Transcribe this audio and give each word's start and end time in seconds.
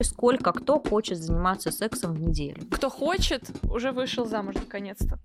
Сколько 0.00 0.52
кто 0.52 0.78
хочет 0.78 1.18
заниматься 1.18 1.72
сексом 1.72 2.14
в 2.14 2.20
неделю? 2.20 2.62
Кто 2.70 2.88
хочет, 2.88 3.50
уже 3.68 3.90
вышел 3.90 4.26
замуж 4.26 4.54
наконец-то. 4.54 5.18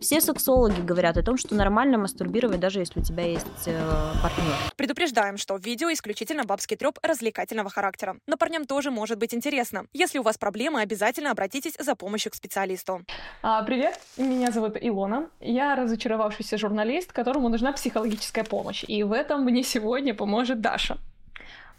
Все 0.00 0.20
сексологи 0.20 0.80
говорят 0.80 1.16
о 1.16 1.22
том, 1.22 1.36
что 1.36 1.54
нормально 1.54 1.96
мастурбировать, 1.96 2.58
даже 2.58 2.80
если 2.80 2.98
у 2.98 3.04
тебя 3.04 3.22
есть 3.22 3.46
э, 3.66 4.12
партнер. 4.20 4.56
Предупреждаем, 4.74 5.36
что 5.36 5.54
видео 5.56 5.92
исключительно 5.92 6.42
бабский 6.42 6.76
треп 6.76 6.98
развлекательного 7.04 7.70
характера. 7.70 8.16
Но 8.26 8.36
парням 8.36 8.64
тоже 8.64 8.90
может 8.90 9.16
быть 9.16 9.32
интересно. 9.32 9.86
Если 9.92 10.18
у 10.18 10.22
вас 10.22 10.38
проблемы, 10.38 10.80
обязательно 10.80 11.30
обратитесь 11.30 11.76
за 11.78 11.94
помощью 11.94 12.32
к 12.32 12.34
специалисту. 12.34 13.02
А, 13.42 13.62
привет, 13.62 14.00
меня 14.16 14.50
зовут 14.50 14.76
Илона. 14.80 15.30
Я 15.40 15.76
разочаровавшийся 15.76 16.58
журналист, 16.58 17.12
которому 17.12 17.48
нужна 17.48 17.72
психологическая 17.72 18.42
помощь. 18.42 18.84
И 18.88 19.04
в 19.04 19.12
этом 19.12 19.44
мне 19.44 19.62
сегодня 19.62 20.14
поможет 20.14 20.60
Даша. 20.60 20.98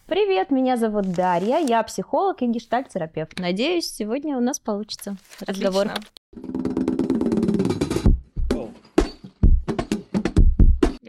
Привет, 0.08 0.52
меня 0.52 0.78
зовут 0.78 1.12
Дарья, 1.12 1.58
я 1.58 1.84
психолог 1.84 2.42
и 2.42 2.48
гештальт-терапевт. 2.48 3.40
Надеюсь, 3.40 3.94
сегодня 3.94 4.38
у 4.38 4.40
нас 4.40 4.58
получится 4.58 5.18
разговор. 5.42 5.90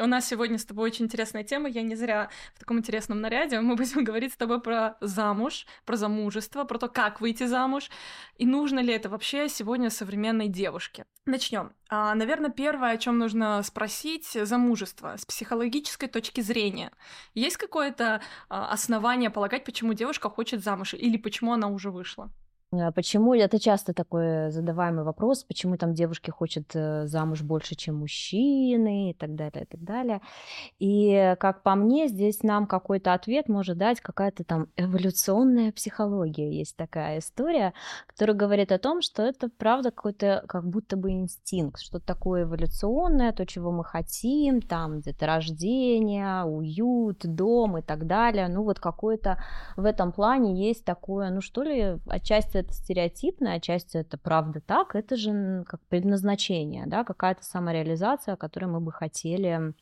У 0.01 0.07
нас 0.07 0.27
сегодня 0.27 0.59
с 0.59 0.65
тобой 0.65 0.91
очень 0.91 1.07
интересная 1.07 1.45
тема. 1.45 1.69
Я 1.69 1.83
не 1.83 1.97
зря 1.97 2.31
в 2.55 2.59
таком 2.59 2.79
интересном 2.79 3.21
наряде. 3.21 3.61
Мы 3.61 3.77
будем 3.77 4.05
говорить 4.09 4.33
с 4.33 4.37
тобой 4.37 4.61
про 4.61 4.97
замуж, 5.01 5.67
про 5.85 5.97
замужество, 5.97 6.65
про 6.65 6.79
то, 6.79 6.89
как 6.89 7.21
выйти 7.21 7.47
замуж 7.47 7.91
и 8.37 8.47
нужно 8.47 8.81
ли 8.81 8.93
это 8.93 9.09
вообще 9.09 9.49
сегодня 9.49 9.91
современной 9.91 10.49
девушке. 10.49 11.05
Начнем. 11.27 11.73
А, 11.89 12.15
наверное, 12.15 12.51
первое, 12.51 12.93
о 12.93 12.97
чем 12.97 13.19
нужно 13.19 13.63
спросить, 13.63 14.27
замужество 14.27 15.17
с 15.17 15.27
психологической 15.27 16.09
точки 16.09 16.41
зрения. 16.41 16.93
Есть 17.35 17.57
какое-то 17.57 18.23
а, 18.49 18.71
основание 18.71 19.31
полагать, 19.31 19.65
почему 19.65 19.93
девушка 19.95 20.31
хочет 20.31 20.63
замуж 20.63 20.95
или 20.95 21.17
почему 21.17 21.53
она 21.53 21.69
уже 21.69 21.91
вышла? 21.91 22.31
Э, 22.73 22.93
почему 22.93 23.35
это 23.35 23.59
часто 23.59 23.95
такой 23.95 24.51
задаваемый 24.51 25.05
вопрос, 25.05 25.45
почему 25.45 25.77
там 25.77 25.95
девушки 25.95 26.31
хотят 26.31 26.75
э, 26.75 27.07
замуж 27.07 27.43
больше, 27.43 27.75
чем 27.75 27.97
мужчины 27.97 29.11
и 29.11 29.15
так 29.15 29.35
далее, 29.35 29.63
и 29.65 29.67
так 29.67 29.83
далее. 29.83 30.21
И 30.79 31.35
как 31.41 31.63
по 31.63 31.75
мне, 31.75 32.09
здесь 32.09 32.43
нам 32.43 32.67
какой-то 32.67 33.15
ответ 33.15 33.49
может 33.49 33.79
дать 33.79 34.01
какая-то 34.01 34.45
там 34.45 34.69
эволюционная 34.77 35.73
психология. 35.73 36.53
Есть 36.59 36.77
такая 36.77 37.19
история, 37.21 37.73
которая 38.07 38.37
говорит 38.37 38.73
о 38.73 38.79
том, 38.79 39.01
что 39.01 39.23
это 39.23 39.49
правда 39.49 39.91
какой-то 39.91 40.45
как 40.47 40.69
будто 40.69 40.97
бы 40.97 41.13
инстинкт, 41.13 41.81
что 41.81 42.01
такое 42.01 42.43
эволюционное, 42.45 43.33
то, 43.33 43.47
чего 43.47 43.73
мы 43.73 43.85
хотим, 43.85 44.61
там 44.61 45.01
где-то 45.01 45.27
рождение, 45.27 46.45
уют, 46.45 47.21
дом 47.25 47.79
и 47.79 47.83
так 47.83 48.07
далее. 48.07 48.49
Ну 48.49 48.63
вот 48.65 48.79
какое-то 48.79 49.39
в 49.77 49.85
этом 49.85 50.13
плане 50.13 50.67
есть 50.69 50.85
такое, 50.85 51.31
ну 51.31 51.41
что 51.41 51.63
ли, 51.63 51.99
отчасти 52.07 52.58
это 52.59 52.73
стереотипно, 52.73 53.55
а 53.55 53.61
часть 53.61 53.95
это 53.95 54.19
правда 54.19 54.61
так, 54.61 54.95
это 54.95 55.17
же 55.17 55.65
как 55.67 55.81
предназначение, 55.87 56.87
да, 56.87 57.05
какая-то 57.05 57.45
самореализация, 57.45 58.37
которую 58.37 58.73
мы 58.73 58.81
бы 58.81 58.93
хотели 58.93 59.75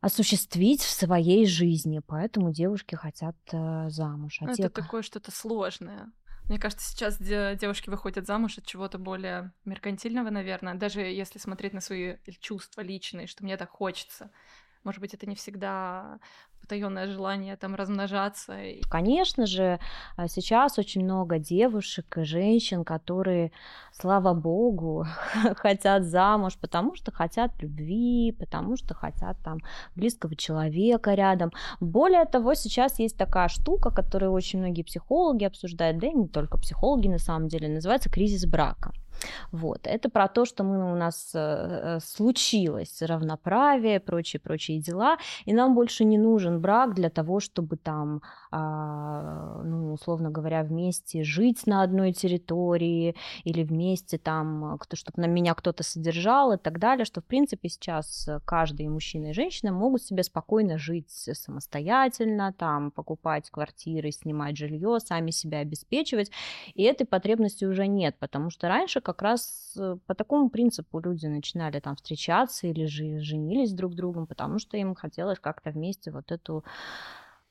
осуществить 0.00 0.82
в 0.82 0.90
своей 0.90 1.46
жизни, 1.46 2.00
поэтому 2.06 2.52
девушки 2.52 2.94
хотят 2.94 3.36
э, 3.52 3.88
замуж. 3.88 4.38
А 4.40 4.52
это 4.52 4.70
такое 4.70 5.02
что-то 5.02 5.32
сложное. 5.32 6.12
Мне 6.48 6.60
кажется, 6.60 6.88
сейчас 6.88 7.18
девушки 7.18 7.90
выходят 7.90 8.26
замуж 8.26 8.58
от 8.58 8.66
чего-то 8.66 8.98
более 8.98 9.52
меркантильного, 9.64 10.30
наверное, 10.30 10.74
даже 10.74 11.00
если 11.00 11.40
смотреть 11.40 11.72
на 11.72 11.80
свои 11.80 12.18
чувства 12.40 12.82
личные, 12.82 13.26
что 13.26 13.42
мне 13.42 13.56
так 13.56 13.70
хочется. 13.70 14.30
Может 14.86 15.00
быть, 15.00 15.14
это 15.14 15.26
не 15.26 15.34
всегда 15.34 16.20
потаенное 16.60 17.08
желание 17.08 17.56
там 17.56 17.74
размножаться. 17.74 18.56
Конечно 18.88 19.44
же, 19.46 19.80
а, 20.16 20.28
сейчас 20.28 20.78
очень 20.78 21.02
много 21.02 21.40
девушек 21.40 22.18
и 22.18 22.22
женщин, 22.22 22.84
которые, 22.84 23.50
слава 23.92 24.32
богу, 24.32 25.04
хотят 25.56 26.04
замуж, 26.04 26.56
потому 26.60 26.94
что 26.94 27.10
хотят 27.10 27.50
любви, 27.60 28.32
потому 28.38 28.76
что 28.76 28.94
хотят 28.94 29.36
там 29.42 29.58
близкого 29.96 30.36
человека 30.36 31.14
рядом. 31.14 31.50
Более 31.80 32.24
того, 32.24 32.54
сейчас 32.54 33.00
есть 33.00 33.18
такая 33.18 33.48
штука, 33.48 33.90
которую 33.90 34.30
очень 34.30 34.60
многие 34.60 34.84
психологи 34.84 35.44
обсуждают, 35.44 35.98
да 35.98 36.06
и 36.06 36.14
не 36.14 36.28
только 36.28 36.58
психологи 36.58 37.08
на 37.08 37.18
самом 37.18 37.48
деле, 37.48 37.68
называется 37.68 38.08
кризис 38.08 38.46
брака. 38.46 38.92
Вот. 39.52 39.86
Это 39.86 40.08
про 40.08 40.28
то, 40.28 40.44
что 40.44 40.64
мы, 40.64 40.92
у 40.92 40.96
нас 40.96 41.32
э, 41.34 41.38
э, 41.38 42.00
случилось 42.00 43.02
равноправие, 43.02 44.00
прочие-прочие 44.00 44.80
дела, 44.80 45.18
и 45.44 45.52
нам 45.52 45.74
больше 45.74 46.04
не 46.04 46.18
нужен 46.18 46.60
брак 46.60 46.94
для 46.94 47.10
того, 47.10 47.40
чтобы 47.40 47.76
там, 47.76 48.22
а, 48.50 49.62
ну, 49.64 49.92
условно 49.92 50.30
говоря, 50.30 50.62
вместе 50.62 51.22
жить 51.24 51.66
на 51.66 51.82
одной 51.82 52.12
территории 52.12 53.14
или 53.44 53.62
вместе 53.62 54.18
там, 54.18 54.78
кто, 54.78 54.96
чтобы 54.96 55.20
на 55.22 55.26
меня 55.26 55.54
кто-то 55.54 55.82
содержал 55.82 56.52
и 56.52 56.56
так 56.56 56.78
далее, 56.78 57.04
что, 57.04 57.20
в 57.20 57.24
принципе, 57.24 57.68
сейчас 57.68 58.28
каждый 58.44 58.88
мужчина 58.88 59.28
и 59.28 59.32
женщина 59.32 59.72
могут 59.72 60.02
себе 60.02 60.22
спокойно 60.22 60.78
жить 60.78 61.10
самостоятельно, 61.10 62.52
там, 62.52 62.90
покупать 62.90 63.50
квартиры, 63.50 64.10
снимать 64.10 64.56
жилье, 64.56 64.98
сами 65.00 65.30
себя 65.30 65.58
обеспечивать, 65.58 66.30
и 66.74 66.82
этой 66.82 67.06
потребности 67.06 67.64
уже 67.64 67.86
нет, 67.86 68.16
потому 68.18 68.50
что 68.50 68.68
раньше 68.68 69.00
как 69.00 69.15
раз 69.22 69.74
э, 69.78 69.96
по 70.06 70.14
такому 70.14 70.50
принципу 70.50 71.00
люди 71.00 71.26
начинали 71.26 71.80
там 71.80 71.96
встречаться 71.96 72.66
или 72.66 72.86
же 72.86 73.20
женились 73.20 73.72
друг 73.72 73.94
другом, 73.94 74.26
потому 74.26 74.58
что 74.58 74.76
им 74.76 74.94
хотелось 74.94 75.38
как-то 75.38 75.70
вместе 75.70 76.10
вот 76.10 76.32
эту 76.32 76.64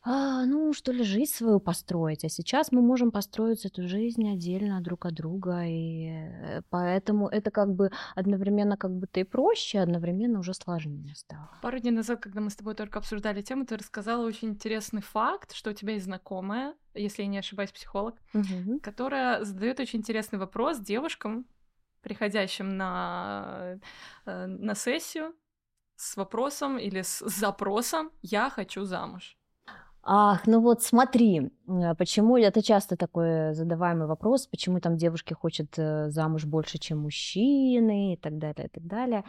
а, 0.08 0.46
ну, 0.46 0.72
что 0.74 0.92
ли, 0.92 1.03
жизнь 1.03 1.34
свою 1.34 1.59
построить. 1.59 2.24
А 2.24 2.30
сейчас 2.30 2.72
мы 2.72 2.81
можем 2.81 3.12
построить 3.12 3.66
эту 3.66 3.88
жизнь 3.88 4.31
отдельно 4.31 4.80
друг 4.81 5.08
от 5.08 5.16
друга, 5.16 5.66
и 5.66 6.09
э, 6.09 6.62
поэтому 6.70 7.28
это 7.28 7.50
как 7.50 7.74
бы 7.74 7.90
одновременно 8.14 8.78
как 8.78 8.92
будто 8.92 9.20
и 9.20 9.24
проще, 9.24 9.80
одновременно 9.80 10.40
уже 10.40 10.53
сложнее 10.53 11.16
стало. 11.16 11.50
Пару 11.64 11.80
дней 11.80 11.90
назад, 11.90 12.20
когда 12.20 12.40
мы 12.40 12.52
с 12.52 12.56
тобой 12.56 12.76
только 12.76 13.00
обсуждали 13.00 13.42
тему, 13.42 13.66
ты 13.66 13.78
рассказала 13.78 14.24
очень 14.28 14.50
интересный 14.50 15.02
факт, 15.02 15.53
что 15.56 15.72
у 15.72 15.74
тебя 15.74 15.94
есть 15.94 16.06
знакомая, 16.06 16.76
если 16.94 17.24
я 17.24 17.28
не 17.28 17.40
ошибаюсь, 17.40 17.72
психолог, 17.72 18.16
угу. 18.36 18.80
которая 18.84 19.44
задает 19.44 19.80
очень 19.80 20.00
интересный 20.00 20.38
вопрос 20.38 20.78
девушкам, 20.78 21.47
приходящим 22.05 22.77
на, 22.77 23.79
э, 24.25 24.45
на 24.45 24.75
сессию 24.75 25.33
с 25.95 26.17
вопросом 26.17 26.77
или 26.77 27.01
с 27.01 27.19
запросом 27.25 28.11
«я 28.21 28.49
хочу 28.49 28.85
замуж». 28.85 29.38
Ах, 30.07 30.45
ну 30.45 30.61
вот 30.61 30.83
смотри, 30.83 31.49
э, 31.67 31.95
почему 31.97 32.38
это 32.38 32.61
часто 32.61 32.95
такой 32.95 33.55
задаваемый 33.55 34.05
вопрос, 34.05 34.45
почему 34.45 34.79
там 34.79 34.97
девушки 34.97 35.33
хотят 35.33 35.79
э, 35.79 36.11
замуж 36.11 36.45
больше, 36.45 36.77
чем 36.77 36.99
мужчины 36.99 38.13
и 38.13 38.17
так 38.17 38.38
далее, 38.38 38.67
и 38.67 38.69
так 38.69 38.85
далее. 38.85 39.23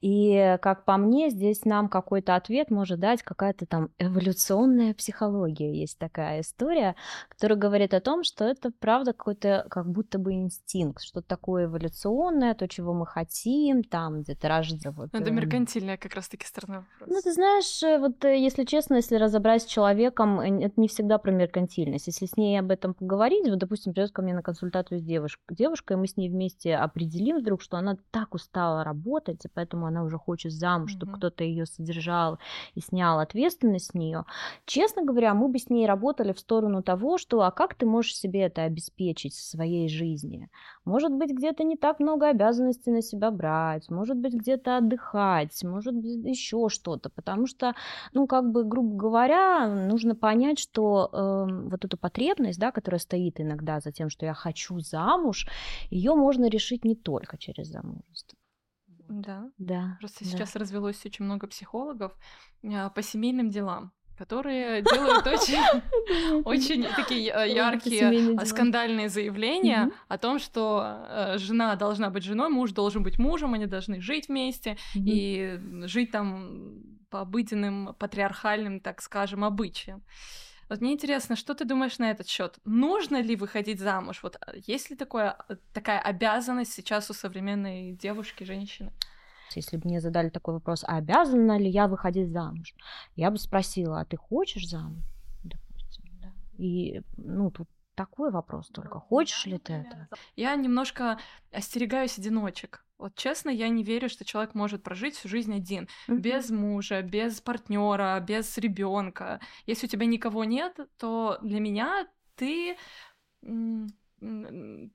И 0.00 0.56
как 0.62 0.86
по 0.86 0.96
мне, 0.96 1.28
здесь 1.28 1.66
нам 1.66 1.90
какой-то 1.90 2.36
ответ 2.36 2.70
может 2.70 3.00
дать 3.00 3.22
какая-то 3.22 3.66
там 3.66 3.90
эволюционная 3.98 4.94
психология. 4.94 5.78
Есть 5.78 5.98
такая 5.98 6.40
история, 6.40 6.96
которая 7.28 7.58
говорит 7.58 7.92
о 7.92 8.00
том, 8.00 8.24
что 8.24 8.46
это 8.46 8.70
правда 8.80 9.12
какой-то 9.12 9.66
как 9.68 9.86
будто 9.90 10.18
бы 10.18 10.32
инстинкт, 10.32 11.02
что 11.02 11.20
такое 11.20 11.66
эволюционное, 11.66 12.54
то, 12.54 12.66
чего 12.66 12.94
мы 12.94 13.06
хотим, 13.06 13.84
там 13.84 14.22
где-то 14.22 14.48
рождение. 14.48 14.90
Вот, 14.90 15.10
это 15.12 15.28
эм. 15.28 15.34
меркантильная 15.34 15.98
как 15.98 16.14
раз-таки 16.14 16.46
сторона 16.46 16.86
вопроса. 16.98 17.12
Ну, 17.12 17.20
ты 17.20 17.30
знаешь, 17.34 18.00
вот 18.00 18.24
если 18.24 18.64
честно, 18.64 18.94
если 18.94 19.16
разобрать 19.16 19.66
человека, 19.66 20.13
человеком, 20.14 20.40
э, 20.40 20.66
это 20.66 20.80
не 20.80 20.88
всегда 20.88 21.18
про 21.18 21.30
меркантильность. 21.30 22.06
Если 22.06 22.26
с 22.26 22.36
ней 22.36 22.58
об 22.58 22.70
этом 22.70 22.94
поговорить, 22.94 23.48
вот, 23.48 23.58
допустим, 23.58 23.92
придет 23.92 24.12
ко 24.12 24.22
мне 24.22 24.34
на 24.34 24.42
консультацию 24.42 25.00
с 25.00 25.02
девушкой, 25.02 25.54
девушкой, 25.54 25.96
мы 25.96 26.06
с 26.06 26.16
ней 26.16 26.28
вместе 26.28 26.76
определим 26.76 27.38
вдруг, 27.38 27.62
что 27.62 27.76
она 27.76 27.96
так 28.10 28.34
устала 28.34 28.84
работать, 28.84 29.44
и 29.44 29.48
поэтому 29.52 29.86
она 29.86 30.04
уже 30.04 30.18
хочет 30.18 30.52
замуж, 30.52 30.92
mm-hmm. 30.92 30.96
чтобы 30.96 31.12
кто-то 31.12 31.44
ее 31.44 31.66
содержал 31.66 32.38
и 32.74 32.80
снял 32.80 33.18
ответственность 33.18 33.90
с 33.90 33.94
нее. 33.94 34.24
Честно 34.66 35.02
говоря, 35.04 35.34
мы 35.34 35.48
бы 35.48 35.58
с 35.58 35.70
ней 35.70 35.86
работали 35.86 36.32
в 36.32 36.38
сторону 36.38 36.82
того, 36.82 37.18
что 37.18 37.42
а 37.42 37.50
как 37.50 37.74
ты 37.74 37.86
можешь 37.86 38.16
себе 38.16 38.42
это 38.42 38.62
обеспечить 38.62 39.34
в 39.34 39.42
своей 39.42 39.88
жизни? 39.88 40.48
Может 40.84 41.12
быть, 41.12 41.30
где-то 41.30 41.64
не 41.64 41.76
так 41.76 42.00
много 42.00 42.28
обязанностей 42.28 42.90
на 42.90 43.02
себя 43.02 43.30
брать, 43.30 43.90
может 43.90 44.16
быть, 44.16 44.34
где-то 44.34 44.76
отдыхать, 44.76 45.62
может 45.64 45.94
быть, 45.94 46.24
еще 46.24 46.68
что-то, 46.68 47.08
потому 47.08 47.46
что, 47.46 47.74
ну, 48.12 48.26
как 48.26 48.50
бы, 48.50 48.64
грубо 48.64 48.96
говоря, 48.96 49.66
нужно 49.66 50.03
нужно 50.04 50.14
понять, 50.14 50.58
что 50.58 51.08
э, 51.12 51.68
вот 51.70 51.84
эту 51.84 51.96
потребность, 51.96 52.58
да, 52.58 52.70
которая 52.70 52.98
стоит 52.98 53.40
иногда 53.40 53.80
за 53.80 53.90
тем, 53.90 54.10
что 54.10 54.26
я 54.26 54.34
хочу 54.34 54.80
замуж, 54.80 55.46
ее 55.90 56.14
можно 56.14 56.48
решить 56.48 56.84
не 56.84 56.94
только 56.94 57.38
через 57.38 57.68
замужество. 57.68 58.38
Да. 59.08 59.50
Да. 59.58 59.96
Просто 60.00 60.24
да. 60.24 60.30
сейчас 60.30 60.56
развелось 60.56 61.04
очень 61.06 61.24
много 61.24 61.46
психологов 61.46 62.12
э, 62.62 62.90
по 62.94 63.02
семейным 63.02 63.50
делам 63.50 63.92
которые 64.16 64.80
делают 64.82 65.26
очень, 65.26 66.42
очень 66.44 66.84
такие 66.94 67.32
э, 67.34 67.52
яркие 67.52 68.38
а, 68.38 68.46
скандальные 68.46 69.08
заявления 69.08 69.90
о 70.06 70.18
том, 70.18 70.38
что 70.38 71.34
жена 71.36 71.74
должна 71.74 72.10
быть 72.10 72.22
женой, 72.22 72.48
муж 72.48 72.70
должен 72.70 73.02
быть 73.02 73.18
мужем, 73.18 73.54
они 73.54 73.66
должны 73.66 74.00
жить 74.00 74.28
вместе 74.28 74.76
и 74.94 75.58
жить 75.86 76.12
там 76.12 76.93
по 77.14 77.20
обыденным 77.20 77.94
патриархальным, 77.94 78.80
так 78.80 79.00
скажем, 79.00 79.44
обычаям. 79.44 80.02
Вот 80.68 80.80
мне 80.80 80.94
интересно, 80.94 81.36
что 81.36 81.54
ты 81.54 81.64
думаешь 81.64 81.98
на 82.00 82.10
этот 82.10 82.26
счет? 82.26 82.58
Нужно 82.64 83.22
ли 83.22 83.36
выходить 83.36 83.78
замуж? 83.78 84.20
Вот 84.24 84.36
а, 84.40 84.52
есть 84.66 84.90
ли 84.90 84.96
такое, 84.96 85.36
э, 85.48 85.54
такая 85.72 86.00
обязанность 86.00 86.72
сейчас 86.72 87.10
у 87.10 87.14
современной 87.14 87.92
девушки, 87.92 88.42
женщины? 88.42 88.92
Если 89.54 89.76
бы 89.76 89.88
мне 89.88 90.00
задали 90.00 90.28
такой 90.28 90.54
вопрос, 90.54 90.82
а 90.82 90.96
обязана 90.96 91.56
ли 91.56 91.70
я 91.70 91.86
выходить 91.86 92.32
замуж, 92.32 92.74
я 93.14 93.30
бы 93.30 93.38
спросила, 93.38 94.00
а 94.00 94.04
ты 94.04 94.16
хочешь 94.16 94.68
замуж? 94.68 95.04
Допустим, 95.44 96.04
да. 96.20 96.32
И, 96.58 97.00
ну, 97.16 97.52
тут 97.52 97.68
такой 97.94 98.30
вопрос 98.30 98.68
только, 98.68 98.98
хочешь 98.98 99.46
ли 99.46 99.58
ты 99.58 99.72
это? 99.74 100.08
Я 100.36 100.54
немножко 100.56 101.18
остерегаюсь 101.52 102.18
одиночек. 102.18 102.84
Вот 102.98 103.16
честно, 103.16 103.50
я 103.50 103.68
не 103.68 103.82
верю, 103.82 104.08
что 104.08 104.24
человек 104.24 104.54
может 104.54 104.82
прожить 104.82 105.16
всю 105.16 105.28
жизнь 105.28 105.54
один, 105.54 105.88
mm-hmm. 106.08 106.16
без 106.16 106.50
мужа, 106.50 107.02
без 107.02 107.40
партнера, 107.40 108.20
без 108.20 108.56
ребенка. 108.56 109.40
Если 109.66 109.86
у 109.86 109.90
тебя 109.90 110.06
никого 110.06 110.44
нет, 110.44 110.78
то 110.96 111.38
для 111.42 111.60
меня 111.60 112.06
ты 112.36 112.76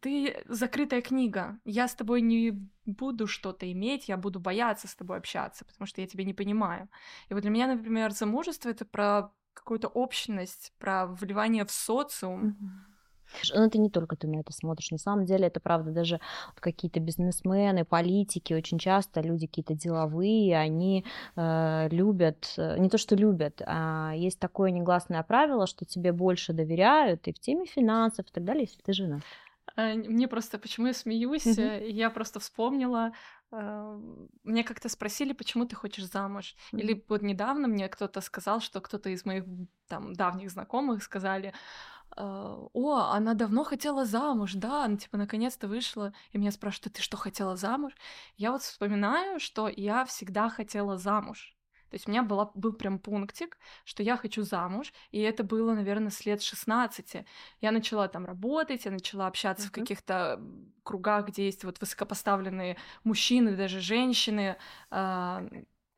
ты 0.02 0.44
закрытая 0.48 1.02
книга. 1.02 1.60
Я 1.64 1.88
с 1.88 1.94
тобой 1.94 2.22
не 2.22 2.68
буду 2.86 3.28
что-то 3.28 3.72
иметь, 3.72 4.10
я 4.10 4.18
буду 4.18 4.40
бояться 4.40 4.88
с 4.88 4.96
тобой 4.96 5.18
общаться, 5.18 5.66
потому 5.66 5.86
что 5.86 6.02
я 6.02 6.08
тебя 6.08 6.24
не 6.24 6.34
понимаю. 6.34 6.90
И 7.28 7.34
вот 7.34 7.42
для 7.42 7.52
меня, 7.52 7.68
например, 7.68 8.12
замужество 8.12 8.70
это 8.70 8.86
про 8.86 9.32
какую-то 9.54 9.88
общность, 9.88 10.74
про 10.80 11.06
вливание 11.06 11.66
в 11.66 11.72
социум. 11.72 12.48
Mm-hmm 12.48 12.89
ну, 13.54 13.66
это 13.66 13.78
не 13.78 13.90
только 13.90 14.16
ты 14.16 14.28
на 14.28 14.40
это 14.40 14.54
смотришь. 14.54 14.92
На 14.92 14.98
самом 14.98 15.26
деле, 15.26 15.48
это 15.48 15.60
правда, 15.60 15.92
даже 15.92 16.20
какие-то 16.56 17.00
бизнесмены, 17.00 17.86
политики, 17.86 18.54
очень 18.54 18.80
часто 18.80 19.22
люди 19.22 19.48
какие-то 19.48 19.74
деловые, 19.74 20.58
они 20.58 21.06
э, 21.36 21.88
любят, 21.92 22.54
э, 22.58 22.78
не 22.78 22.90
то 22.90 22.98
что 22.98 23.16
любят, 23.16 23.62
а 23.66 24.14
есть 24.16 24.40
такое 24.40 24.72
негласное 24.72 25.24
правило, 25.24 25.68
что 25.68 25.86
тебе 25.86 26.12
больше 26.12 26.54
доверяют 26.54 27.28
и 27.28 27.34
в 27.34 27.40
теме 27.40 27.66
финансов 27.66 28.26
и 28.30 28.34
так 28.34 28.44
далее, 28.44 28.64
если 28.64 28.82
ты 28.82 28.94
жена. 28.94 29.20
Э, 29.76 29.94
мне 29.94 30.28
просто, 30.28 30.58
почему 30.60 30.88
я 30.88 30.94
смеюсь, 30.94 31.46
mm-hmm. 31.46 31.90
я 31.90 32.10
просто 32.10 32.40
вспомнила, 32.40 33.12
мне 33.52 34.64
как-то 34.64 34.90
спросили, 34.90 35.34
почему 35.34 35.66
ты 35.66 35.76
хочешь 35.76 36.06
замуж. 36.06 36.56
Mm-hmm. 36.72 36.80
Или 36.80 37.06
вот 37.10 37.24
недавно 37.24 37.68
мне 37.68 37.90
кто-то 37.90 38.22
сказал, 38.22 38.60
что 38.60 38.80
кто-то 38.80 39.10
из 39.10 39.26
моих 39.26 39.44
там 39.88 40.14
давних 40.14 40.52
знакомых 40.52 41.02
сказали, 41.02 41.54
о, 42.20 43.12
она 43.14 43.34
давно 43.34 43.64
хотела 43.64 44.06
замуж, 44.06 44.54
да, 44.56 44.86
она 44.86 44.98
типа 44.98 45.18
наконец-то 45.18 45.68
вышла, 45.68 46.14
и 46.32 46.38
меня 46.38 46.52
спрашивают, 46.52 46.96
ты 46.96 47.02
что, 47.02 47.18
хотела 47.18 47.56
замуж? 47.56 47.94
Я 48.36 48.52
вот 48.52 48.62
вспоминаю, 48.62 49.40
что 49.40 49.70
я 49.70 50.06
всегда 50.06 50.50
хотела 50.50 50.98
замуж. 50.98 51.56
То 51.90 51.96
есть 51.96 52.08
у 52.08 52.12
меня 52.12 52.22
была, 52.22 52.52
был 52.54 52.74
прям 52.74 53.00
пунктик, 53.00 53.58
что 53.84 54.04
я 54.04 54.16
хочу 54.16 54.44
замуж, 54.44 54.94
и 55.12 55.20
это 55.22 55.44
было, 55.44 55.74
наверное, 55.74 56.12
с 56.12 56.26
лет 56.26 56.42
16. 56.42 57.26
Я 57.62 57.72
начала 57.72 58.08
там 58.08 58.26
работать, 58.26 58.86
я 58.86 58.92
начала 58.92 59.26
общаться 59.26 59.66
uh-huh. 59.66 59.70
в 59.70 59.74
каких-то 59.74 60.40
кругах, 60.84 61.28
где 61.28 61.46
есть 61.46 61.64
вот 61.64 61.80
высокопоставленные 61.82 62.78
мужчины, 63.04 63.56
даже 63.56 63.80
женщины, 63.80 64.58
а, 64.92 65.44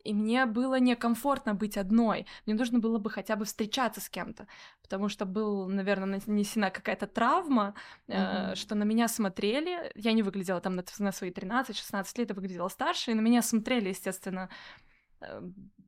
и 0.03 0.13
мне 0.13 0.45
было 0.45 0.80
некомфортно 0.80 1.53
быть 1.53 1.77
одной. 1.77 2.25
Мне 2.45 2.56
нужно 2.56 2.80
было 2.80 2.98
бы 2.98 3.09
хотя 3.09 3.36
бы 3.36 3.45
встречаться 3.45 4.01
с 4.01 4.09
кем-то, 4.09 4.48
потому 4.81 5.09
что 5.09 5.25
был, 5.25 5.68
наверное, 5.68 6.21
нанесена 6.25 6.69
какая-то 6.69 7.07
травма, 7.07 7.74
mm-hmm. 8.07 8.51
э, 8.51 8.56
что 8.56 8.75
на 8.75 8.83
меня 8.83 9.07
смотрели. 9.07 9.92
Я 9.95 10.13
не 10.13 10.24
выглядела 10.24 10.62
там 10.62 10.75
на, 10.75 10.83
на 11.00 11.12
свои 11.12 11.31
13-16 11.31 12.18
лет, 12.18 12.30
я 12.30 12.36
выглядела 12.36 12.69
старше, 12.69 13.12
и 13.12 13.13
на 13.13 13.21
меня 13.21 13.42
смотрели, 13.42 13.89
естественно, 13.89 14.50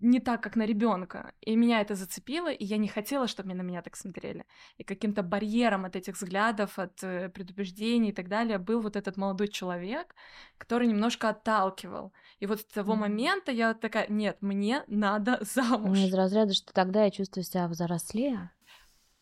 не 0.04 0.20
так, 0.20 0.44
как 0.44 0.58
на 0.58 0.66
ребенка. 0.66 1.32
И 1.42 1.56
меня 1.56 1.82
это 1.82 1.96
зацепило, 1.96 2.52
и 2.52 2.66
я 2.66 2.78
не 2.78 2.88
хотела, 2.88 3.28
чтобы 3.28 3.54
на 3.54 3.62
меня 3.62 3.82
так 3.82 3.96
смотрели. 3.96 4.46
И 4.78 4.84
каким-то 4.84 5.24
барьером 5.24 5.86
от 5.86 5.96
этих 5.96 6.16
взглядов, 6.16 6.78
от 6.78 7.04
э, 7.04 7.30
предубеждений 7.30 8.10
и 8.10 8.14
так 8.14 8.28
далее 8.28 8.58
был 8.58 8.82
вот 8.82 8.96
этот 8.96 9.18
молодой 9.18 9.48
человек, 9.48 10.14
который 10.58 10.88
немножко 10.88 11.30
отталкивал. 11.30 12.12
И 12.40 12.48
вот 12.48 12.60
с 12.60 12.66
того 12.66 12.96
момента 12.96 13.52
я 13.52 13.74
такая, 13.74 14.08
нет, 14.10 14.38
мне 14.42 14.84
надо 14.88 15.40
замуж. 15.56 15.98
Из 15.98 16.14
разряда, 16.14 16.54
что 16.54 16.74
тогда 16.74 17.06
я 17.06 17.12
чувствую 17.12 17.46
себя 17.46 17.68
взрослее. 17.68 18.52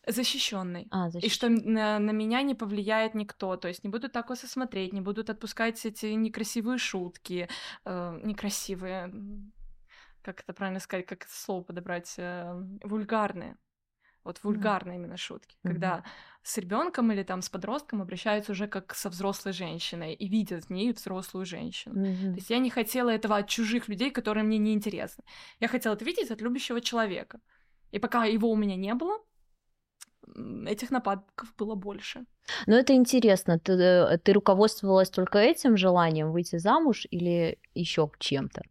Защищенный. 0.04 0.88
А, 0.90 1.10
И 1.10 1.28
что 1.28 1.48
на, 1.48 2.00
на 2.00 2.10
меня 2.10 2.42
не 2.42 2.56
повлияет 2.56 3.14
никто. 3.14 3.56
То 3.56 3.68
есть 3.68 3.84
не 3.84 3.90
будут 3.90 4.12
так 4.12 4.36
смотреть, 4.36 4.92
не 4.92 5.00
будут 5.00 5.30
отпускать 5.30 5.86
эти 5.86 6.06
некрасивые 6.06 6.78
шутки. 6.78 7.48
Э, 7.84 8.18
некрасивые 8.24 9.12
как 10.22 10.40
это 10.40 10.52
правильно 10.52 10.80
сказать, 10.80 11.06
как 11.06 11.24
это 11.24 11.32
слово 11.32 11.62
подобрать, 11.62 12.14
э, 12.18 12.52
вульгарные. 12.82 13.56
Вот 14.24 14.38
вульгарные 14.44 14.94
mm. 14.94 15.00
именно 15.00 15.16
шутки, 15.16 15.56
mm-hmm. 15.56 15.68
когда 15.68 16.04
с 16.44 16.56
ребенком 16.58 17.10
или 17.10 17.24
там 17.24 17.42
с 17.42 17.48
подростком 17.48 18.02
обращаются 18.02 18.52
уже 18.52 18.68
как 18.68 18.94
со 18.94 19.10
взрослой 19.10 19.52
женщиной 19.52 20.14
и 20.14 20.28
видят 20.28 20.64
в 20.66 20.70
ней 20.70 20.92
взрослую 20.92 21.44
женщину. 21.44 21.94
Mm-hmm. 21.96 22.30
То 22.30 22.36
есть 22.36 22.50
я 22.50 22.58
не 22.58 22.70
хотела 22.70 23.10
этого 23.10 23.36
от 23.36 23.48
чужих 23.48 23.88
людей, 23.88 24.10
которые 24.12 24.44
мне 24.44 24.58
не 24.58 24.74
интересны. 24.74 25.24
Я 25.60 25.68
хотела 25.68 25.94
это 25.94 26.04
видеть 26.04 26.30
от 26.30 26.40
любящего 26.40 26.80
человека. 26.80 27.40
И 27.90 27.98
пока 27.98 28.24
его 28.24 28.48
у 28.50 28.56
меня 28.56 28.76
не 28.76 28.94
было, 28.94 29.18
этих 30.66 30.90
нападков 30.90 31.54
было 31.56 31.74
больше. 31.74 32.24
Но 32.66 32.76
это 32.76 32.94
интересно. 32.94 33.58
Ты, 33.58 33.72
э, 33.72 34.18
ты 34.18 34.32
руководствовалась 34.32 35.10
только 35.10 35.38
этим 35.38 35.76
желанием 35.76 36.32
выйти 36.32 36.58
замуж 36.58 37.06
или 37.10 37.58
еще 37.74 38.10
чем-то? 38.18 38.62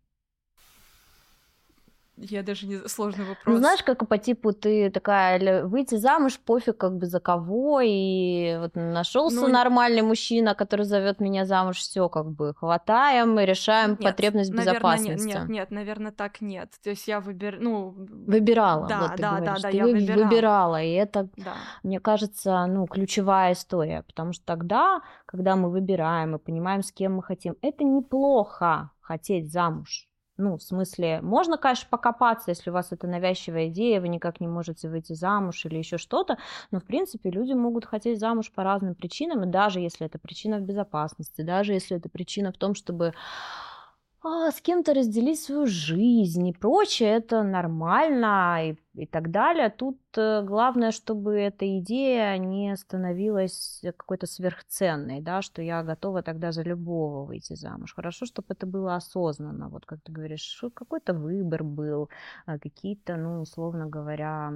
Я 2.22 2.44
даже 2.44 2.68
не... 2.68 2.88
Сложный 2.88 3.26
ну, 3.26 3.30
вопрос. 3.32 3.54
Ну, 3.54 3.58
знаешь, 3.58 3.84
как 3.84 4.08
по 4.08 4.18
типу 4.18 4.54
ты 4.54 4.90
такая, 4.92 5.66
выйти 5.66 5.96
замуж, 5.96 6.40
пофиг 6.40 6.78
как 6.78 6.98
бы 6.98 7.06
за 7.06 7.20
кого, 7.20 7.82
и 7.84 8.58
вот 8.60 8.72
нашелся 8.76 9.42
ну, 9.42 9.48
нормальный 9.48 10.02
мужчина, 10.02 10.54
который 10.54 10.86
зовет 10.86 11.20
меня 11.20 11.46
замуж, 11.46 11.78
все 11.78 12.10
как 12.10 12.32
бы 12.32 12.54
хватаем 12.54 13.40
и 13.40 13.46
решаем 13.46 13.92
нет, 13.92 14.00
потребность 14.00 14.52
наверное, 14.52 14.74
безопасности. 14.74 15.28
Нет, 15.28 15.40
нет, 15.40 15.50
нет, 15.50 15.72
наверное, 15.72 16.12
так 16.12 16.42
нет. 16.42 16.72
То 16.84 16.92
есть 16.92 17.08
я 17.08 17.20
выбир... 17.20 17.60
ну... 17.60 17.96
Выбирала, 17.98 18.88
да, 18.88 19.02
вот 19.02 19.16
ты 19.16 19.22
да, 19.22 19.30
говоришь. 19.38 19.48
да, 19.48 19.62
да, 19.62 19.70
ты 19.72 19.78
я 19.78 19.84
вы... 19.84 19.92
выбирала. 19.94 20.24
выбирала, 20.24 20.84
и 20.84 20.92
это, 20.92 21.30
да. 21.38 21.54
мне 21.84 22.00
кажется, 22.00 22.66
ну, 22.68 22.86
ключевая 22.86 23.54
история, 23.54 24.04
потому 24.04 24.34
что 24.34 24.46
тогда, 24.46 25.02
когда 25.26 25.56
мы 25.56 25.70
выбираем 25.70 26.36
и 26.36 26.40
понимаем, 26.40 26.84
с 26.84 26.92
кем 26.92 27.16
мы 27.16 27.24
хотим, 27.24 27.56
это 27.62 27.84
неплохо 27.84 28.92
хотеть 29.00 29.52
замуж. 29.52 30.11
Ну, 30.44 30.58
в 30.58 30.64
смысле, 30.64 31.22
можно, 31.22 31.56
конечно, 31.58 31.88
покопаться, 31.92 32.50
если 32.50 32.72
у 32.72 32.74
вас 32.74 32.92
это 32.92 33.06
навязчивая 33.06 33.68
идея, 33.68 34.02
вы 34.02 34.08
никак 34.08 34.40
не 34.40 34.48
можете 34.48 34.90
выйти 34.90 35.14
замуж 35.14 35.66
или 35.66 35.78
еще 35.78 36.00
что-то, 36.00 36.38
но, 36.72 36.80
в 36.80 36.84
принципе, 36.84 37.30
люди 37.30 37.54
могут 37.54 37.86
хотеть 37.86 38.20
замуж 38.20 38.52
по 38.52 38.64
разным 38.64 38.96
причинам, 38.96 39.44
и 39.44 39.48
даже 39.52 39.82
если 39.82 40.08
это 40.08 40.18
причина 40.18 40.58
в 40.58 40.64
безопасности, 40.64 41.44
даже 41.44 41.74
если 41.74 41.98
это 41.98 42.10
причина 42.10 42.52
в 42.52 42.58
том, 42.58 42.74
чтобы 42.74 43.14
а, 44.24 44.52
с 44.52 44.62
кем-то 44.62 44.94
разделить 44.94 45.40
свою 45.42 45.66
жизнь 45.66 46.48
и 46.48 46.54
прочее, 46.54 47.10
это 47.10 47.42
нормально 47.42 48.70
и, 48.70 48.76
и 48.94 49.08
так 49.08 49.32
далее. 49.32 49.70
Тут 49.70 50.00
э, 50.16 50.44
главное, 50.44 50.92
чтобы 50.92 51.40
эта 51.40 51.80
идея 51.80 52.38
не 52.38 52.76
становилась 52.78 53.82
какой-то 53.98 54.28
сверхценной, 54.28 55.22
да, 55.22 55.42
что 55.42 55.64
я 55.64 55.82
готова 55.82 56.22
тогда 56.22 56.52
за 56.52 56.62
любого 56.62 57.26
выйти 57.26 57.56
замуж. 57.56 57.94
Хорошо, 57.96 58.28
чтобы 58.28 58.48
это 58.50 58.68
было 58.68 58.96
осознанно, 58.96 59.70
вот 59.70 59.86
как 59.88 60.02
ты 60.04 60.12
говоришь, 60.12 60.64
какой-то 60.76 61.14
выбор 61.14 61.64
был, 61.64 62.10
а, 62.46 62.60
какие-то, 62.60 63.16
ну, 63.16 63.42
условно 63.42 63.88
говоря, 63.88 64.54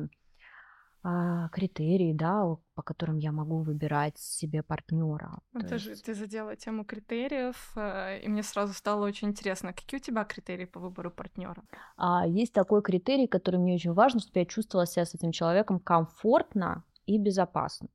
критерии, 1.51 2.13
да, 2.13 2.57
по 2.73 2.81
которым 2.81 3.17
я 3.17 3.31
могу 3.31 3.59
выбирать 3.59 4.17
себе 4.17 4.63
партнера. 4.63 5.39
Ну, 5.53 5.59
ты, 5.59 5.75
есть... 5.75 6.03
ты 6.03 6.13
задела 6.13 6.55
тему 6.55 6.83
критериев, 6.83 7.73
э, 7.75 8.21
и 8.21 8.27
мне 8.27 8.43
сразу 8.43 8.73
стало 8.73 9.05
очень 9.05 9.29
интересно, 9.29 9.73
какие 9.73 9.99
у 9.99 10.03
тебя 10.03 10.23
критерии 10.23 10.65
по 10.65 10.79
выбору 10.79 11.11
партнера? 11.11 11.63
А, 11.97 12.25
есть 12.27 12.53
такой 12.53 12.81
критерий, 12.81 13.27
который 13.27 13.59
мне 13.59 13.75
очень 13.75 13.93
важен, 13.93 14.19
чтобы 14.19 14.39
я 14.39 14.45
чувствовала 14.45 14.87
себя 14.87 15.05
с 15.05 15.13
этим 15.13 15.31
человеком 15.31 15.79
комфортно 15.79 16.83
и 17.05 17.19
безопасно. 17.19 17.87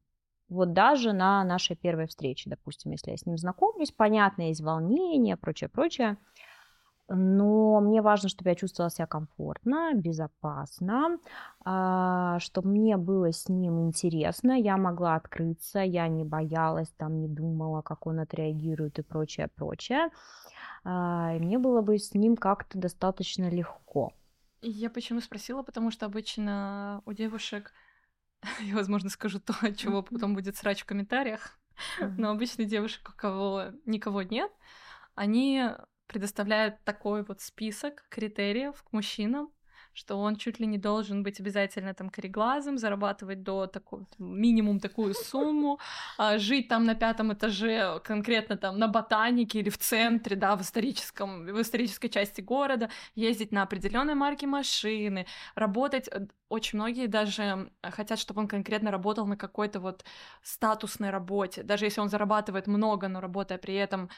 Вот 0.48 0.72
даже 0.72 1.12
на 1.12 1.44
нашей 1.44 1.76
первой 1.76 2.06
встрече, 2.06 2.50
допустим, 2.50 2.92
если 2.92 3.12
я 3.12 3.16
с 3.16 3.26
ним 3.26 3.38
знакомлюсь, 3.38 3.92
понятно, 3.92 4.42
есть 4.42 4.60
волнение, 4.60 5.36
прочее, 5.36 5.68
прочее, 5.68 6.16
но 7.12 7.80
мне 7.80 8.02
важно, 8.02 8.28
чтобы 8.28 8.50
я 8.50 8.54
чувствовала 8.54 8.90
себя 8.90 9.06
комфортно, 9.06 9.92
безопасно, 9.94 11.18
а, 11.64 12.38
чтобы 12.38 12.68
мне 12.68 12.96
было 12.96 13.32
с 13.32 13.48
ним 13.48 13.80
интересно, 13.80 14.52
я 14.52 14.76
могла 14.76 15.16
открыться, 15.16 15.80
я 15.80 16.06
не 16.06 16.24
боялась, 16.24 16.88
там 16.96 17.20
не 17.20 17.28
думала, 17.28 17.82
как 17.82 18.06
он 18.06 18.20
отреагирует 18.20 19.00
и 19.00 19.02
прочее, 19.02 19.48
прочее. 19.48 20.10
А, 20.84 21.34
и 21.34 21.40
мне 21.40 21.58
было 21.58 21.82
бы 21.82 21.98
с 21.98 22.14
ним 22.14 22.36
как-то 22.36 22.78
достаточно 22.78 23.50
легко. 23.50 24.12
Я 24.62 24.88
почему 24.88 25.20
спросила, 25.20 25.62
потому 25.62 25.90
что 25.90 26.06
обычно 26.06 27.02
у 27.06 27.12
девушек, 27.12 27.72
я, 28.60 28.76
возможно, 28.76 29.10
скажу 29.10 29.40
то, 29.40 29.52
от 29.62 29.76
чего 29.76 30.02
потом 30.02 30.34
будет 30.34 30.56
срач 30.56 30.82
в 30.82 30.86
комментариях, 30.86 31.58
но 31.98 32.30
обычно 32.30 32.64
девушек, 32.64 33.10
у 33.12 33.18
кого 33.18 33.64
никого 33.84 34.22
нет, 34.22 34.52
они 35.16 35.64
предоставляют 36.10 36.74
такой 36.84 37.22
вот 37.22 37.40
список 37.40 38.04
критериев 38.08 38.82
к 38.82 38.92
мужчинам, 38.92 39.48
что 39.92 40.16
он 40.18 40.36
чуть 40.36 40.60
ли 40.60 40.66
не 40.66 40.78
должен 40.78 41.22
быть 41.22 41.40
обязательно 41.40 41.94
там 41.94 42.10
кореглазым, 42.10 42.78
зарабатывать 42.78 43.42
до 43.42 43.66
такого 43.66 44.06
минимум 44.18 44.80
такую 44.80 45.14
сумму, 45.14 45.78
а, 46.18 46.38
жить 46.38 46.68
там 46.68 46.84
на 46.84 46.94
пятом 46.94 47.32
этаже, 47.32 48.00
конкретно 48.04 48.56
там 48.56 48.78
на 48.78 48.88
ботанике 48.88 49.60
или 49.60 49.70
в 49.70 49.78
центре, 49.78 50.36
да, 50.36 50.56
в 50.56 50.62
историческом, 50.62 51.46
в 51.46 51.60
исторической 51.60 52.08
части 52.08 52.40
города, 52.40 52.90
ездить 53.14 53.52
на 53.52 53.62
определенной 53.62 54.14
марке 54.14 54.46
машины, 54.46 55.26
работать. 55.54 56.08
Э, 56.08 56.26
очень 56.48 56.78
многие 56.78 57.06
даже 57.06 57.70
хотят, 57.82 58.18
чтобы 58.18 58.40
он 58.40 58.48
конкретно 58.48 58.90
работал 58.90 59.26
на 59.26 59.36
какой-то 59.36 59.78
вот 59.78 60.04
статусной 60.42 61.10
работе, 61.10 61.62
даже 61.62 61.84
если 61.84 62.00
он 62.00 62.08
зарабатывает 62.08 62.66
много, 62.66 63.08
но 63.08 63.20
работая 63.20 63.58
при 63.58 63.74
этом 63.74 64.10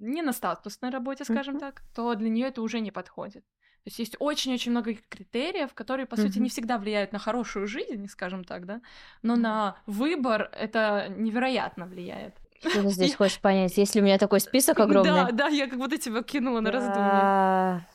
не 0.00 0.22
на 0.22 0.32
статусной 0.32 0.90
работе, 0.90 1.24
скажем 1.24 1.56
mm-hmm. 1.56 1.60
так, 1.60 1.82
то 1.94 2.14
для 2.14 2.28
нее 2.28 2.48
это 2.48 2.62
уже 2.62 2.80
не 2.80 2.90
подходит. 2.90 3.44
То 3.82 3.86
есть 3.86 3.98
есть 3.98 4.16
очень-очень 4.18 4.72
много 4.72 4.94
критериев, 5.08 5.72
которые, 5.72 6.06
по 6.06 6.14
mm-hmm. 6.14 6.22
сути, 6.22 6.38
не 6.38 6.48
всегда 6.48 6.78
влияют 6.78 7.12
на 7.12 7.18
хорошую 7.18 7.66
жизнь, 7.66 8.08
скажем 8.08 8.44
так, 8.44 8.66
да, 8.66 8.82
но 9.22 9.36
на 9.36 9.76
выбор 9.86 10.50
это 10.52 11.06
невероятно 11.16 11.86
влияет. 11.86 12.34
Что 12.60 12.82
ты 12.82 12.88
здесь 12.90 13.14
хочешь 13.14 13.40
понять? 13.40 13.76
Если 13.78 14.00
у 14.00 14.04
меня 14.04 14.18
такой 14.18 14.40
список 14.40 14.80
огромный? 14.80 15.10
Да, 15.10 15.30
да, 15.32 15.48
я 15.48 15.66
как 15.66 15.78
будто 15.78 15.96
тебя 15.96 16.22
кинула 16.22 16.60
на 16.60 16.70
раздумье. 16.70 17.86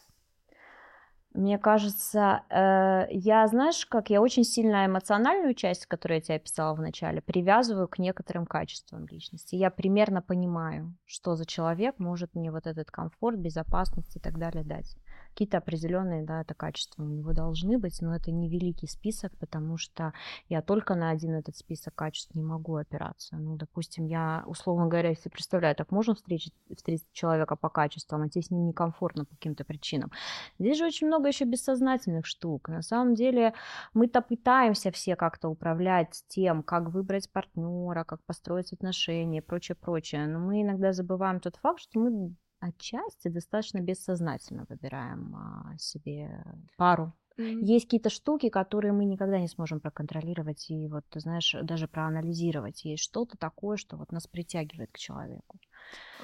Мне 1.35 1.57
кажется, 1.59 2.43
э, 2.49 3.07
я, 3.11 3.45
знаешь, 3.47 3.85
как 3.85 4.09
я 4.09 4.21
очень 4.21 4.45
сильно 4.45 4.85
эмоциональную 4.85 5.53
часть, 5.53 5.85
которую 5.85 6.19
я 6.19 6.21
тебе 6.21 6.35
описала 6.35 6.73
в 6.73 6.79
начале, 6.79 7.21
привязываю 7.21 7.89
к 7.89 7.99
некоторым 7.99 8.45
качествам 8.45 9.05
личности. 9.05 9.55
Я 9.55 9.69
примерно 9.69 10.21
понимаю, 10.21 10.95
что 11.05 11.35
за 11.35 11.45
человек 11.45 11.99
может 11.99 12.35
мне 12.35 12.51
вот 12.51 12.67
этот 12.67 12.89
комфорт, 12.89 13.37
безопасность 13.37 14.15
и 14.15 14.19
так 14.19 14.39
далее 14.39 14.63
дать 14.63 14.95
какие-то 15.35 15.57
определенные, 15.57 16.23
да, 16.23 16.41
это 16.41 16.53
качества 16.53 17.03
у 17.03 17.07
него 17.07 17.33
должны 17.33 17.77
быть, 17.77 18.01
но 18.01 18.15
это 18.15 18.31
не 18.31 18.47
великий 18.47 18.87
список, 18.87 19.33
потому 19.37 19.77
что 19.77 20.13
я 20.47 20.61
только 20.61 20.95
на 20.95 21.09
один 21.09 21.33
этот 21.33 21.57
список 21.57 21.93
качеств 21.93 22.33
не 22.35 22.41
могу 22.41 22.77
опираться. 22.77 23.35
Ну, 23.35 23.57
допустим, 23.57 24.05
я, 24.05 24.45
условно 24.47 24.87
говоря, 24.87 25.09
если 25.09 25.27
представляю, 25.27 25.75
так 25.75 25.91
можно 25.91 26.15
встретить, 26.15 26.53
встретить 26.73 27.11
человека 27.11 27.57
по 27.57 27.67
качествам, 27.67 28.21
а 28.21 28.29
тебе 28.29 28.43
с 28.43 28.49
ним 28.49 28.65
некомфортно 28.65 29.25
по 29.25 29.35
каким-то 29.35 29.65
причинам. 29.65 30.09
Здесь 30.57 30.77
же 30.77 30.85
очень 30.85 31.07
много 31.07 31.27
еще 31.27 31.43
бессознательных 31.43 32.25
штук. 32.25 32.69
На 32.69 32.81
самом 32.81 33.13
деле 33.13 33.53
мы-то 33.93 34.21
пытаемся 34.21 34.89
все 34.91 35.17
как-то 35.17 35.49
управлять 35.49 36.23
тем, 36.29 36.63
как 36.63 36.89
выбрать 36.91 37.29
партнера, 37.29 38.05
как 38.05 38.23
построить 38.23 38.71
отношения 38.71 39.39
и 39.39 39.41
прочее, 39.41 39.75
прочее. 39.75 40.27
Но 40.27 40.39
мы 40.39 40.61
иногда 40.61 40.93
забываем 40.93 41.41
тот 41.41 41.57
факт, 41.57 41.81
что 41.81 41.99
мы 41.99 42.33
отчасти 42.67 43.27
достаточно 43.27 43.79
бессознательно 43.79 44.65
выбираем 44.69 45.35
а, 45.35 45.77
себе 45.77 46.43
пару. 46.77 47.13
Mm-hmm. 47.37 47.63
Есть 47.63 47.85
какие-то 47.85 48.09
штуки, 48.09 48.49
которые 48.49 48.93
мы 48.93 49.03
никогда 49.05 49.39
не 49.39 49.49
сможем 49.49 49.81
проконтролировать 49.81 50.69
и 50.69 50.87
вот, 50.87 51.03
ты 51.09 51.19
знаешь, 51.19 51.53
даже 51.63 51.87
проанализировать. 51.87 52.85
Есть 52.85 53.03
что-то 53.03 53.37
такое, 53.37 53.75
что 53.75 53.97
вот 53.97 54.11
нас 54.11 54.25
притягивает 54.25 54.91
к 54.91 54.97
человеку. 54.97 55.59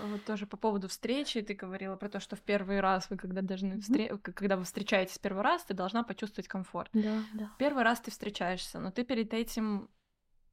Вот 0.02 0.24
тоже 0.24 0.48
по 0.48 0.56
поводу 0.58 0.88
встречи 0.88 1.42
ты 1.42 1.54
говорила 1.54 1.96
про 1.98 2.10
то, 2.10 2.20
что 2.20 2.36
в 2.36 2.42
первый 2.42 2.80
раз 2.80 3.10
вы 3.10 3.18
когда 3.18 3.42
должны 3.42 3.80
встр... 3.82 4.00
mm-hmm. 4.00 4.20
когда 4.20 4.56
вы 4.56 4.64
встречаетесь 4.64 5.20
первый 5.20 5.44
раз, 5.44 5.66
ты 5.66 5.74
должна 5.74 6.04
почувствовать 6.04 6.48
комфорт. 6.48 6.90
Да, 6.94 7.24
да. 7.34 7.52
Первый 7.60 7.84
раз 7.84 8.00
ты 8.00 8.10
встречаешься, 8.10 8.80
но 8.80 8.92
ты 8.92 9.04
перед 9.04 9.34
этим 9.34 9.90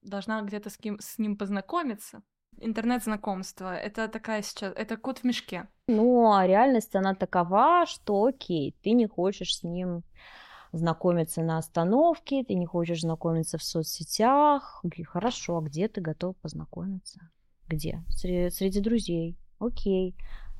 должна 0.02 0.42
где-то 0.42 0.71
с, 0.71 0.76
кем... 0.76 0.99
с 0.99 1.18
ним 1.18 1.37
познакомиться, 1.37 2.23
интернет-знакомство. 2.61 3.75
Это 3.75 4.09
такая 4.09 4.43
сейчас, 4.43 4.73
это 4.77 4.97
кот 4.97 5.19
в 5.21 5.25
мешке. 5.25 5.69
Ну, 5.88 6.33
а 6.33 6.47
реальность, 6.47 6.95
она 6.95 7.15
такова, 7.15 7.87
что 7.87 8.25
окей, 8.25 8.75
ты 8.83 8.93
не 8.93 9.07
хочешь 9.07 9.57
с 9.57 9.62
ним 9.62 10.03
знакомиться 10.73 11.43
на 11.43 11.59
остановке, 11.59 12.45
ты 12.45 12.55
не 12.55 12.67
хочешь 12.67 13.00
знакомиться 13.00 13.59
в 13.59 13.62
соцсетях. 13.62 14.83
Хорошо, 15.07 15.59
а 15.59 15.62
где 15.62 15.88
ты 15.88 16.00
готов 16.00 16.37
познакомиться? 16.37 17.31
Где? 17.69 18.03
Среди, 18.09 18.50
среди 18.50 18.81
друзей. 18.81 19.37
Окей, 19.59 20.15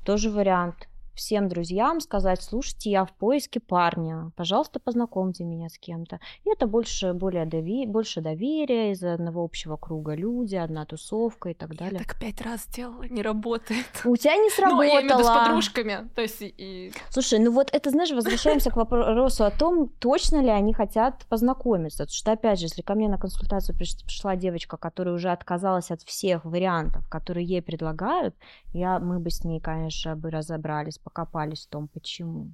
тоже 0.05 0.29
вариант 0.29 0.87
всем 1.15 1.49
друзьям 1.49 1.99
сказать, 1.99 2.41
слушайте, 2.41 2.91
я 2.91 3.05
в 3.05 3.11
поиске 3.13 3.59
парня, 3.59 4.31
пожалуйста, 4.35 4.79
познакомьте 4.79 5.43
меня 5.43 5.69
с 5.69 5.77
кем-то. 5.77 6.19
И 6.45 6.49
это 6.49 6.67
больше, 6.67 7.13
более 7.13 7.45
дови... 7.45 7.85
больше 7.85 8.21
доверия 8.21 8.91
из 8.91 9.03
одного 9.03 9.43
общего 9.43 9.77
круга 9.77 10.15
люди, 10.15 10.55
одна 10.55 10.85
тусовка 10.85 11.49
и 11.49 11.53
так 11.53 11.75
далее. 11.75 11.99
Я 11.99 12.05
так 12.05 12.19
пять 12.19 12.41
раз 12.41 12.67
делала, 12.67 13.03
не 13.03 13.21
работает. 13.21 13.85
У 14.05 14.15
тебя 14.15 14.35
не 14.35 14.49
сработало. 14.49 14.69
Ну, 14.79 14.83
я 14.83 15.01
имею 15.01 15.01
в 15.01 15.19
виду 15.19 15.23
с 15.23 15.27
подружками. 15.27 16.09
То 16.15 16.21
есть 16.21 16.37
и... 16.41 16.91
Слушай, 17.09 17.39
ну 17.39 17.51
вот 17.51 17.69
это, 17.73 17.89
знаешь, 17.89 18.11
возвращаемся 18.11 18.69
к 18.69 18.75
вопросу 18.75 19.43
о 19.43 19.51
том, 19.51 19.89
точно 19.99 20.41
ли 20.41 20.49
они 20.49 20.73
хотят 20.73 21.25
познакомиться. 21.27 22.03
Потому 22.03 22.15
что, 22.15 22.31
опять 22.31 22.59
же, 22.59 22.65
если 22.65 22.81
ко 22.81 22.95
мне 22.95 23.09
на 23.09 23.17
консультацию 23.17 23.75
пришла 23.75 24.35
девочка, 24.35 24.77
которая 24.77 25.15
уже 25.15 25.29
отказалась 25.31 25.91
от 25.91 26.01
всех 26.03 26.45
вариантов, 26.45 27.07
которые 27.09 27.45
ей 27.45 27.61
предлагают, 27.61 28.35
я, 28.73 28.99
мы 28.99 29.19
бы 29.19 29.29
с 29.29 29.43
ней, 29.43 29.59
конечно, 29.59 30.15
бы 30.15 30.29
разобрались, 30.29 30.98
покопались 31.03 31.65
в 31.65 31.69
том, 31.69 31.87
почему. 31.87 32.51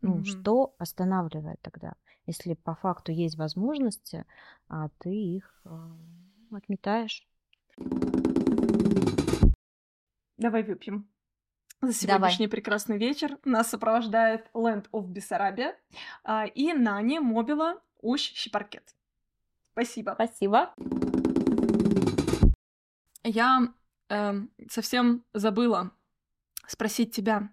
Ну, 0.00 0.18
mm-hmm. 0.18 0.24
что 0.24 0.74
останавливает 0.78 1.60
тогда? 1.62 1.94
Если 2.26 2.54
по 2.54 2.74
факту 2.74 3.12
есть 3.12 3.36
возможности, 3.36 4.24
а 4.68 4.88
ты 4.98 5.10
их 5.10 5.62
э, 5.64 5.70
отметаешь. 6.52 7.26
Давай 10.36 10.62
выпьем. 10.62 11.08
За 11.82 11.92
сегодняшний 11.92 12.46
Давай. 12.46 12.56
прекрасный 12.56 12.98
вечер 12.98 13.38
нас 13.44 13.68
сопровождает 13.70 14.50
Land 14.54 14.88
of 14.92 15.06
Bessarabia 15.08 15.74
а, 16.24 16.46
и 16.46 16.72
Нани 16.72 17.20
Мобила 17.20 17.80
Уж 18.00 18.20
Щепаркет. 18.20 18.94
Спасибо. 19.72 20.12
Спасибо. 20.14 20.72
Я 23.24 23.72
э, 24.08 24.34
совсем 24.70 25.24
забыла 25.32 25.90
спросить 26.66 27.14
тебя, 27.14 27.50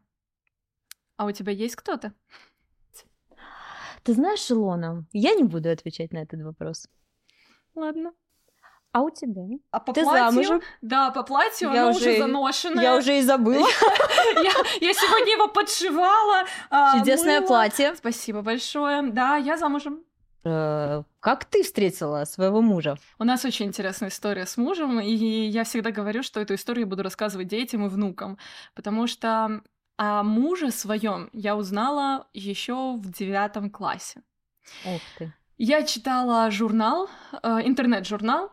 а 1.18 1.26
у 1.26 1.32
тебя 1.32 1.52
есть 1.52 1.76
кто-то? 1.76 2.14
Ты 4.04 4.14
знаешь, 4.14 4.52
Илона, 4.52 5.06
я 5.14 5.34
не 5.34 5.44
буду 5.44 5.70
отвечать 5.70 6.12
на 6.12 6.18
этот 6.18 6.42
вопрос. 6.42 6.88
Ладно. 7.74 8.12
А 8.92 9.02
у 9.02 9.10
тебя? 9.10 9.42
А 9.72 9.80
по 9.80 9.92
Ты 9.92 10.04
платью? 10.04 10.30
замужем? 10.30 10.62
Да, 10.82 11.10
по 11.10 11.24
платью 11.24 11.72
я 11.74 11.84
оно 11.84 11.92
уже, 11.92 12.12
уже 12.12 12.18
заношенное. 12.20 12.84
Я 12.84 12.98
уже 12.98 13.18
и 13.18 13.22
забыла. 13.22 13.68
я, 14.82 14.94
сегодня 14.94 15.34
его 15.34 15.48
подшивала. 15.48 16.46
А, 16.70 17.00
Чудесное 17.00 17.42
платье. 17.42 17.96
Спасибо 17.96 18.44
большое. 18.44 19.02
Да, 19.02 19.38
я 19.38 19.58
замужем. 19.58 20.04
Э, 20.46 21.04
как 21.20 21.46
ты 21.46 21.64
встретила 21.64 22.26
своего 22.26 22.62
мужа? 22.62 22.98
У 23.20 23.24
нас 23.24 23.46
очень 23.46 23.68
интересная 23.68 24.10
история 24.10 24.46
с 24.46 24.58
мужем, 24.58 25.00
и 25.00 25.14
я 25.14 25.64
всегда 25.64 25.92
говорю, 25.92 26.24
что 26.24 26.40
эту 26.40 26.56
историю 26.56 26.88
буду 26.88 27.04
рассказывать 27.04 27.48
детям 27.48 27.86
и 27.86 27.90
внукам, 27.90 28.38
потому 28.76 29.08
что 29.08 29.62
о 29.98 30.24
муже 30.24 30.72
своем 30.72 31.30
я 31.34 31.56
узнала 31.56 32.28
еще 32.34 32.96
в 32.98 33.12
девятом 33.12 33.70
классе. 33.70 34.22
Ух 34.86 35.02
ты. 35.18 35.34
Я 35.58 35.84
читала 35.84 36.50
журнал, 36.52 37.10
э, 37.42 37.60
интернет-журнал, 37.64 38.52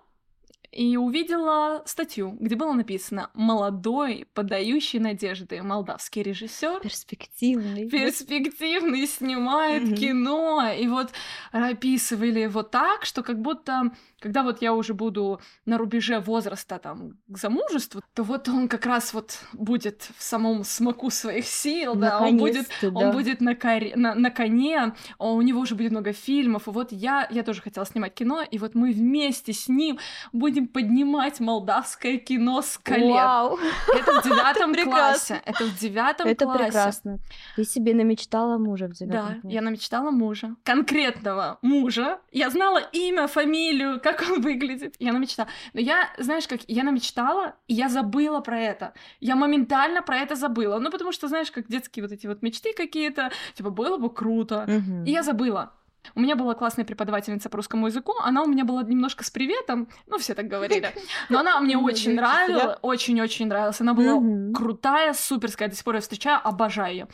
и 0.73 0.97
увидела 0.97 1.83
статью, 1.87 2.37
где 2.39 2.55
было 2.55 2.73
написано 2.73 3.31
«Молодой, 3.35 4.27
подающий 4.35 4.99
надежды 4.99 5.62
молдавский 5.62 6.23
режиссер 6.23 6.81
Перспективный. 6.81 7.89
Перспективный, 7.89 9.07
снимает 9.07 9.83
mm-hmm. 9.83 9.97
кино». 9.97 10.71
И 10.79 10.87
вот 10.87 11.11
описывали 11.53 12.41
его 12.41 12.62
так, 12.62 13.05
что 13.05 13.23
как 13.23 13.41
будто 13.41 13.91
когда 14.21 14.43
вот 14.43 14.62
я 14.62 14.75
уже 14.75 14.95
буду 14.95 15.41
на 15.65 15.79
рубеже 15.79 16.21
возраста 16.21 16.79
там 16.79 17.19
к 17.27 17.39
замужеству, 17.39 18.03
то 18.15 18.23
вот 18.23 18.49
он 18.49 18.69
как 18.69 18.87
раз 18.87 19.15
вот 19.15 19.39
будет 19.55 20.11
в 20.17 20.23
самом 20.23 20.62
смоку 20.62 21.11
своих 21.11 21.47
сил, 21.47 21.95
да, 21.95 22.21
он 22.21 22.37
будет, 22.37 22.69
да. 22.83 22.89
он 22.91 23.12
будет 23.12 23.41
на, 23.41 23.55
коре, 23.55 23.97
на, 23.97 24.15
на 24.15 24.31
коне, 24.31 24.95
а 25.19 25.33
у 25.33 25.41
него 25.41 25.61
уже 25.61 25.75
будет 25.75 25.91
много 25.91 26.12
фильмов, 26.12 26.69
и 26.69 26.71
вот 26.71 26.93
я, 26.93 27.27
я 27.31 27.43
тоже 27.43 27.62
хотела 27.62 27.87
снимать 27.87 28.15
кино, 28.15 28.43
и 28.43 28.59
вот 28.59 28.75
мы 28.75 28.93
вместе 28.93 29.53
с 29.53 29.69
ним 29.69 29.99
будем 30.33 30.60
поднимать 30.69 31.40
молдавское 31.40 32.19
кино 32.19 32.62
с 32.62 32.79
колен. 32.79 33.12
Вау! 33.12 33.59
Это 33.95 34.21
в 34.21 34.25
девятом 34.25 34.75
классе. 34.85 35.43
Это 35.45 35.64
в 35.64 35.79
девятом 35.79 36.26
классе. 36.26 36.33
Это 36.33 36.64
прекрасно. 36.64 37.19
Ты 37.57 37.64
себе 37.64 37.95
намечтала 37.95 38.59
мужа 38.59 38.87
в 38.87 38.93
девятом 38.93 39.40
Да, 39.43 39.49
я 39.49 39.61
намечтала 39.62 40.11
мужа. 40.11 40.57
Конкретного 40.64 41.59
мужа. 41.62 42.19
Я 42.33 42.50
знала 42.50 42.79
имя, 42.79 43.26
фамилию, 43.26 44.00
как 44.00 44.25
он 44.31 44.40
выглядит. 44.40 44.97
Я 44.99 45.12
намечтала. 45.12 45.49
Но 45.73 45.81
я, 45.81 46.09
знаешь, 46.19 46.47
как 46.47 46.61
я 46.67 46.83
намечтала, 46.83 47.55
и 47.69 47.75
я 47.75 47.88
забыла 47.88 48.40
про 48.40 48.59
это. 48.61 48.93
Я 49.21 49.37
моментально 49.37 50.02
про 50.02 50.19
это 50.19 50.35
забыла. 50.35 50.79
Ну, 50.79 50.90
потому 50.90 51.12
что, 51.12 51.29
знаешь, 51.29 51.50
как 51.50 51.69
детские 51.69 52.05
вот 52.05 52.12
эти 52.12 52.26
вот 52.26 52.43
мечты 52.43 52.73
какие-то, 52.75 53.31
типа, 53.55 53.71
было 53.71 53.97
бы 53.97 54.11
круто. 54.11 54.67
И 55.07 55.11
я 55.11 55.23
забыла. 55.23 55.73
У 56.14 56.21
меня 56.21 56.37
была 56.37 56.54
классная 56.54 56.85
преподавательница 56.85 57.49
по 57.49 57.57
русскому 57.57 57.87
языку, 57.87 58.14
она 58.21 58.42
у 58.42 58.47
меня 58.47 58.64
была 58.64 58.83
немножко 58.83 59.25
с 59.25 59.30
приветом, 59.30 59.88
ну, 60.07 60.19
все 60.19 60.35
так 60.35 60.49
говорили, 60.49 60.92
но 61.28 61.40
она 61.40 61.61
мне 61.61 61.76
очень 61.78 62.14
нравилась, 62.14 62.78
очень-очень 62.83 63.47
нравилась, 63.47 63.80
она 63.80 63.95
была 63.95 64.21
крутая, 64.54 65.12
суперская, 65.14 65.69
до 65.69 65.75
сих 65.75 65.85
пор 65.85 65.97
я 65.97 66.00
встречаю, 66.00 66.40
обожаю 66.42 66.92
ее. 66.92 67.09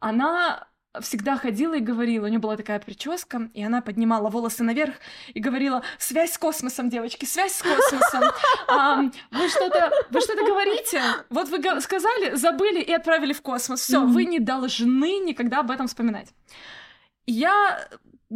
Она 0.00 0.66
всегда 1.00 1.36
ходила 1.36 1.74
и 1.74 1.80
говорила, 1.80 2.26
у 2.26 2.28
нее 2.28 2.38
была 2.38 2.56
такая 2.56 2.78
прическа, 2.78 3.50
и 3.54 3.64
она 3.64 3.80
поднимала 3.80 4.28
волосы 4.28 4.62
наверх 4.62 4.94
и 5.32 5.40
говорила, 5.40 5.82
связь 5.98 6.32
с 6.32 6.38
космосом, 6.38 6.90
девочки, 6.90 7.24
связь 7.24 7.54
с 7.54 7.62
космосом. 7.62 8.22
А, 8.68 9.02
вы 9.30 9.48
что-то, 9.48 9.90
вы 10.10 10.20
что-то 10.20 10.44
говорите? 10.44 11.02
Вот 11.30 11.48
вы 11.48 11.80
сказали, 11.80 12.34
забыли 12.34 12.80
и 12.80 12.92
отправили 12.92 13.32
в 13.32 13.42
космос. 13.42 13.80
Все, 13.80 14.02
mm-hmm. 14.02 14.12
вы 14.12 14.24
не 14.24 14.38
должны 14.38 15.18
никогда 15.18 15.60
об 15.60 15.70
этом 15.70 15.88
вспоминать. 15.88 16.32
Я 17.26 17.86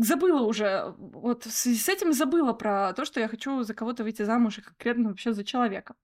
забыла 0.02 0.42
уже, 0.42 0.94
вот 0.98 1.44
в 1.44 1.50
связи 1.50 1.78
с 1.78 1.88
этим 1.88 2.12
забыла 2.12 2.52
про 2.52 2.92
то, 2.92 3.04
что 3.04 3.20
я 3.20 3.28
хочу 3.28 3.62
за 3.62 3.74
кого-то 3.74 4.02
выйти 4.04 4.22
замуж 4.22 4.58
и 4.58 4.62
конкретно 4.62 5.08
вообще 5.08 5.32
за 5.32 5.44
человека. 5.44 5.94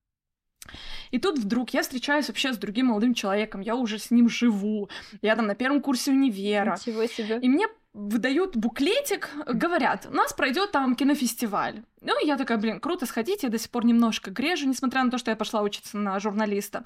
И 1.10 1.18
тут 1.18 1.38
вдруг 1.38 1.70
я 1.70 1.82
встречаюсь 1.82 2.28
вообще 2.28 2.52
с 2.52 2.58
другим 2.58 2.86
молодым 2.86 3.14
человеком, 3.14 3.60
я 3.60 3.74
уже 3.74 3.98
с 3.98 4.10
ним 4.10 4.28
живу, 4.28 4.88
я 5.20 5.36
там 5.36 5.46
на 5.46 5.54
первом 5.54 5.82
курсе 5.82 6.12
универа. 6.12 6.78
Ничего 6.78 7.06
себе. 7.06 7.38
И 7.40 7.48
мне 7.48 7.66
выдают 7.92 8.56
буклетик, 8.56 9.28
говорят, 9.46 10.06
у 10.10 10.14
нас 10.14 10.32
пройдет 10.32 10.72
там 10.72 10.96
кинофестиваль. 10.96 11.82
Ну, 12.00 12.14
я 12.24 12.36
такая, 12.38 12.56
блин, 12.56 12.80
круто 12.80 13.04
сходить, 13.04 13.42
я 13.42 13.50
до 13.50 13.58
сих 13.58 13.70
пор 13.70 13.84
немножко 13.84 14.30
грежу, 14.30 14.66
несмотря 14.66 15.04
на 15.04 15.10
то, 15.10 15.18
что 15.18 15.30
я 15.30 15.36
пошла 15.36 15.60
учиться 15.60 15.98
на 15.98 16.18
журналиста. 16.18 16.84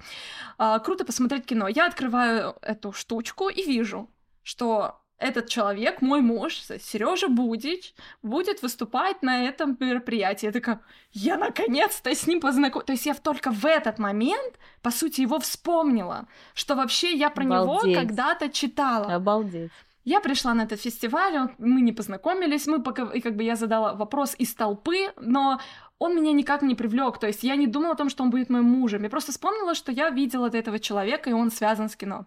А, 0.58 0.78
круто 0.80 1.04
посмотреть 1.04 1.46
кино. 1.46 1.68
Я 1.68 1.86
открываю 1.86 2.56
эту 2.60 2.92
штучку 2.92 3.48
и 3.48 3.62
вижу, 3.62 4.10
что 4.42 5.00
этот 5.18 5.48
человек, 5.48 6.02
мой 6.02 6.20
муж, 6.20 6.62
Сережа 6.80 7.28
Будич, 7.28 7.94
будет 8.22 8.62
выступать 8.62 9.22
на 9.22 9.44
этом 9.44 9.76
мероприятии. 9.80 10.46
Я 10.46 10.52
такая, 10.52 10.80
я 11.12 11.38
наконец-то 11.38 12.14
с 12.14 12.26
ним 12.26 12.40
познакомилась. 12.40 12.86
То 12.86 12.92
есть 12.92 13.06
я 13.06 13.14
только 13.14 13.50
в 13.50 13.64
этот 13.64 13.98
момент, 13.98 14.58
по 14.82 14.90
сути, 14.90 15.22
его 15.22 15.38
вспомнила, 15.38 16.26
что 16.54 16.74
вообще 16.74 17.14
я 17.14 17.30
про 17.30 17.44
Обалдеть. 17.44 17.84
него 17.84 18.00
когда-то 18.00 18.50
читала. 18.50 19.14
Обалдеть. 19.14 19.70
Я 20.04 20.20
пришла 20.20 20.54
на 20.54 20.62
этот 20.62 20.80
фестиваль, 20.80 21.50
мы 21.58 21.80
не 21.80 21.92
познакомились, 21.92 22.68
мы 22.68 22.80
пока, 22.80 23.10
и 23.12 23.20
как 23.20 23.34
бы 23.34 23.42
я 23.42 23.56
задала 23.56 23.94
вопрос 23.94 24.36
из 24.38 24.54
толпы, 24.54 25.12
но 25.16 25.60
он 25.98 26.14
меня 26.14 26.32
никак 26.32 26.62
не 26.62 26.74
привлек. 26.74 27.18
То 27.18 27.26
есть 27.26 27.42
я 27.42 27.56
не 27.56 27.66
думала 27.66 27.94
о 27.94 27.96
том, 27.96 28.08
что 28.08 28.22
он 28.22 28.30
будет 28.30 28.50
моим 28.50 28.66
мужем. 28.66 29.02
Я 29.02 29.10
просто 29.10 29.32
вспомнила, 29.32 29.74
что 29.74 29.90
я 29.90 30.10
видела 30.10 30.46
этого 30.46 30.78
человека, 30.78 31.30
и 31.30 31.32
он 31.32 31.50
связан 31.50 31.88
с 31.88 31.96
кино. 31.96 32.26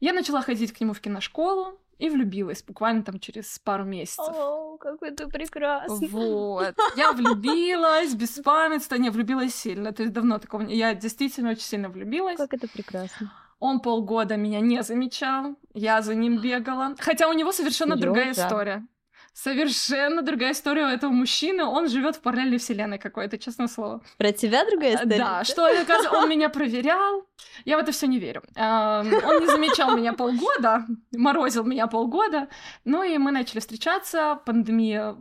Я 0.00 0.12
начала 0.12 0.42
ходить 0.42 0.72
к 0.72 0.80
нему 0.80 0.92
в 0.92 1.00
киношколу, 1.00 1.78
и 1.98 2.10
влюбилась 2.10 2.62
буквально 2.62 3.02
там 3.02 3.18
через 3.18 3.58
пару 3.58 3.84
месяцев. 3.84 4.34
О, 4.36 4.76
какой 4.78 5.10
ты 5.12 5.26
прекрасный. 5.28 6.08
Вот. 6.08 6.74
Я 6.96 7.12
влюбилась, 7.12 8.14
без 8.14 8.40
памятства, 8.40 8.96
не, 8.96 9.10
влюбилась 9.10 9.54
сильно. 9.54 9.92
То 9.92 10.02
есть 10.02 10.12
давно 10.12 10.38
такого 10.38 10.62
не... 10.62 10.76
Я 10.76 10.94
действительно 10.94 11.50
очень 11.50 11.62
сильно 11.62 11.88
влюбилась. 11.88 12.36
Как 12.36 12.54
это 12.54 12.68
прекрасно. 12.68 13.32
Он 13.60 13.80
полгода 13.80 14.36
меня 14.36 14.60
не 14.60 14.82
замечал, 14.82 15.56
я 15.72 16.02
за 16.02 16.14
ним 16.14 16.38
бегала. 16.42 16.94
Хотя 16.98 17.28
у 17.28 17.32
него 17.32 17.52
совершенно 17.52 17.96
Серьёзно? 17.96 18.06
другая 18.06 18.32
история 18.32 18.86
совершенно 19.34 20.22
другая 20.22 20.52
история 20.52 20.84
у 20.84 20.88
этого 20.88 21.10
мужчины. 21.10 21.64
Он 21.64 21.88
живет 21.88 22.16
в 22.16 22.20
параллельной 22.20 22.58
вселенной 22.58 22.98
какой-то, 22.98 23.36
честное 23.36 23.68
слово. 23.68 24.00
Про 24.16 24.32
тебя 24.32 24.64
другая 24.64 24.94
история? 24.94 25.18
Да, 25.18 25.44
что 25.44 25.68
он 26.12 26.30
меня 26.30 26.48
проверял. 26.48 27.26
Я 27.64 27.76
в 27.76 27.80
это 27.80 27.92
все 27.92 28.06
не 28.06 28.18
верю. 28.18 28.42
Он 28.56 29.40
не 29.40 29.46
замечал 29.46 29.96
меня 29.96 30.12
полгода, 30.12 30.86
морозил 31.12 31.64
меня 31.64 31.86
полгода. 31.86 32.48
Ну 32.84 33.02
и 33.02 33.18
мы 33.18 33.32
начали 33.32 33.60
встречаться. 33.60 34.40
Пандемия 34.46 35.16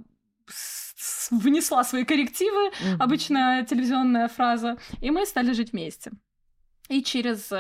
внесла 1.31 1.83
свои 1.83 2.05
коррективы, 2.05 2.71
обычная 2.99 3.65
телевизионная 3.65 4.27
фраза, 4.27 4.77
и 5.01 5.09
мы 5.09 5.25
стали 5.25 5.51
жить 5.51 5.71
вместе. 5.71 6.11
И 6.87 7.01
через 7.01 7.51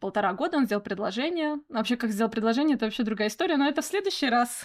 полтора 0.00 0.32
года 0.32 0.56
он 0.56 0.66
сделал 0.66 0.82
предложение. 0.82 1.60
Вообще, 1.68 1.96
как 1.96 2.10
сделал 2.10 2.30
предложение, 2.30 2.74
это 2.74 2.86
вообще 2.86 3.04
другая 3.04 3.28
история, 3.28 3.56
но 3.56 3.68
это 3.68 3.82
в 3.82 3.84
следующий 3.84 4.28
раз. 4.28 4.64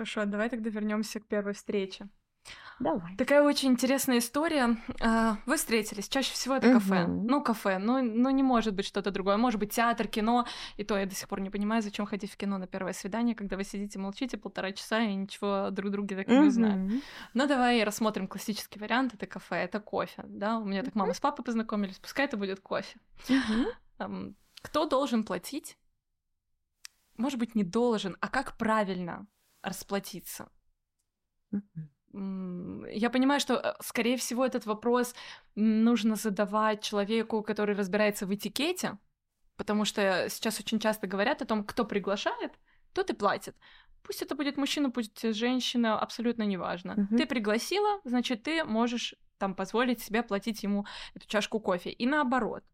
Хорошо, 0.00 0.24
давай 0.24 0.48
тогда 0.48 0.70
вернемся 0.70 1.20
к 1.20 1.26
первой 1.26 1.52
встрече. 1.52 2.08
Давай. 2.78 3.14
Такая 3.16 3.42
очень 3.42 3.72
интересная 3.72 4.16
история. 4.16 4.78
А, 5.02 5.36
вы 5.44 5.58
встретились. 5.58 6.08
Чаще 6.08 6.32
всего 6.32 6.56
это 6.56 6.72
кафе. 6.72 7.04
Угу. 7.04 7.28
Ну, 7.28 7.42
кафе. 7.42 7.76
Ну, 7.76 8.02
ну, 8.02 8.30
не 8.30 8.42
может 8.42 8.74
быть 8.74 8.86
что-то 8.86 9.10
другое. 9.10 9.36
Может 9.36 9.60
быть, 9.60 9.74
театр, 9.74 10.08
кино. 10.08 10.46
И 10.78 10.84
то 10.84 10.96
я 10.96 11.04
до 11.04 11.14
сих 11.14 11.28
пор 11.28 11.40
не 11.40 11.50
понимаю, 11.50 11.82
зачем 11.82 12.06
ходить 12.06 12.32
в 12.32 12.38
кино 12.38 12.56
на 12.56 12.66
первое 12.66 12.94
свидание, 12.94 13.34
когда 13.34 13.58
вы 13.58 13.64
сидите, 13.64 13.98
молчите 13.98 14.38
полтора 14.38 14.72
часа 14.72 15.02
и 15.02 15.14
ничего 15.14 15.68
друг 15.70 15.90
друга 15.92 16.16
так 16.16 16.28
угу. 16.28 16.44
не 16.44 16.48
знаем. 16.48 17.02
Но 17.34 17.46
давай 17.46 17.84
рассмотрим 17.84 18.26
классический 18.26 18.80
вариант. 18.80 19.12
Это 19.12 19.26
кафе, 19.26 19.56
это 19.56 19.80
кофе. 19.80 20.24
Да, 20.26 20.60
у 20.60 20.64
меня 20.64 20.82
так 20.82 20.94
мама 20.94 21.12
с 21.12 21.20
папой 21.20 21.44
познакомились. 21.44 21.98
Пускай 21.98 22.24
это 22.24 22.38
будет 22.38 22.60
кофе. 22.60 22.98
Угу. 23.28 24.34
Кто 24.62 24.86
должен 24.86 25.24
платить? 25.24 25.76
Может 27.18 27.38
быть, 27.38 27.54
не 27.54 27.64
должен, 27.64 28.16
а 28.20 28.28
как 28.28 28.56
правильно 28.56 29.26
расплатиться. 29.62 30.48
Я 32.12 33.10
понимаю, 33.10 33.40
что, 33.40 33.54
э, 33.54 33.74
скорее 33.80 34.16
всего, 34.16 34.44
этот 34.44 34.66
вопрос 34.66 35.14
нужно 35.54 36.16
задавать 36.16 36.82
человеку, 36.82 37.42
который 37.42 37.76
разбирается 37.76 38.26
в 38.26 38.34
этикете, 38.34 38.98
потому 39.56 39.84
что 39.84 40.26
сейчас 40.28 40.58
очень 40.58 40.80
часто 40.80 41.06
говорят 41.06 41.40
о 41.40 41.46
том, 41.46 41.64
кто 41.64 41.84
приглашает, 41.84 42.52
тот 42.92 43.10
и 43.10 43.14
платит. 43.14 43.56
Пусть 44.02 44.22
это 44.22 44.34
будет 44.34 44.56
мужчина, 44.56 44.90
пусть 44.90 45.22
женщина, 45.34 45.98
абсолютно 46.00 46.42
неважно. 46.42 46.92
Uh-huh. 46.92 47.16
Ты 47.16 47.26
пригласила, 47.26 48.00
значит, 48.04 48.42
ты 48.42 48.64
можешь 48.64 49.14
там 49.38 49.54
позволить 49.54 50.02
себе 50.02 50.22
платить 50.22 50.62
ему 50.62 50.86
эту 51.14 51.26
чашку 51.28 51.60
кофе. 51.60 51.90
И 51.90 52.06
наоборот. 52.06 52.64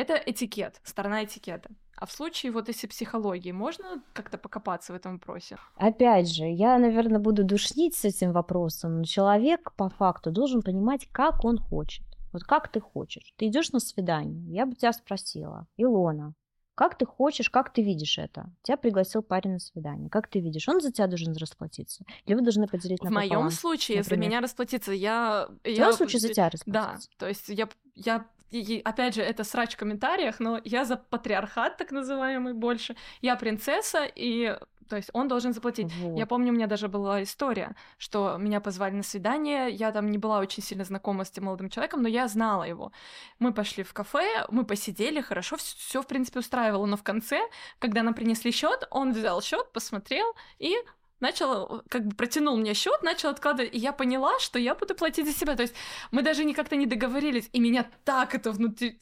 Это 0.00 0.14
этикет, 0.14 0.80
сторона 0.82 1.24
этикета. 1.24 1.68
А 1.94 2.06
в 2.06 2.12
случае 2.12 2.52
вот 2.52 2.68
если 2.68 2.86
психологии, 2.86 3.52
можно 3.52 4.02
как-то 4.14 4.38
покопаться 4.38 4.94
в 4.94 4.96
этом 4.96 5.18
вопросе? 5.18 5.58
Опять 5.76 6.32
же, 6.32 6.46
я, 6.46 6.78
наверное, 6.78 7.18
буду 7.18 7.44
душнить 7.44 7.94
с 7.94 8.06
этим 8.06 8.32
вопросом, 8.32 9.00
но 9.00 9.04
человек 9.04 9.74
по 9.76 9.90
факту 9.90 10.30
должен 10.30 10.62
понимать, 10.62 11.06
как 11.12 11.44
он 11.44 11.58
хочет. 11.58 12.06
Вот 12.32 12.44
как 12.44 12.68
ты 12.68 12.80
хочешь. 12.80 13.34
Ты 13.36 13.48
идешь 13.48 13.72
на 13.72 13.80
свидание, 13.80 14.42
я 14.54 14.64
бы 14.64 14.74
тебя 14.74 14.94
спросила, 14.94 15.66
Илона, 15.76 16.32
как 16.80 16.96
ты 16.96 17.04
хочешь, 17.04 17.50
как 17.50 17.70
ты 17.70 17.82
видишь 17.82 18.16
это? 18.16 18.50
Тебя 18.62 18.78
пригласил 18.78 19.22
парень 19.22 19.52
на 19.52 19.58
свидание. 19.58 20.08
Как 20.08 20.28
ты 20.28 20.40
видишь? 20.40 20.66
Он 20.66 20.80
за 20.80 20.90
тебя 20.90 21.08
должен 21.08 21.36
расплатиться? 21.36 22.06
Или 22.24 22.36
вы 22.36 22.40
должны 22.40 22.66
поделить 22.66 23.02
на 23.02 23.10
В 23.10 23.12
моем 23.12 23.50
случае, 23.50 23.98
например? 23.98 24.18
за 24.24 24.28
меня 24.28 24.40
расплатиться, 24.40 24.92
я... 24.92 25.50
В 25.62 25.62
твоем 25.62 25.92
случае 25.92 26.20
за 26.20 26.28
тебя 26.30 26.48
расплатиться? 26.48 27.08
Да, 27.10 27.16
то 27.18 27.28
есть 27.28 27.50
я, 27.50 27.68
я 28.04 28.26
и, 28.50 28.82
опять 28.84 29.14
же, 29.14 29.22
это 29.22 29.44
срач 29.44 29.74
в 29.74 29.76
комментариях, 29.76 30.40
но 30.40 30.60
я 30.64 30.84
за 30.84 30.96
патриархат, 30.96 31.76
так 31.76 31.92
называемый, 31.92 32.52
больше. 32.52 32.96
Я 33.22 33.36
принцесса, 33.36 34.04
и 34.12 34.58
то 34.88 34.96
есть 34.96 35.10
он 35.12 35.28
должен 35.28 35.52
заплатить. 35.52 35.92
Вот. 35.94 36.18
Я 36.18 36.26
помню, 36.26 36.50
у 36.52 36.54
меня 36.56 36.66
даже 36.66 36.88
была 36.88 37.22
история, 37.22 37.76
что 37.96 38.36
меня 38.38 38.60
позвали 38.60 38.96
на 38.96 39.04
свидание, 39.04 39.70
я 39.70 39.92
там 39.92 40.10
не 40.10 40.18
была 40.18 40.40
очень 40.40 40.64
сильно 40.64 40.84
знакома 40.84 41.24
с 41.24 41.30
тем 41.30 41.44
молодым 41.44 41.70
человеком, 41.70 42.02
но 42.02 42.08
я 42.08 42.26
знала 42.26 42.64
его. 42.64 42.90
Мы 43.38 43.52
пошли 43.52 43.84
в 43.84 43.92
кафе, 43.92 44.44
мы 44.50 44.64
посидели, 44.64 45.20
хорошо, 45.20 45.56
все 45.56 46.02
в 46.02 46.08
принципе 46.08 46.40
устраивало, 46.40 46.86
но 46.86 46.96
в 46.96 47.04
конце, 47.04 47.40
когда 47.78 48.02
нам 48.02 48.14
принесли 48.14 48.50
счет, 48.50 48.88
он 48.90 49.12
взял 49.12 49.40
счет, 49.40 49.72
посмотрел 49.72 50.34
и 50.58 50.74
начал, 51.20 51.82
как 51.88 52.06
бы 52.06 52.16
протянул 52.16 52.56
мне 52.56 52.74
счет, 52.74 53.02
начал 53.02 53.30
откладывать, 53.30 53.74
и 53.74 53.78
я 53.78 53.92
поняла, 53.92 54.38
что 54.38 54.58
я 54.58 54.74
буду 54.74 54.94
платить 54.94 55.26
за 55.26 55.32
себя. 55.32 55.56
То 55.56 55.62
есть 55.62 55.74
мы 56.10 56.22
даже 56.22 56.44
не 56.44 56.54
как-то 56.54 56.76
не 56.76 56.86
договорились, 56.86 57.48
и 57.52 57.60
меня 57.60 57.88
так 58.04 58.34
это 58.34 58.52
внутри 58.52 58.98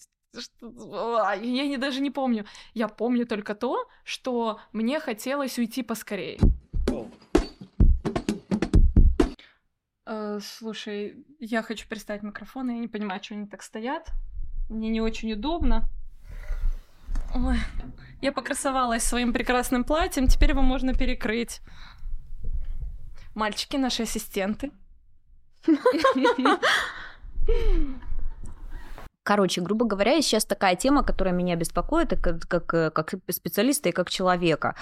я 0.60 1.66
не, 1.66 1.78
даже 1.78 2.00
не 2.00 2.10
помню. 2.10 2.44
Я 2.74 2.88
помню 2.88 3.26
только 3.26 3.54
то, 3.54 3.88
что 4.04 4.60
мне 4.72 5.00
хотелось 5.00 5.58
уйти 5.58 5.82
поскорее. 5.82 6.38
Э, 10.06 10.38
слушай, 10.42 11.26
я 11.38 11.62
хочу 11.62 11.88
переставить 11.88 12.22
микрофон, 12.22 12.70
я 12.70 12.78
не 12.78 12.88
понимаю, 12.88 13.22
что 13.22 13.34
они 13.34 13.46
так 13.46 13.62
стоят. 13.62 14.08
Мне 14.68 14.88
не 14.90 15.00
очень 15.00 15.32
удобно. 15.32 15.88
Ой, 17.34 17.58
я 18.22 18.32
покрасовалась 18.32 19.02
своим 19.02 19.32
прекрасным 19.32 19.84
платьем, 19.84 20.26
теперь 20.26 20.50
его 20.50 20.62
можно 20.62 20.94
перекрыть. 20.94 21.60
Мальчики, 23.34 23.76
наши 23.76 24.02
ассистенты. 24.02 24.70
Короче, 29.28 29.60
грубо 29.60 29.84
говоря, 29.84 30.22
сейчас 30.22 30.46
такая 30.46 30.74
тема, 30.74 31.04
которая 31.04 31.34
меня 31.34 31.54
беспокоит, 31.54 32.18
как, 32.18 32.48
как, 32.48 32.72
э, 32.72 32.90
как 32.90 33.14
специалиста 33.28 33.90
и 33.90 33.92
как 33.92 34.08
человека, 34.08 34.74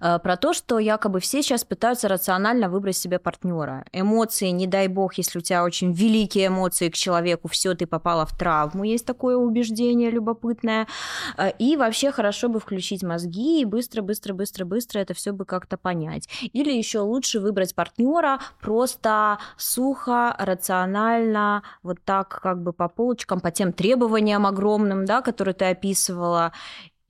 э, 0.00 0.18
про 0.18 0.38
то, 0.38 0.54
что 0.54 0.78
якобы 0.78 1.20
все 1.20 1.42
сейчас 1.42 1.64
пытаются 1.64 2.08
рационально 2.08 2.70
выбрать 2.70 2.96
себе 2.96 3.18
партнера. 3.18 3.84
Эмоции, 3.92 4.48
не 4.48 4.66
дай 4.66 4.88
бог, 4.88 5.18
если 5.18 5.38
у 5.38 5.42
тебя 5.42 5.64
очень 5.64 5.92
великие 5.92 6.46
эмоции 6.46 6.88
к 6.88 6.94
человеку, 6.94 7.48
все, 7.48 7.74
ты 7.74 7.86
попала 7.86 8.24
в 8.24 8.34
травму, 8.34 8.84
есть 8.84 9.04
такое 9.04 9.36
убеждение 9.36 10.10
любопытное. 10.10 10.86
Э, 11.36 11.50
и 11.58 11.76
вообще 11.76 12.10
хорошо 12.10 12.48
бы 12.48 12.58
включить 12.58 13.02
мозги 13.02 13.60
и 13.60 13.66
быстро, 13.66 14.00
быстро, 14.00 14.32
быстро, 14.32 14.64
быстро 14.64 15.00
это 15.00 15.12
все 15.12 15.32
бы 15.32 15.44
как-то 15.44 15.76
понять. 15.76 16.26
Или 16.54 16.72
еще 16.72 17.00
лучше 17.00 17.38
выбрать 17.38 17.74
партнера 17.74 18.38
просто 18.62 19.36
сухо, 19.58 20.34
рационально, 20.38 21.62
вот 21.82 21.98
так 22.02 22.40
как 22.42 22.62
бы 22.62 22.72
по 22.72 22.88
полочкам, 22.88 23.40
по 23.40 23.50
тем 23.50 23.74
требованиям 23.74 23.89
требованиям 23.90 24.46
огромным, 24.46 25.04
да, 25.04 25.20
которые 25.20 25.54
ты 25.54 25.64
описывала, 25.64 26.52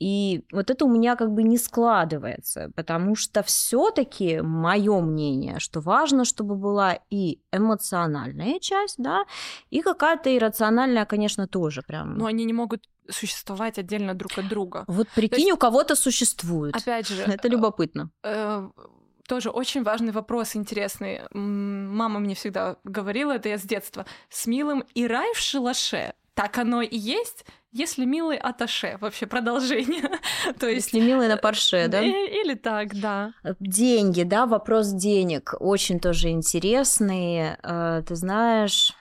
И 0.02 0.44
вот 0.50 0.70
это 0.70 0.86
у 0.86 0.88
меня 0.88 1.14
как 1.14 1.30
бы 1.30 1.42
не 1.42 1.58
складывается, 1.58 2.70
потому 2.74 3.14
что 3.16 3.42
все-таки 3.42 4.40
мое 4.40 5.00
мнение, 5.00 5.58
что 5.58 5.80
важно, 5.80 6.24
чтобы 6.24 6.56
была 6.56 6.98
и 7.10 7.38
эмоциональная 7.52 8.58
часть, 8.60 8.96
да, 8.98 9.24
и 9.68 9.82
какая-то 9.82 10.34
иррациональная, 10.34 11.04
конечно, 11.04 11.46
тоже 11.46 11.82
прям. 11.82 12.16
Но 12.16 12.24
они 12.24 12.44
не 12.44 12.54
могут 12.54 12.88
существовать 13.10 13.78
отдельно 13.78 14.14
друг 14.14 14.38
от 14.38 14.48
друга. 14.48 14.84
Вот 14.86 15.08
прикинь, 15.14 15.40
есть, 15.40 15.52
у 15.52 15.58
кого-то 15.58 15.94
существует. 15.96 16.74
Опять 16.74 17.08
же, 17.08 17.22
это 17.22 17.48
любопытно. 17.48 18.10
Э, 18.22 18.70
тоже 19.28 19.50
очень 19.50 19.82
важный 19.82 20.12
вопрос, 20.12 20.56
интересный. 20.56 21.20
Мама 21.32 22.20
мне 22.20 22.34
всегда 22.34 22.76
говорила, 22.84 23.32
это 23.32 23.50
я 23.50 23.58
с 23.58 23.62
детства, 23.62 24.06
с 24.30 24.46
милым 24.46 24.84
и 24.94 25.06
рай 25.06 25.34
в 25.34 25.38
шалаше. 25.38 26.14
Так 26.40 26.56
оно 26.56 26.80
и 26.80 26.96
есть, 26.96 27.44
если 27.70 28.06
милый 28.06 28.38
аташе, 28.38 28.96
вообще 29.02 29.26
продолжение. 29.26 30.08
То 30.58 30.66
есть... 30.66 30.94
Если 30.94 31.06
милый 31.06 31.28
на 31.28 31.36
парше, 31.36 31.86
да? 31.86 32.00
Или 32.00 32.54
так, 32.54 32.98
да. 32.98 33.34
Деньги, 33.60 34.22
да, 34.22 34.46
вопрос 34.46 34.88
денег 34.88 35.54
очень 35.60 36.00
тоже 36.00 36.30
интересный. 36.30 37.56
Э, 37.62 38.02
ты 38.08 38.14
знаешь, 38.14 38.94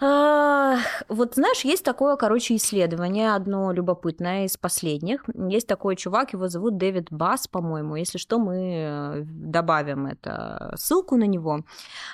вот 0.00 1.34
знаешь, 1.34 1.64
есть 1.64 1.84
такое, 1.84 2.16
короче, 2.16 2.56
исследование, 2.56 3.34
одно 3.34 3.72
любопытное 3.72 4.44
из 4.44 4.56
последних. 4.56 5.24
Есть 5.34 5.68
такой 5.68 5.94
чувак, 5.94 6.32
его 6.32 6.48
зовут 6.48 6.78
Дэвид 6.78 7.12
Бас, 7.12 7.46
по-моему. 7.46 7.94
Если 7.94 8.18
что, 8.18 8.40
мы 8.40 8.56
э, 8.56 9.22
добавим 9.24 10.06
это 10.06 10.74
ссылку 10.76 11.16
на 11.16 11.24
него. 11.24 11.60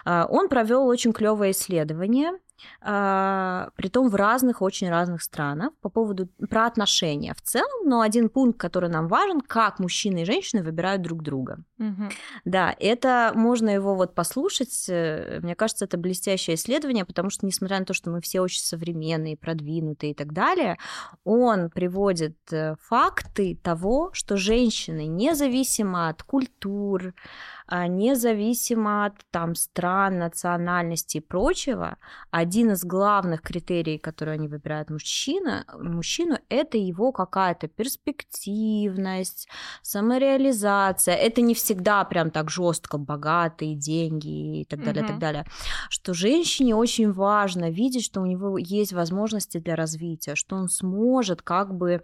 Э, 0.05 0.25
он 0.29 0.51
провел 0.51 0.87
очень 0.87 1.15
клевое 1.15 1.53
исследование 1.53 2.33
притом 2.81 4.09
в 4.09 4.15
разных, 4.15 4.63
очень 4.63 4.89
разных 4.89 5.23
странах, 5.23 5.71
по 5.81 5.89
поводу 5.89 6.29
про 6.49 6.67
отношения 6.67 7.35
в 7.35 7.43
целом, 7.43 7.87
но 7.87 8.01
один 8.01 8.29
пункт, 8.29 8.59
который 8.59 8.89
нам 8.89 9.09
важен, 9.09 9.41
как 9.41 9.79
мужчины 9.79 10.23
и 10.23 10.25
женщины 10.25 10.63
выбирают 10.63 11.03
друг 11.03 11.23
друга. 11.23 11.59
Угу. 11.79 12.11
Да, 12.45 12.75
это 12.79 13.33
можно 13.35 13.69
его 13.71 13.95
вот 13.95 14.15
послушать. 14.15 14.87
Э, 14.89 15.41
мне 15.43 15.55
кажется, 15.55 15.85
это 15.85 15.97
блестящее 15.97 16.55
исследование, 16.55 17.05
потому 17.05 17.31
что, 17.31 17.47
несмотря 17.47 17.79
на 17.79 17.85
то, 17.85 17.95
что 17.95 18.11
мы 18.11 18.21
все 18.21 18.41
очень 18.41 18.63
современные, 18.63 19.37
продвинутые 19.37 20.13
и 20.13 20.15
так 20.15 20.33
далее, 20.33 20.79
он 21.25 21.71
приводит 21.71 22.37
э, 22.53 22.77
факты 22.81 23.59
того, 23.63 24.11
что 24.13 24.37
женщины, 24.37 25.07
независимо 25.07 26.09
от 26.09 26.23
культур, 26.23 27.15
а, 27.64 27.64
независимо 27.71 29.07
от 29.07 29.15
там 29.31 29.55
стран, 29.55 30.19
национальности 30.19 31.19
и 31.19 31.21
прочего, 31.21 31.97
один 32.31 32.73
из 32.73 32.85
главных 32.85 33.41
критерий, 33.41 33.99
которые 33.99 34.35
они 34.35 34.49
выбирают 34.49 34.91
мужчина, 34.91 35.65
мужчину, 35.79 36.39
это 36.49 36.77
его 36.77 37.13
какая-то 37.13 37.69
перспективность, 37.69 39.49
самореализация. 39.83 41.15
Это 41.15 41.41
не 41.41 41.55
всегда 41.55 42.05
прям 42.05 42.31
так 42.31 42.51
жестко 42.51 42.99
богатые 42.99 43.75
деньги 43.75 44.61
и 44.61 44.65
так 44.65 44.85
далее, 44.85 45.05
mm-hmm. 45.05 45.09
так 45.09 45.19
далее. 45.19 45.47
Что 45.89 46.13
женщине 46.13 46.75
очень 46.75 47.13
важно 47.13 47.71
видеть, 47.71 48.05
что 48.05 48.21
у 48.21 48.27
него 48.27 48.59
есть 48.59 48.93
возможности 48.93 49.59
для 49.59 49.75
развития, 49.75 50.35
что 50.35 50.57
он 50.57 50.69
сможет 50.69 51.43
как 51.43 51.75
бы 51.75 52.03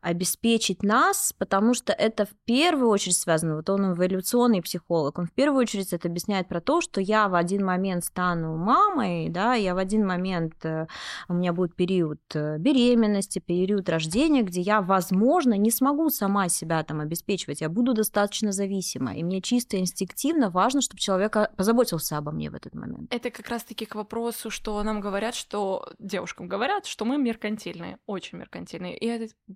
обеспечить 0.00 0.82
нас, 0.82 1.34
потому 1.36 1.74
что 1.74 1.92
это 1.92 2.24
в 2.24 2.34
первую 2.44 2.88
очередь 2.88 3.16
связано, 3.16 3.56
вот 3.56 3.68
он 3.70 3.92
эволюционный 3.92 4.62
психолог, 4.62 5.18
он 5.18 5.26
в 5.26 5.32
первую 5.32 5.60
очередь 5.60 5.92
это 5.92 6.08
объясняет 6.08 6.48
про 6.48 6.60
то, 6.60 6.80
что 6.80 7.00
я 7.00 7.28
в 7.28 7.34
один 7.34 7.64
момент 7.64 8.04
стану 8.04 8.56
мамой, 8.56 9.28
да, 9.28 9.54
я 9.54 9.74
в 9.74 9.78
один 9.78 10.06
момент, 10.06 10.54
э, 10.64 10.86
у 11.28 11.34
меня 11.34 11.52
будет 11.52 11.74
период 11.74 12.20
э, 12.34 12.58
беременности, 12.58 13.38
период 13.38 13.88
рождения, 13.88 14.42
где 14.42 14.60
я, 14.60 14.80
возможно, 14.80 15.54
не 15.54 15.70
смогу 15.70 16.10
сама 16.10 16.48
себя 16.48 16.82
там 16.82 17.00
обеспечивать, 17.00 17.60
я 17.60 17.68
буду 17.68 17.94
достаточно 17.94 18.52
зависима, 18.52 19.14
и 19.14 19.22
мне 19.22 19.40
чисто 19.40 19.78
инстинктивно 19.78 20.50
важно, 20.50 20.80
чтобы 20.80 21.00
человек 21.00 21.36
позаботился 21.56 22.16
обо 22.16 22.30
мне 22.30 22.50
в 22.50 22.54
этот 22.54 22.74
момент. 22.74 23.12
Это 23.12 23.30
как 23.30 23.48
раз-таки 23.48 23.86
к 23.86 23.94
вопросу, 23.94 24.50
что 24.50 24.82
нам 24.82 25.00
говорят, 25.00 25.34
что 25.34 25.88
девушкам 25.98 26.48
говорят, 26.48 26.86
что 26.86 27.04
мы 27.04 27.18
меркантильные, 27.18 27.98
очень 28.06 28.38
меркантильные, 28.38 28.96
и 28.96 29.06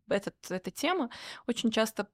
этот, 0.08 0.33
этот 0.42 0.52
эта 0.52 0.70
тема 0.70 1.10
очень 1.46 1.70
часто 1.70 2.08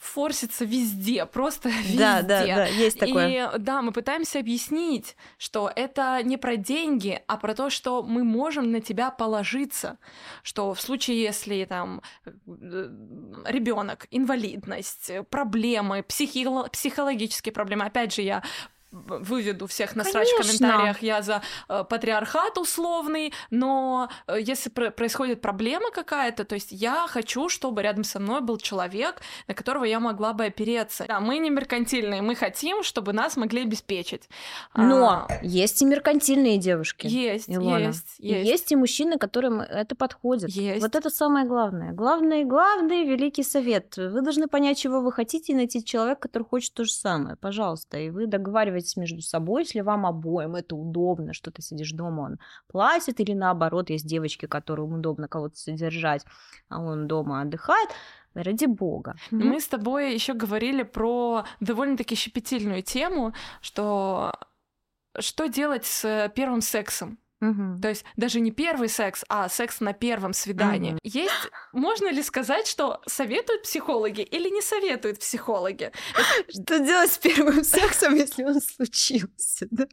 форсится 0.00 0.64
везде, 0.64 1.26
просто 1.26 1.68
везде. 1.68 1.98
Да, 1.98 2.22
да, 2.22 2.46
да, 2.46 2.66
есть 2.66 2.98
такое. 2.98 3.54
И 3.54 3.58
да, 3.58 3.82
мы 3.82 3.92
пытаемся 3.92 4.38
объяснить, 4.38 5.14
что 5.36 5.70
это 5.76 6.22
не 6.22 6.38
про 6.38 6.56
деньги, 6.56 7.22
а 7.26 7.36
про 7.36 7.54
то, 7.54 7.68
что 7.68 8.02
мы 8.02 8.24
можем 8.24 8.72
на 8.72 8.80
тебя 8.80 9.10
положиться, 9.10 9.98
что 10.42 10.72
в 10.72 10.80
случае, 10.80 11.20
если 11.20 11.66
там 11.66 12.00
э, 12.24 12.32
ребенок, 13.46 14.06
инвалидность, 14.10 15.10
проблемы, 15.28 16.02
психи 16.02 16.46
психологические 16.70 17.52
проблемы, 17.52 17.84
опять 17.84 18.14
же, 18.14 18.22
я 18.22 18.42
выведу 18.90 19.66
всех 19.66 19.96
на 19.96 20.04
срач 20.04 20.28
в 20.28 20.42
комментариях, 20.42 21.02
я 21.02 21.22
за 21.22 21.42
э, 21.68 21.84
патриархат 21.88 22.58
условный, 22.58 23.32
но 23.50 24.08
э, 24.26 24.36
если 24.40 24.68
пр- 24.68 24.90
происходит 24.90 25.40
проблема 25.40 25.90
какая-то, 25.90 26.44
то 26.44 26.54
есть 26.54 26.72
я 26.72 27.06
хочу, 27.08 27.48
чтобы 27.48 27.82
рядом 27.82 28.04
со 28.04 28.18
мной 28.18 28.40
был 28.40 28.58
человек, 28.58 29.22
на 29.46 29.54
которого 29.54 29.84
я 29.84 30.00
могла 30.00 30.32
бы 30.32 30.46
опереться. 30.46 31.04
Да, 31.06 31.20
мы 31.20 31.38
не 31.38 31.50
меркантильные, 31.50 32.20
мы 32.20 32.34
хотим, 32.34 32.82
чтобы 32.82 33.12
нас 33.12 33.36
могли 33.36 33.62
обеспечить. 33.62 34.28
Но 34.74 35.26
а... 35.28 35.38
есть 35.42 35.80
и 35.82 35.84
меркантильные 35.84 36.58
девушки. 36.58 37.06
Есть, 37.06 37.48
Илона. 37.48 37.78
есть, 37.78 38.14
есть. 38.18 38.46
И 38.46 38.50
есть 38.50 38.72
и 38.72 38.76
мужчины, 38.76 39.18
которым 39.18 39.60
это 39.60 39.94
подходит. 39.94 40.50
Есть. 40.50 40.82
Вот 40.82 40.96
это 40.96 41.10
самое 41.10 41.46
главное. 41.46 41.92
Главный, 41.92 42.44
главный 42.44 43.04
великий 43.04 43.44
совет. 43.44 43.96
Вы 43.96 44.20
должны 44.22 44.48
понять, 44.48 44.78
чего 44.78 45.00
вы 45.00 45.12
хотите, 45.12 45.52
и 45.52 45.56
найти 45.56 45.84
человека, 45.84 46.22
который 46.22 46.44
хочет 46.44 46.74
то 46.74 46.84
же 46.84 46.92
самое. 46.92 47.36
Пожалуйста. 47.36 47.98
И 47.98 48.10
вы 48.10 48.26
договариваетесь 48.26 48.79
договаривайтесь 48.80 48.96
между 48.96 49.22
собой, 49.22 49.62
если 49.62 49.80
вам 49.82 50.06
обоим 50.06 50.56
это 50.56 50.76
удобно, 50.76 51.32
что 51.32 51.50
ты 51.50 51.62
сидишь 51.62 51.92
дома, 51.92 52.22
он 52.22 52.38
платит, 52.68 53.20
или 53.20 53.34
наоборот, 53.34 53.90
есть 53.90 54.06
девочки, 54.06 54.46
которым 54.46 54.94
удобно 54.94 55.28
кого-то 55.28 55.56
содержать, 55.56 56.24
а 56.68 56.80
он 56.80 57.06
дома 57.06 57.42
отдыхает, 57.42 57.90
ради 58.34 58.66
бога. 58.66 59.14
Мы 59.30 59.60
с 59.60 59.68
тобой 59.68 60.14
еще 60.14 60.34
говорили 60.34 60.84
про 60.84 61.44
довольно-таки 61.60 62.14
щепетильную 62.14 62.82
тему, 62.82 63.32
что 63.60 64.32
что 65.18 65.48
делать 65.48 65.86
с 65.86 66.30
первым 66.34 66.60
сексом? 66.60 67.18
Угу. 67.40 67.80
То 67.80 67.88
есть 67.88 68.04
даже 68.16 68.40
не 68.40 68.50
первый 68.50 68.88
секс, 68.88 69.24
а 69.28 69.48
секс 69.48 69.80
на 69.80 69.92
первом 69.92 70.32
свидании. 70.32 70.92
Угу. 70.92 71.00
Есть, 71.02 71.50
можно 71.72 72.10
ли 72.10 72.22
сказать, 72.22 72.66
что 72.66 73.00
советуют 73.06 73.62
психологи 73.62 74.20
или 74.20 74.50
не 74.50 74.62
советуют 74.62 75.20
психологи? 75.20 75.92
Что 76.48 76.78
делать 76.78 77.12
с 77.12 77.18
первым 77.18 77.64
сексом, 77.64 78.14
если 78.14 78.44
он 78.44 78.60
случился? 78.60 79.66
Ну 79.70 79.86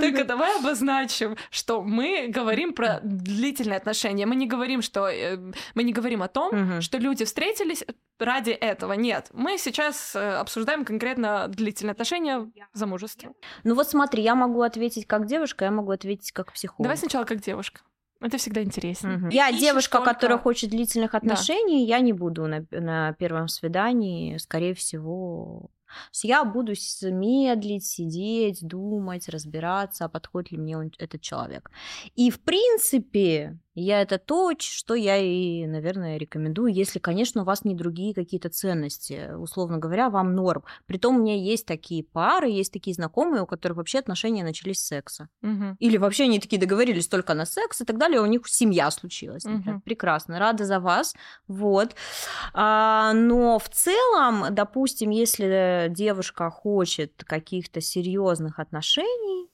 Только 0.00 0.24
давай 0.24 0.58
обозначим, 0.58 1.36
что 1.50 1.82
мы 1.82 2.28
говорим 2.28 2.72
про 2.72 3.00
длительные 3.02 3.76
отношения. 3.76 4.26
Мы 4.26 4.36
не 4.36 4.46
говорим, 4.46 4.82
что 4.82 5.08
э, 5.08 5.38
мы 5.74 5.82
не 5.82 5.92
говорим 5.92 6.22
о 6.22 6.28
том, 6.28 6.80
что 6.80 6.98
люди 6.98 7.24
встретились 7.24 7.84
ради 8.18 8.50
этого. 8.50 8.92
Нет, 8.92 9.28
мы 9.32 9.58
сейчас 9.58 10.14
э, 10.14 10.36
обсуждаем 10.36 10.84
конкретно 10.84 11.48
длительные 11.48 11.92
отношения, 11.92 12.50
замужество. 12.72 13.34
Ну 13.64 13.74
вот 13.74 13.88
смотри, 13.88 14.22
я 14.22 14.34
могу 14.34 14.62
ответить 14.62 15.06
как 15.06 15.26
девушка, 15.34 15.64
я 15.64 15.70
могу 15.70 15.90
ответить 15.90 16.32
как 16.32 16.52
психолог. 16.52 16.84
Давай 16.84 16.96
сначала 16.96 17.24
как 17.24 17.40
девушка. 17.40 17.80
Это 18.20 18.38
всегда 18.38 18.62
интересно. 18.62 19.16
Угу. 19.16 19.28
Я 19.30 19.52
девушка, 19.52 19.98
только... 19.98 20.14
которая 20.14 20.38
хочет 20.38 20.70
длительных 20.70 21.14
отношений, 21.14 21.86
да. 21.86 21.96
я 21.96 22.00
не 22.00 22.12
буду 22.12 22.46
на, 22.46 22.66
на 22.70 23.12
первом 23.14 23.48
свидании, 23.48 24.38
скорее 24.38 24.72
всего, 24.72 25.70
я 26.22 26.44
буду 26.44 26.72
медлить, 27.02 27.84
сидеть, 27.84 28.66
думать, 28.66 29.28
разбираться, 29.28 30.08
подходит 30.08 30.52
ли 30.52 30.58
мне 30.58 30.90
этот 30.98 31.20
человек. 31.20 31.70
И 32.14 32.30
в 32.30 32.40
принципе, 32.40 33.58
я 33.74 34.02
это 34.02 34.18
то, 34.18 34.52
что 34.58 34.94
я 34.94 35.16
и, 35.16 35.66
наверное, 35.66 36.16
рекомендую, 36.16 36.72
если, 36.72 36.98
конечно, 36.98 37.42
у 37.42 37.44
вас 37.44 37.64
не 37.64 37.74
другие 37.74 38.14
какие-то 38.14 38.48
ценности. 38.48 39.34
Условно 39.36 39.78
говоря, 39.78 40.10
вам 40.10 40.34
норм. 40.34 40.64
Притом 40.86 41.16
у 41.16 41.22
меня 41.22 41.36
есть 41.36 41.66
такие 41.66 42.04
пары, 42.04 42.48
есть 42.48 42.72
такие 42.72 42.94
знакомые, 42.94 43.42
у 43.42 43.46
которых 43.46 43.78
вообще 43.78 43.98
отношения 43.98 44.44
начались 44.44 44.78
с 44.78 44.86
секса. 44.86 45.28
Угу. 45.42 45.76
Или 45.80 45.96
вообще 45.96 46.24
они 46.24 46.38
такие 46.38 46.60
договорились 46.60 47.08
только 47.08 47.34
на 47.34 47.46
секс 47.46 47.80
и 47.80 47.84
так 47.84 47.98
далее, 47.98 48.20
у 48.20 48.26
них 48.26 48.46
семья 48.46 48.90
случилась. 48.90 49.44
Угу. 49.44 49.80
Прекрасно, 49.84 50.38
рада 50.38 50.64
за 50.64 50.78
вас. 50.78 51.14
Вот. 51.48 51.94
А, 52.52 53.12
но 53.12 53.58
в 53.58 53.68
целом, 53.68 54.54
допустим, 54.54 55.10
если 55.10 55.86
девушка 55.90 56.50
хочет 56.50 57.24
каких-то 57.24 57.80
серьезных 57.80 58.58
отношений, 58.60 59.48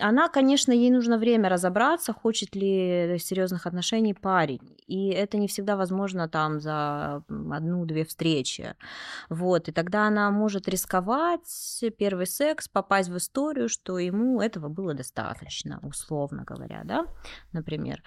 она, 0.00 0.28
конечно, 0.28 0.72
ей 0.72 0.90
нужно 0.90 1.18
время 1.18 1.48
разобраться, 1.48 2.12
хочет 2.12 2.54
ли 2.54 3.16
серьезных 3.18 3.66
отношений 3.66 4.14
парень. 4.14 4.60
И 4.86 5.08
это 5.08 5.38
не 5.38 5.48
всегда 5.48 5.76
возможно 5.76 6.28
там 6.28 6.60
за 6.60 7.22
одну-две 7.28 8.04
встречи. 8.04 8.74
Вот. 9.30 9.68
И 9.68 9.72
тогда 9.72 10.06
она 10.06 10.30
может 10.30 10.68
рисковать 10.68 11.82
первый 11.96 12.26
секс, 12.26 12.68
попасть 12.68 13.08
в 13.08 13.16
историю, 13.16 13.68
что 13.68 13.98
ему 13.98 14.40
этого 14.40 14.68
было 14.68 14.92
достаточно, 14.94 15.80
условно 15.82 16.44
говоря, 16.44 16.82
да, 16.84 17.06
например. 17.52 18.02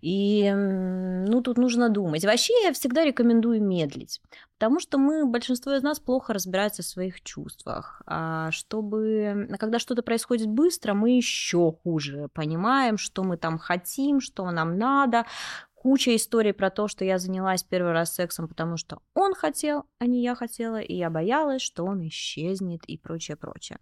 И, 0.00 0.50
ну, 0.52 1.42
тут 1.42 1.58
нужно 1.58 1.90
думать. 1.90 2.24
Вообще 2.24 2.54
я 2.64 2.72
всегда 2.72 3.04
рекомендую 3.04 3.62
медлить, 3.62 4.22
потому 4.58 4.80
что 4.80 4.96
мы, 4.96 5.26
большинство 5.26 5.72
из 5.72 5.82
нас 5.82 6.00
плохо 6.00 6.32
разбирается 6.32 6.82
в 6.82 6.86
своих 6.86 7.20
чувствах. 7.20 8.00
А 8.06 8.50
чтобы, 8.52 9.11
когда 9.58 9.78
что-то 9.78 10.02
происходит 10.02 10.48
быстро, 10.48 10.94
мы 10.94 11.16
еще 11.16 11.72
хуже 11.82 12.28
понимаем, 12.32 12.98
что 12.98 13.22
мы 13.22 13.36
там 13.36 13.58
хотим, 13.58 14.20
что 14.20 14.50
нам 14.50 14.78
надо, 14.78 15.26
куча 15.82 16.14
историй 16.14 16.52
про 16.52 16.70
то, 16.70 16.86
что 16.86 17.04
я 17.04 17.18
занялась 17.18 17.64
первый 17.64 17.92
раз 17.92 18.14
сексом, 18.14 18.46
потому 18.46 18.76
что 18.76 19.00
он 19.14 19.34
хотел, 19.34 19.82
а 19.98 20.06
не 20.06 20.22
я 20.22 20.36
хотела, 20.36 20.80
и 20.80 20.94
я 20.94 21.10
боялась, 21.10 21.60
что 21.60 21.84
он 21.84 22.06
исчезнет 22.06 22.84
и 22.84 22.96
прочее, 22.96 23.36
прочее. 23.36 23.80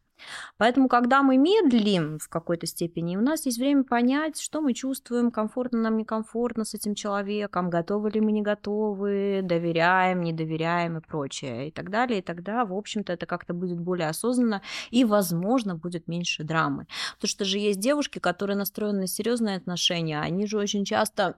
Поэтому, 0.57 0.89
когда 0.89 1.23
мы 1.23 1.37
медлим 1.37 2.19
в 2.19 2.31
какой-то 2.31 2.67
степени, 2.67 3.17
у 3.17 3.21
нас 3.21 3.45
есть 3.45 3.59
время 3.59 3.85
понять, 3.85 4.41
что 4.41 4.63
мы 4.63 4.73
чувствуем, 4.73 5.31
комфортно 5.31 5.79
нам, 5.81 5.99
некомфортно 5.99 6.65
с 6.65 6.73
этим 6.73 6.95
человеком, 6.95 7.69
готовы 7.69 8.11
ли 8.11 8.21
мы, 8.23 8.33
не 8.33 8.41
готовы, 8.41 9.41
доверяем, 9.43 10.23
не 10.23 10.33
доверяем 10.33 10.97
и 10.97 11.01
прочее, 11.03 11.69
и 11.69 11.71
так 11.71 11.91
далее. 11.91 12.21
И 12.21 12.23
тогда, 12.23 12.65
в 12.65 12.73
общем-то, 12.73 13.13
это 13.13 13.27
как-то 13.27 13.53
будет 13.53 13.79
более 13.79 14.09
осознанно 14.09 14.63
и, 14.91 15.05
возможно, 15.05 15.75
будет 15.75 16.09
меньше 16.09 16.45
драмы. 16.45 16.87
Потому 17.17 17.29
что 17.29 17.45
же 17.45 17.59
есть 17.59 17.81
девушки, 17.81 18.19
которые 18.19 18.57
настроены 18.57 19.01
на 19.01 19.07
серьезные 19.07 19.57
отношения, 19.57 20.19
они 20.19 20.47
же 20.47 20.57
очень 20.57 20.87
часто 20.87 21.37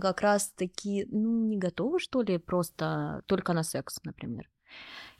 как 0.00 0.20
раз 0.20 0.50
таки, 0.50 1.06
ну, 1.10 1.46
не 1.46 1.56
готовы, 1.56 1.98
что 1.98 2.22
ли, 2.22 2.38
просто 2.38 3.22
только 3.26 3.52
на 3.52 3.62
секс, 3.62 4.00
например 4.04 4.48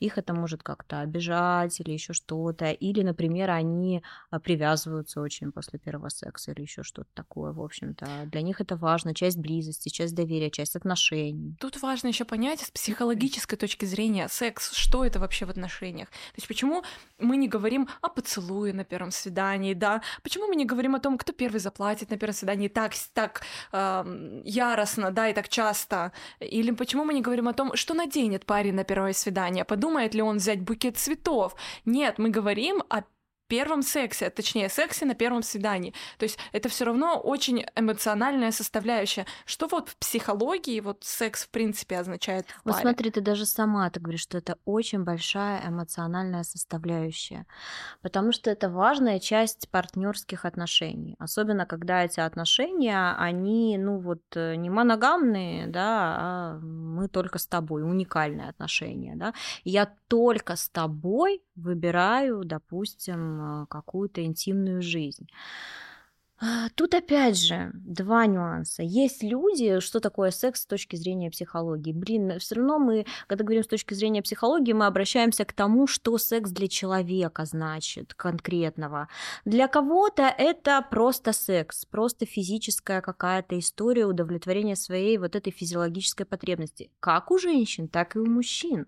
их 0.05 0.19
это 0.19 0.35
может 0.35 0.62
как-то 0.62 1.01
обижать 1.01 1.81
или 1.81 1.93
еще 1.93 2.12
что-то. 2.12 2.71
Или, 2.71 3.03
например, 3.03 3.51
они 3.51 4.03
а, 4.31 4.38
привязываются 4.38 5.21
очень 5.21 5.53
после 5.53 5.79
первого 5.79 6.09
секса 6.09 6.53
или 6.53 6.62
еще 6.62 6.83
что-то 6.83 7.09
такое. 7.14 7.53
В 7.53 7.61
общем-то, 7.61 8.07
для 8.27 8.43
них 8.43 8.61
это 8.61 8.77
важно. 8.77 9.14
Часть 9.14 9.38
близости, 9.38 9.88
часть 9.88 10.14
доверия, 10.14 10.51
часть 10.51 10.77
отношений. 10.77 11.57
Тут 11.61 11.83
важно 11.83 12.09
еще 12.09 12.25
понять 12.25 12.61
с 12.61 12.71
психологической 12.71 13.59
точки 13.59 13.85
зрения 13.85 14.29
секс, 14.29 14.73
что 14.73 15.05
это 15.05 15.19
вообще 15.19 15.47
в 15.47 15.51
отношениях. 15.51 16.09
То 16.09 16.37
есть 16.37 16.49
почему 16.49 16.83
мы 17.19 17.37
не 17.37 17.49
говорим 17.49 17.88
о 18.03 18.09
поцелуе 18.09 18.73
на 18.73 18.85
первом 18.85 19.11
свидании, 19.11 19.75
да? 19.75 20.03
Почему 20.23 20.47
мы 20.47 20.57
не 20.57 20.64
говорим 20.64 20.95
о 20.95 21.01
том, 21.01 21.19
кто 21.19 21.33
первый 21.33 21.59
заплатит 21.59 22.11
на 22.11 22.17
первом 22.17 22.35
свидании 22.35 22.69
так, 22.69 22.93
так 23.12 23.43
э, 23.73 24.43
яростно, 24.45 25.11
да, 25.11 25.29
и 25.29 25.35
так 25.35 25.49
часто? 25.49 26.12
Или 26.40 26.73
почему 26.73 27.05
мы 27.05 27.14
не 27.14 27.23
говорим 27.23 27.49
о 27.49 27.53
том, 27.53 27.75
что 27.77 27.95
наденет 27.95 28.45
парень 28.45 28.75
на 28.75 28.85
первое 28.85 29.12
свидание? 29.12 29.64
Подумает 29.94 30.14
ли 30.14 30.22
он 30.22 30.38
взять 30.38 30.61
букет 30.61 30.96
цветов. 30.96 31.54
Нет, 31.85 32.18
мы 32.18 32.28
говорим 32.28 32.83
о 32.88 33.02
первом 33.48 33.83
сексе, 33.83 34.30
точнее, 34.30 34.68
сексе 34.68 35.04
на 35.07 35.14
первом 35.14 35.42
свидании. 35.42 35.94
То 36.18 36.24
есть 36.24 36.38
это 36.52 36.68
все 36.68 36.85
равно 36.85 37.18
очень 37.18 37.64
эмоциональная 37.76 38.52
составляющая. 38.52 39.26
Что 39.46 39.66
вот 39.66 39.88
в 39.88 39.96
психологии 39.96 40.80
вот 40.80 41.04
секс 41.04 41.44
в 41.44 41.50
принципе 41.50 41.98
означает 41.98 42.46
в 42.46 42.64
Вот 42.64 42.76
смотри, 42.76 43.11
ты 43.11 43.20
даже 43.20 43.46
сама 43.46 43.90
ты 43.90 44.00
говоришь, 44.00 44.22
что 44.22 44.38
это 44.38 44.59
очень 44.64 45.04
большая 45.04 45.62
эмоциональная 45.66 46.42
составляющая, 46.42 47.46
потому 48.02 48.33
что 48.33 48.50
это 48.50 48.68
важная 48.68 49.20
часть 49.20 49.68
партнерских 49.70 50.44
отношений, 50.44 51.16
особенно 51.18 51.66
когда 51.66 52.04
эти 52.04 52.20
отношения, 52.20 53.14
они, 53.18 53.78
ну 53.78 53.98
вот, 53.98 54.22
э, 54.35 54.57
не 54.57 54.70
моногамные, 54.70 55.66
да, 55.66 56.16
а 56.18 56.59
мы 56.61 57.09
только 57.09 57.38
с 57.38 57.46
тобой, 57.46 57.83
уникальные 57.83 58.48
отношения, 58.48 59.14
да, 59.16 59.33
я 59.64 59.92
только 60.09 60.57
с 60.57 60.68
тобой 60.68 61.42
выбираю, 61.57 62.45
допустим, 62.45 63.40
а, 63.40 63.67
какую-то 63.67 64.25
интимную 64.25 64.83
жизнь. 64.83 65.29
А, 66.40 66.69
тут 66.75 66.95
опять 66.95 67.38
же 67.38 67.71
два 67.75 68.27
нюанса. 68.27 68.83
Есть 68.83 69.23
люди, 69.23 69.79
что 69.79 70.01
такое 70.01 70.31
секс 70.31 70.62
с 70.62 70.67
точки 70.67 70.97
зрения 70.97 71.31
психологии. 71.31 71.93
Блин, 71.93 72.38
все 72.40 72.57
равно 72.57 72.79
мы, 72.79 73.07
когда 73.29 73.45
говорим 73.45 73.62
с 73.62 73.69
точки 73.69 73.95
зрения 73.95 74.21
психологии, 74.21 74.73
мы 74.73 74.87
обращаемся 74.87 75.45
к 75.45 75.53
тому, 75.53 75.87
что 75.87 76.19
секс 76.19 76.51
для 76.51 76.67
человека 76.69 77.45
значит 77.45 78.14
конкретного. 78.14 79.09
Для 79.45 79.69
кого-то 79.69 80.23
это 80.25 80.85
просто 80.90 81.33
секс, 81.33 81.87
просто 81.87 82.27
физическая 82.27 83.01
какая-то 83.01 83.57
история 83.59 84.05
удовлетворения 84.05 84.77
своей 84.77 85.19
вот 85.19 85.37
этой 85.37 85.53
физиологической 85.53 86.27
потребности. 86.27 86.90
Как 86.99 87.31
у 87.31 87.38
женщин, 87.38 87.87
так 87.87 88.17
и 88.17 88.19
у 88.19 88.27
мужчин. 88.27 88.87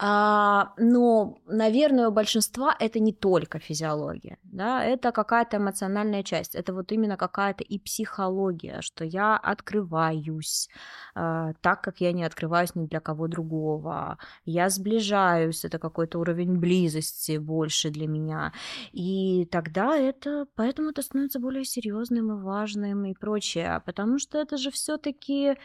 А, 0.00 0.74
но, 0.76 1.38
наверное, 1.46 2.08
у 2.08 2.12
большинства 2.12 2.72
это 2.78 3.00
не 3.00 3.12
только 3.12 3.58
физиология, 3.58 4.38
да, 4.44 4.84
это 4.84 5.10
какая-то 5.10 5.56
эмоциональная 5.56 6.22
часть, 6.22 6.54
это 6.54 6.72
вот 6.72 6.92
именно 6.92 7.16
какая-то 7.16 7.64
и 7.64 7.80
психология, 7.80 8.80
что 8.80 9.04
я 9.04 9.36
открываюсь 9.36 10.68
а, 11.16 11.52
так, 11.62 11.82
как 11.82 12.00
я 12.00 12.12
не 12.12 12.22
открываюсь 12.22 12.76
ни 12.76 12.86
для 12.86 13.00
кого 13.00 13.26
другого, 13.26 14.18
я 14.44 14.70
сближаюсь, 14.70 15.64
это 15.64 15.80
какой-то 15.80 16.20
уровень 16.20 16.58
близости 16.58 17.36
больше 17.38 17.90
для 17.90 18.06
меня, 18.06 18.52
и 18.92 19.46
тогда 19.50 19.96
это, 19.96 20.46
поэтому 20.54 20.90
это 20.90 21.02
становится 21.02 21.40
более 21.40 21.64
серьезным 21.64 22.38
и 22.38 22.40
важным 22.40 23.04
и 23.04 23.14
прочее, 23.14 23.82
потому 23.84 24.20
что 24.20 24.38
это 24.38 24.58
же 24.58 24.70
все-таки 24.70 25.56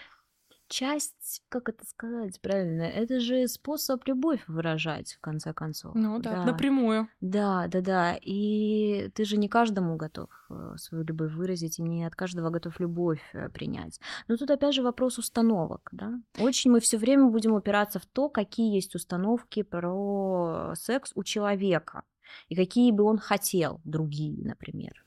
часть, 0.73 1.43
как 1.49 1.69
это 1.69 1.86
сказать 1.86 2.41
правильно, 2.41 2.81
это 2.81 3.19
же 3.19 3.47
способ 3.47 4.07
любовь 4.07 4.41
выражать, 4.47 5.13
в 5.13 5.21
конце 5.21 5.53
концов. 5.53 5.93
Ну 5.93 6.19
да, 6.19 6.31
да. 6.31 6.45
напрямую. 6.45 7.07
Да, 7.21 7.67
да, 7.67 7.81
да. 7.81 8.17
И 8.19 9.12
ты 9.13 9.23
же 9.23 9.38
не 9.38 9.47
каждому 9.47 9.95
готов 9.97 10.29
э, 10.49 10.73
свою 10.77 11.03
любовь 11.03 11.31
выразить, 11.33 11.77
и 11.77 11.83
не 11.83 12.03
от 12.05 12.15
каждого 12.15 12.49
готов 12.49 12.79
любовь 12.79 13.21
э, 13.33 13.49
принять. 13.49 13.99
Но 14.27 14.36
тут 14.36 14.49
опять 14.49 14.73
же 14.73 14.81
вопрос 14.81 15.19
установок, 15.19 15.89
да. 15.91 16.19
Очень 16.39 16.71
мы 16.71 16.79
все 16.79 16.97
время 16.97 17.25
будем 17.25 17.53
упираться 17.53 17.99
в 17.99 18.05
то, 18.07 18.27
какие 18.27 18.73
есть 18.73 18.95
установки 18.95 19.62
про 19.62 20.73
секс 20.75 21.12
у 21.13 21.23
человека, 21.23 22.01
и 22.49 22.55
какие 22.55 22.91
бы 22.91 23.03
он 23.03 23.19
хотел, 23.19 23.79
другие, 23.83 24.43
например. 24.43 25.05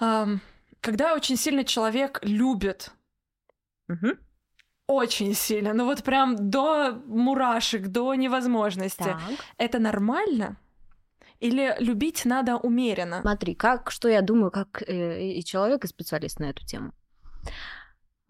Um, 0.00 0.40
когда 0.80 1.14
очень 1.14 1.36
сильно 1.36 1.62
человек 1.62 2.18
любит, 2.24 2.90
угу 3.88 4.16
очень 4.86 5.34
сильно, 5.34 5.72
ну 5.72 5.84
вот 5.84 6.02
прям 6.02 6.50
до 6.50 6.92
мурашек, 7.06 7.88
до 7.88 8.14
невозможности. 8.14 9.04
Так. 9.04 9.20
Это 9.56 9.78
нормально? 9.78 10.56
Или 11.40 11.74
любить 11.78 12.24
надо 12.24 12.56
умеренно? 12.56 13.20
Смотри, 13.20 13.54
как, 13.54 13.90
что 13.90 14.08
я 14.08 14.22
думаю, 14.22 14.50
как 14.50 14.82
э, 14.86 15.22
и 15.32 15.44
человек, 15.44 15.84
и 15.84 15.88
специалист 15.88 16.38
на 16.38 16.50
эту 16.50 16.64
тему. 16.64 16.92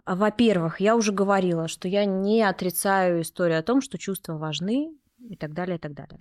Во-первых, 0.07 0.81
я 0.81 0.97
уже 0.97 1.12
говорила, 1.12 1.69
что 1.69 1.88
я 1.88 2.05
не 2.05 2.43
отрицаю 2.43 3.23
историю 3.23 3.59
о 3.59 3.62
том, 3.62 3.81
что 3.81 3.99
чувства 3.99 4.37
важны 4.37 4.95
и 5.19 5.37
так 5.37 5.55
далее, 5.55 5.77
и 5.77 5.81
так 5.81 5.95
далее. 5.95 6.21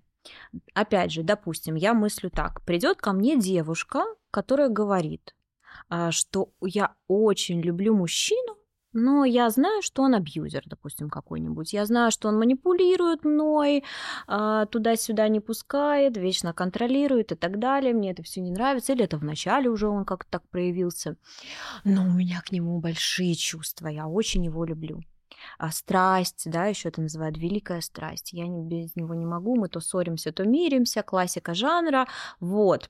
Опять 0.74 1.12
же, 1.12 1.24
допустим, 1.24 1.76
я 1.76 1.94
мыслю 1.94 2.30
так. 2.30 2.62
Придет 2.62 3.02
ко 3.02 3.12
мне 3.12 3.38
девушка, 3.38 4.06
которая 4.32 4.70
говорит, 4.70 5.36
а, 5.90 6.12
что 6.12 6.50
я 6.62 6.94
очень 7.08 7.62
люблю 7.62 7.94
мужчину, 7.96 8.58
но 8.94 9.26
я 9.26 9.50
знаю, 9.50 9.82
что 9.82 10.04
он 10.04 10.16
абьюзер, 10.16 10.64
допустим, 10.66 11.10
какой-нибудь. 11.10 11.74
Я 11.74 11.86
знаю, 11.86 12.12
что 12.12 12.30
он 12.30 12.38
манипулирует 12.38 13.26
мной, 13.26 13.84
а, 14.28 14.66
туда-сюда 14.68 15.28
не 15.28 15.40
пускает, 15.40 16.16
вечно 16.16 16.54
контролирует 16.54 17.32
и 17.32 17.36
так 17.36 17.60
далее. 17.60 17.94
Мне 17.94 18.12
это 18.12 18.24
все 18.24 18.42
не 18.42 18.52
нравится. 18.52 18.94
Или 18.94 19.04
это 19.06 19.18
вначале 19.18 19.70
уже 19.70 19.88
он 19.88 20.06
как-то 20.06 20.32
так 20.32 20.48
проявился. 20.50 21.18
Но 21.84 22.04
у 22.04 22.12
меня 22.12 22.42
к 22.42 22.52
нему 22.52 22.80
большие 22.80 23.36
чувства. 23.36 23.88
Я 23.88 24.08
очень 24.08 24.46
его 24.46 24.64
люблю. 24.64 25.02
А 25.58 25.72
страсть, 25.72 26.44
да, 26.46 26.68
еще 26.68 26.90
это 26.90 27.02
называют 27.02 27.38
великая 27.38 27.82
страсть. 27.82 28.34
Я 28.34 28.46
без 28.48 28.96
него 28.96 29.14
не 29.14 29.26
могу, 29.26 29.56
мы 29.56 29.68
то 29.68 29.80
ссоримся, 29.80 30.32
то 30.32 30.46
миримся, 30.46 31.04
классика 31.04 31.54
жанра. 31.54 32.08
Вот. 32.40 32.90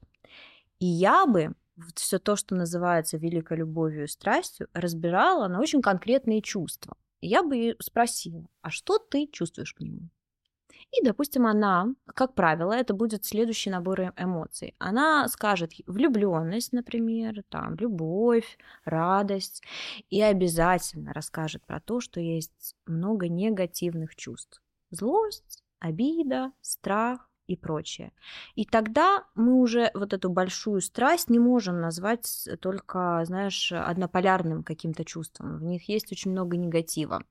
И 0.79 0.85
я 0.85 1.25
бы 1.25 1.53
все 1.95 2.19
то, 2.19 2.35
что 2.35 2.55
называется 2.55 3.17
великой 3.17 3.57
любовью 3.57 4.05
и 4.05 4.07
страстью, 4.07 4.67
разбирала 4.73 5.47
на 5.47 5.59
очень 5.59 5.81
конкретные 5.81 6.41
чувства. 6.41 6.95
И 7.21 7.27
я 7.27 7.43
бы 7.43 7.75
спросила, 7.79 8.45
а 8.61 8.69
что 8.69 8.99
ты 8.99 9.27
чувствуешь 9.27 9.73
к 9.73 9.79
нему? 9.79 10.09
И, 10.91 11.03
допустим, 11.03 11.47
она, 11.47 11.87
как 12.13 12.35
правило, 12.35 12.73
это 12.73 12.93
будет 12.93 13.25
следующий 13.25 13.71
набор 13.71 14.01
э, 14.01 14.11
эмоций. 14.17 14.75
Она 14.77 15.27
скажет 15.27 15.71
влюбленность, 15.87 16.71
например, 16.71 17.43
там, 17.49 17.75
любовь, 17.75 18.57
радость, 18.85 19.63
и 20.09 20.21
обязательно 20.21 21.11
расскажет 21.13 21.65
про 21.65 21.79
то, 21.79 21.99
что 21.99 22.19
есть 22.19 22.75
много 22.85 23.27
негативных 23.27 24.15
чувств. 24.15 24.61
Злость, 24.91 25.63
обида, 25.79 26.51
страх, 26.61 27.27
и 27.47 27.55
прочее. 27.55 28.11
И 28.55 28.65
тогда 28.65 29.25
мы 29.35 29.55
уже 29.55 29.91
вот 29.93 30.13
эту 30.13 30.29
большую 30.29 30.81
страсть 30.81 31.29
не 31.29 31.39
можем 31.39 31.81
назвать 31.81 32.47
только, 32.61 33.23
знаешь, 33.25 33.71
однополярным 33.71 34.63
каким-то 34.63 35.03
чувством. 35.05 35.57
В 35.57 35.63
них 35.63 35.89
есть 35.89 36.11
очень 36.11 36.31
много 36.31 36.57
негатива. 36.57 37.23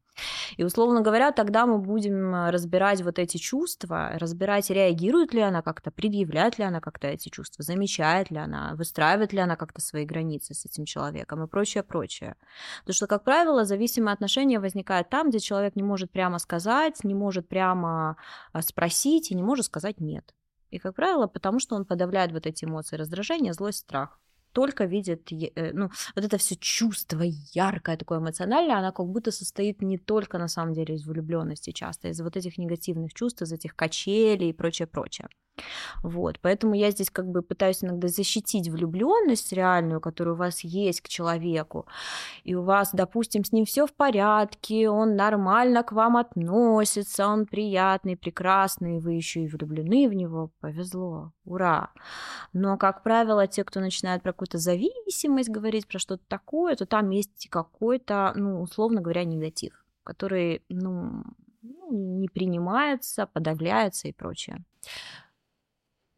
И, 0.57 0.65
условно 0.65 1.01
говоря, 1.01 1.33
тогда 1.33 1.67
мы 1.67 1.79
будем 1.79 2.49
разбирать 2.51 3.03
вот 3.03 3.19
эти 3.19 3.39
чувства, 3.39 4.13
разбирать, 4.15 4.71
реагирует 4.71 5.33
ли 5.33 5.41
она 5.41 5.63
как-то, 5.63 5.91
предъявляет 5.91 6.59
ли 6.59 6.65
она 6.65 6.81
как-то 6.81 7.09
эти 7.09 7.29
чувства, 7.29 7.65
замечает 7.65 8.31
ли 8.31 8.39
она, 8.39 8.75
выстраивает 8.75 9.33
ли 9.33 9.41
она 9.41 9.57
как-то 9.57 9.81
свои 9.81 10.05
границы 10.05 10.55
с 10.55 10.65
этим 10.67 10.85
человеком 10.85 11.43
и 11.43 11.47
прочее, 11.47 11.83
прочее. 11.83 12.37
Потому 12.81 12.95
что, 12.95 13.07
как 13.07 13.25
правило, 13.25 13.65
зависимые 13.65 14.13
отношения 14.13 14.61
возникают 14.61 15.09
там, 15.09 15.31
где 15.31 15.39
человек 15.39 15.77
не 15.77 15.83
может 15.83 16.11
прямо 16.11 16.39
сказать, 16.39 17.05
не 17.05 17.15
может 17.15 17.49
прямо 17.49 18.17
а, 18.53 18.63
спросить 18.63 19.31
и 19.31 19.35
не 19.35 19.43
может 19.43 19.67
сказать 19.67 20.01
нет. 20.01 20.35
И, 20.71 20.79
как 20.79 20.95
правило, 20.95 21.27
потому 21.27 21.59
что 21.59 21.77
он 21.77 21.85
подавляет 21.85 22.33
вот 22.33 22.47
эти 22.47 22.65
эмоции 22.65 22.97
раздражения, 22.97 23.53
злость, 23.53 23.81
страх 23.81 24.19
только 24.53 24.85
видит, 24.85 25.33
э, 25.33 25.73
ну, 25.73 25.91
вот 26.15 26.25
это 26.25 26.39
все 26.39 26.57
чувство 26.57 27.23
яркое, 27.55 27.97
такое 27.97 28.19
эмоциональное, 28.19 28.77
она 28.77 28.93
как 28.93 29.07
будто 29.07 29.31
состоит 29.31 29.83
не 29.83 29.99
только 29.99 30.39
на 30.39 30.49
самом 30.49 30.75
деле 30.75 30.95
из 30.95 31.07
влюбленности 31.07 31.73
часто, 31.73 32.09
из 32.09 32.21
вот 32.21 32.37
этих 32.37 32.59
негативных 32.59 33.15
чувств, 33.15 33.43
из 33.43 33.53
этих 33.53 33.75
качелей 33.75 34.51
и 34.51 34.53
прочее, 34.53 34.87
прочее. 34.87 35.29
Вот, 36.03 36.39
поэтому 36.41 36.75
я 36.75 36.91
здесь 36.91 37.11
как 37.11 37.27
бы 37.27 37.43
пытаюсь 37.43 37.85
иногда 37.85 38.09
защитить 38.09 38.69
влюбленность 38.69 39.53
реальную, 39.53 40.01
которая 40.01 40.35
у 40.35 40.39
вас 40.39 40.61
есть 40.65 41.01
к 41.01 41.09
человеку, 41.09 41.87
и 42.45 42.55
у 42.55 42.63
вас, 42.63 42.91
допустим, 42.93 43.45
с 43.45 43.53
ним 43.53 43.65
все 43.65 43.87
в 43.87 43.93
порядке, 43.93 44.89
он 44.89 45.15
нормально 45.15 45.83
к 45.83 45.93
вам 45.93 46.17
относится, 46.17 47.29
он 47.29 47.47
приятный, 47.47 48.17
прекрасный, 48.17 48.99
вы 48.99 49.13
еще 49.13 49.45
и 49.45 49.49
влюблены 49.49 50.09
в 50.09 50.15
него, 50.15 50.51
повезло, 50.61 51.33
ура. 51.45 51.91
Но, 52.53 52.77
как 52.79 53.03
правило, 53.03 53.47
те, 53.47 53.63
кто 53.65 53.81
начинает 53.81 54.23
про 54.23 54.33
какую-то 54.33 54.59
зависимость 54.59 55.51
говорить, 55.51 55.87
про 55.87 55.99
что-то 55.99 56.23
такое, 56.29 56.77
то 56.77 56.87
там 56.87 57.11
есть 57.11 57.49
какой-то, 57.51 58.33
ну, 58.35 58.61
условно 58.63 59.01
говоря, 59.01 59.25
негатив, 59.25 59.85
который, 60.03 60.63
ну, 60.69 61.23
ну 61.63 61.93
не 61.93 62.29
принимается, 62.29 63.27
подавляется 63.27 64.09
и 64.09 64.13
прочее. 64.13 64.65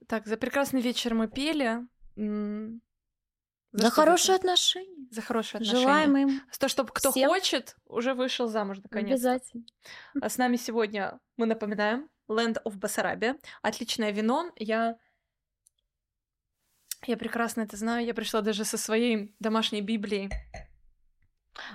Так, 0.08 0.26
за 0.26 0.36
прекрасный 0.36 0.80
вечер 0.80 1.14
мы 1.14 1.28
пели. 1.28 1.80
За, 2.16 2.78
за 3.72 3.90
хорошие 3.90 4.36
отношения. 4.36 5.08
За 5.10 5.20
хорошие 5.20 5.58
отношения. 5.58 5.82
Желаем 5.82 6.16
им. 6.16 6.42
То, 6.58 6.68
чтобы 6.68 6.92
кто 6.92 7.10
всем... 7.10 7.28
хочет, 7.28 7.76
уже 7.86 8.14
вышел 8.14 8.46
замуж 8.46 8.78
наконец. 8.82 9.18
Обязательно. 9.18 9.64
А 10.20 10.28
с 10.28 10.38
нами 10.38 10.56
сегодня, 10.56 11.18
мы 11.36 11.46
напоминаем, 11.46 12.08
Land 12.28 12.58
of 12.64 12.76
Басарабия. 12.76 13.36
Отличное 13.62 14.12
вино. 14.12 14.52
Я 14.56 14.96
я 17.06 17.16
прекрасно 17.16 17.62
это 17.62 17.76
знаю. 17.76 18.06
Я 18.06 18.14
пришла 18.14 18.40
даже 18.40 18.64
со 18.64 18.78
своей 18.78 19.34
домашней 19.38 19.82
Библией. 19.82 20.30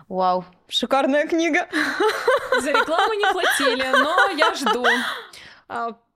Вау, 0.07 0.45
шикарная 0.67 1.27
книга. 1.27 1.69
За 2.61 2.71
рекламу 2.71 3.13
не 3.13 3.31
платили, 3.31 3.91
но 3.91 4.29
я 4.31 4.53
жду. 4.55 4.85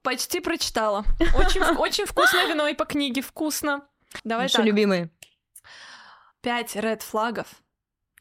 Почти 0.04 0.42
прочитала. 0.42 1.06
Очень, 1.36 1.62
очень 1.78 2.06
вкусное 2.06 2.48
вино 2.48 2.68
и 2.68 2.74
по 2.74 2.86
книге 2.86 3.22
вкусно. 3.22 3.88
Давай 4.24 4.46
Наши 4.46 4.58
так. 4.58 4.66
любимые. 4.66 5.10
Пять 6.42 6.76
ред 6.76 7.02
флагов 7.02 7.48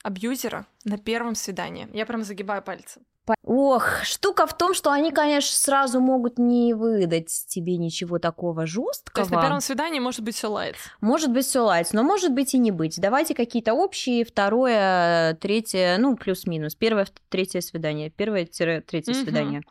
абьюзера 0.02 0.66
на 0.84 0.96
первом 0.96 1.34
свидании. 1.34 1.88
Я 1.92 2.06
прям 2.06 2.22
загибаю 2.22 2.62
пальцы. 2.62 3.00
Ох, 3.44 4.02
штука 4.02 4.46
в 4.46 4.56
том, 4.56 4.74
что 4.74 4.90
они, 4.90 5.12
конечно, 5.12 5.54
сразу 5.54 6.00
могут 6.00 6.38
не 6.38 6.74
выдать 6.74 7.46
тебе 7.46 7.76
ничего 7.76 8.18
такого 8.18 8.66
жесткого. 8.66 9.14
То 9.14 9.20
есть 9.20 9.30
на 9.30 9.42
первом 9.42 9.60
свидании 9.60 10.00
может 10.00 10.22
быть 10.22 10.34
все 10.34 10.48
лайт. 10.48 10.74
Может 11.00 11.30
быть 11.30 11.46
все 11.46 11.60
лайт, 11.60 11.88
но 11.92 12.02
может 12.02 12.32
быть 12.32 12.54
и 12.54 12.58
не 12.58 12.72
быть. 12.72 13.00
Давайте 13.00 13.34
какие-то 13.34 13.74
общие, 13.74 14.24
второе, 14.24 15.34
третье, 15.34 15.98
ну 15.98 16.16
плюс-минус, 16.16 16.74
первое, 16.74 17.06
третье 17.28 17.60
свидание, 17.60 18.10
первое-третье 18.10 19.12
угу. 19.12 19.20
свидание. 19.20 19.62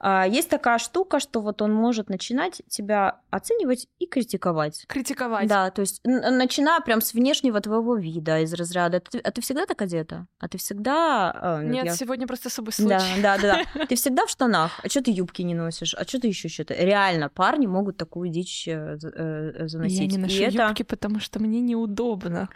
А, 0.00 0.26
есть 0.26 0.48
такая 0.48 0.78
штука, 0.78 1.20
что 1.20 1.40
вот 1.40 1.62
он 1.62 1.72
может 1.72 2.08
начинать 2.08 2.62
тебя 2.68 3.20
оценивать 3.30 3.88
и 3.98 4.06
критиковать. 4.06 4.84
Критиковать. 4.86 5.48
Да, 5.48 5.70
то 5.70 5.80
есть 5.80 6.00
начиная 6.04 6.80
прям 6.80 7.00
с 7.00 7.14
внешнего 7.14 7.60
твоего 7.60 7.96
вида, 7.96 8.40
из 8.40 8.52
разряда. 8.54 9.00
Ты, 9.00 9.18
а 9.18 9.30
ты 9.30 9.40
всегда 9.40 9.66
так 9.66 9.82
одета? 9.82 10.26
А 10.38 10.48
ты 10.48 10.58
всегда... 10.58 11.32
А, 11.34 11.62
Нет, 11.62 11.86
я... 11.86 11.92
сегодня 11.94 12.26
просто 12.26 12.50
с 12.50 12.54
собой 12.54 12.72
случай. 12.72 13.20
Да, 13.22 13.38
да, 13.38 13.64
да. 13.74 13.86
Ты 13.86 13.96
всегда 13.96 14.26
в 14.26 14.30
штанах. 14.30 14.80
А 14.82 14.88
что 14.88 15.02
ты 15.02 15.10
юбки 15.10 15.42
не 15.42 15.54
носишь? 15.54 15.94
А 15.94 16.04
что 16.04 16.20
ты 16.20 16.28
еще 16.28 16.48
что-то? 16.48 16.74
Реально, 16.74 17.28
парни 17.28 17.66
могут 17.66 17.96
такую 17.96 18.28
дичь 18.30 18.68
э, 18.68 18.98
э, 19.02 19.68
заносить. 19.68 20.00
Я 20.00 20.06
не 20.06 20.18
ношу 20.18 20.42
юбки, 20.42 20.82
потому 20.82 21.20
что 21.20 21.40
мне 21.40 21.60
неудобно. 21.60 22.48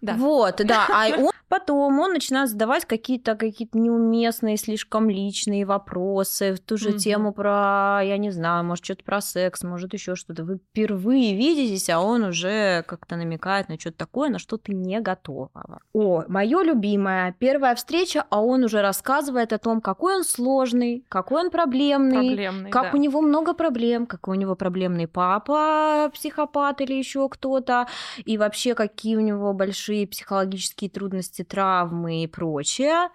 Да. 0.00 0.14
Вот, 0.14 0.60
да. 0.64 0.86
А 0.92 1.08
он 1.18 1.30
потом 1.50 1.98
он 1.98 2.12
начинает 2.12 2.48
задавать 2.48 2.84
какие-то 2.86 3.34
какие-то 3.34 3.76
неуместные, 3.76 4.56
слишком 4.56 5.10
личные 5.10 5.66
вопросы, 5.66 6.54
в 6.54 6.60
ту 6.60 6.76
же 6.78 6.90
mm-hmm. 6.90 6.98
тему 6.98 7.32
про, 7.32 8.00
я 8.04 8.16
не 8.18 8.30
знаю, 8.30 8.64
может, 8.64 8.84
что-то 8.84 9.04
про 9.04 9.20
секс, 9.20 9.64
может, 9.64 9.92
еще 9.92 10.14
что-то. 10.14 10.44
Вы 10.44 10.58
впервые 10.58 11.34
видитесь, 11.36 11.90
а 11.90 12.00
он 12.00 12.22
уже 12.22 12.84
как-то 12.86 13.16
намекает 13.16 13.68
на 13.68 13.78
что-то 13.78 13.98
такое, 13.98 14.30
на 14.30 14.38
что 14.38 14.56
ты 14.56 14.72
не 14.72 15.00
готова. 15.00 15.80
О, 15.92 16.24
мое 16.28 16.62
любимое, 16.62 17.34
первая 17.38 17.74
встреча, 17.74 18.24
а 18.30 18.40
он 18.40 18.62
уже 18.62 18.80
рассказывает 18.80 19.52
о 19.52 19.58
том, 19.58 19.80
какой 19.80 20.16
он 20.16 20.24
сложный, 20.24 21.04
какой 21.08 21.42
он 21.42 21.50
проблемный, 21.50 22.28
проблемный 22.28 22.70
как 22.70 22.84
да. 22.84 22.90
у 22.94 22.96
него 22.96 23.20
много 23.20 23.54
проблем, 23.54 24.06
какой 24.06 24.36
у 24.36 24.40
него 24.40 24.54
проблемный 24.54 25.08
папа, 25.08 26.12
психопат 26.14 26.80
или 26.80 26.94
еще 26.94 27.28
кто-то, 27.28 27.88
и 28.24 28.38
вообще 28.38 28.74
какие 28.74 29.16
у 29.16 29.20
него 29.20 29.52
большие 29.60 30.06
психологические 30.06 30.88
трудности, 30.88 31.44
травмы 31.44 32.22
и 32.22 32.26
прочее. 32.26 33.10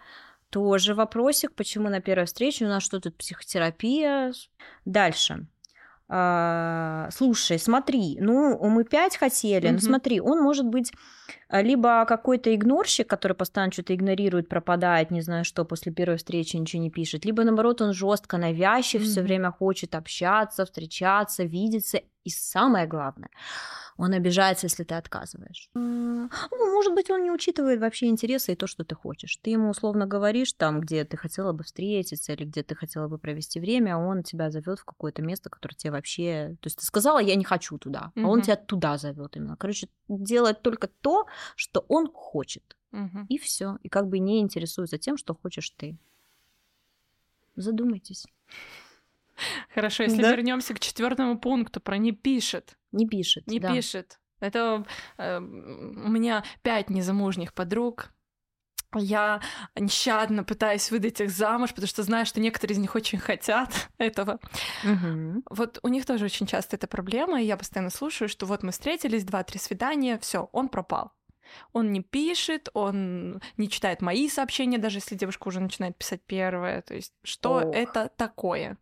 Тоже 0.52 0.94
вопросик, 0.94 1.56
почему 1.56 1.90
на 1.90 2.02
первой 2.02 2.28
встрече 2.28 2.66
у 2.66 2.68
нас 2.68 2.84
что 2.84 3.00
тут 3.00 3.18
психотерапия. 3.18 4.32
Дальше. 4.86 5.48
А, 6.08 7.10
слушай, 7.12 7.58
смотри, 7.58 8.20
ну, 8.22 8.60
мы 8.70 8.84
пять 8.84 9.18
хотели, 9.18 9.68
mm-hmm. 9.68 9.74
ну, 9.74 9.80
смотри, 9.80 10.22
он 10.22 10.40
может 10.44 10.68
быть 10.68 10.94
либо 11.50 12.06
какой-то 12.06 12.54
игнорщик, 12.54 13.08
который 13.08 13.34
постоянно 13.34 13.72
что-то 13.72 13.94
игнорирует, 13.96 14.50
пропадает, 14.50 15.12
не 15.12 15.22
знаю 15.22 15.46
что, 15.46 15.66
после 15.66 15.92
первой 15.92 16.18
встречи 16.18 16.58
ничего 16.58 16.82
не 16.82 16.90
пишет, 16.90 17.26
либо, 17.26 17.44
наоборот, 17.44 17.82
он 17.82 17.94
жестко 17.94 18.38
навязчив, 18.38 19.02
mm-hmm. 19.02 19.06
все 19.06 19.22
время 19.22 19.52
хочет 19.52 19.96
общаться, 19.96 20.66
встречаться, 20.66 21.44
видеться, 21.44 22.00
и 22.24 22.30
самое 22.30 22.88
главное– 22.88 23.30
он 23.98 24.14
обижается, 24.14 24.66
если 24.66 24.84
ты 24.84 24.96
отказываешь. 24.96 25.70
Ну, 25.74 26.30
может 26.52 26.94
быть, 26.94 27.10
он 27.10 27.24
не 27.24 27.32
учитывает 27.32 27.80
вообще 27.80 28.08
интересы 28.08 28.52
и 28.52 28.56
то, 28.56 28.68
что 28.68 28.84
ты 28.84 28.94
хочешь. 28.94 29.38
Ты 29.38 29.52
ему 29.52 29.70
условно 29.70 30.06
говоришь 30.06 30.52
там, 30.54 30.82
где 30.82 31.06
ты 31.06 31.16
хотела 31.16 31.54
бы 31.54 31.64
встретиться 31.64 32.34
или 32.34 32.44
где 32.44 32.62
ты 32.62 32.76
хотела 32.76 33.08
бы 33.08 33.18
провести 33.18 33.60
время, 33.60 33.96
а 33.96 34.00
он 34.00 34.24
тебя 34.24 34.52
зовет 34.52 34.80
в 34.80 34.86
какое-то 34.86 35.22
место, 35.22 35.50
которое 35.50 35.76
тебе 35.76 35.92
вообще... 35.92 36.58
То 36.62 36.68
есть 36.68 36.80
ты 36.80 36.86
сказала, 36.86 37.20
я 37.20 37.36
не 37.36 37.46
хочу 37.46 37.78
туда, 37.78 38.12
угу. 38.16 38.26
а 38.26 38.30
он 38.30 38.42
тебя 38.42 38.58
туда 38.58 38.98
зовет 38.98 39.38
именно. 39.38 39.56
Короче, 39.56 39.88
делает 40.10 40.62
только 40.62 40.88
то, 40.88 41.15
что 41.56 41.86
он 41.88 42.12
хочет. 42.12 42.78
Угу. 42.92 43.26
И 43.30 43.38
все. 43.38 43.78
И 43.84 43.90
как 43.90 44.08
бы 44.08 44.20
не 44.20 44.40
интересуется 44.40 44.98
тем, 44.98 45.18
что 45.18 45.34
хочешь 45.34 45.70
ты. 45.72 45.98
Задумайтесь. 47.56 48.26
Хорошо, 49.74 50.04
если 50.04 50.22
да? 50.22 50.32
вернемся 50.32 50.74
к 50.74 50.80
четвертому 50.80 51.38
пункту 51.38 51.82
про 51.82 51.98
не 51.98 52.12
пишет. 52.12 52.78
Не 52.92 53.08
пишет. 53.08 53.48
Не 53.48 53.60
да. 53.60 53.74
пишет. 53.74 54.20
Это 54.40 54.86
э, 55.18 55.40
у 55.40 56.10
меня 56.10 56.44
пять 56.62 56.90
незамужних 56.90 57.54
подруг. 57.54 58.14
Я 59.00 59.42
нещадно 59.76 60.44
пытаюсь 60.44 60.92
выдать 60.92 61.22
их 61.22 61.30
замуж, 61.30 61.70
потому 61.70 61.88
что 61.88 62.04
знаю, 62.04 62.26
что 62.26 62.40
некоторые 62.40 62.76
из 62.76 62.80
них 62.80 62.96
очень 62.96 63.20
хотят 63.20 63.90
этого. 63.98 64.40
Угу. 64.84 65.44
Вот 65.50 65.80
у 65.84 65.88
них 65.88 66.06
тоже 66.06 66.26
очень 66.26 66.48
часто 66.48 66.76
эта 66.76 66.88
проблема, 66.88 67.42
и 67.42 67.46
я 67.46 67.58
постоянно 67.58 67.90
слушаю, 67.90 68.30
что 68.30 68.46
вот 68.46 68.64
мы 68.64 68.72
встретились, 68.72 69.24
два-три 69.24 69.60
свидания, 69.60 70.18
все, 70.20 70.50
он 70.52 70.70
пропал. 70.70 71.12
Он 71.74 71.92
не 71.92 72.02
пишет, 72.02 72.70
он 72.74 73.42
не 73.58 73.70
читает 73.70 74.02
мои 74.02 74.30
сообщения, 74.30 74.78
даже 74.78 74.98
если 74.98 75.16
девушка 75.16 75.48
уже 75.48 75.60
начинает 75.60 75.98
писать 75.98 76.22
первое. 76.26 76.82
То 76.82 76.96
есть, 76.96 77.14
что 77.24 77.58
Ох. 77.58 77.76
это 77.76 78.10
такое? 78.18 78.78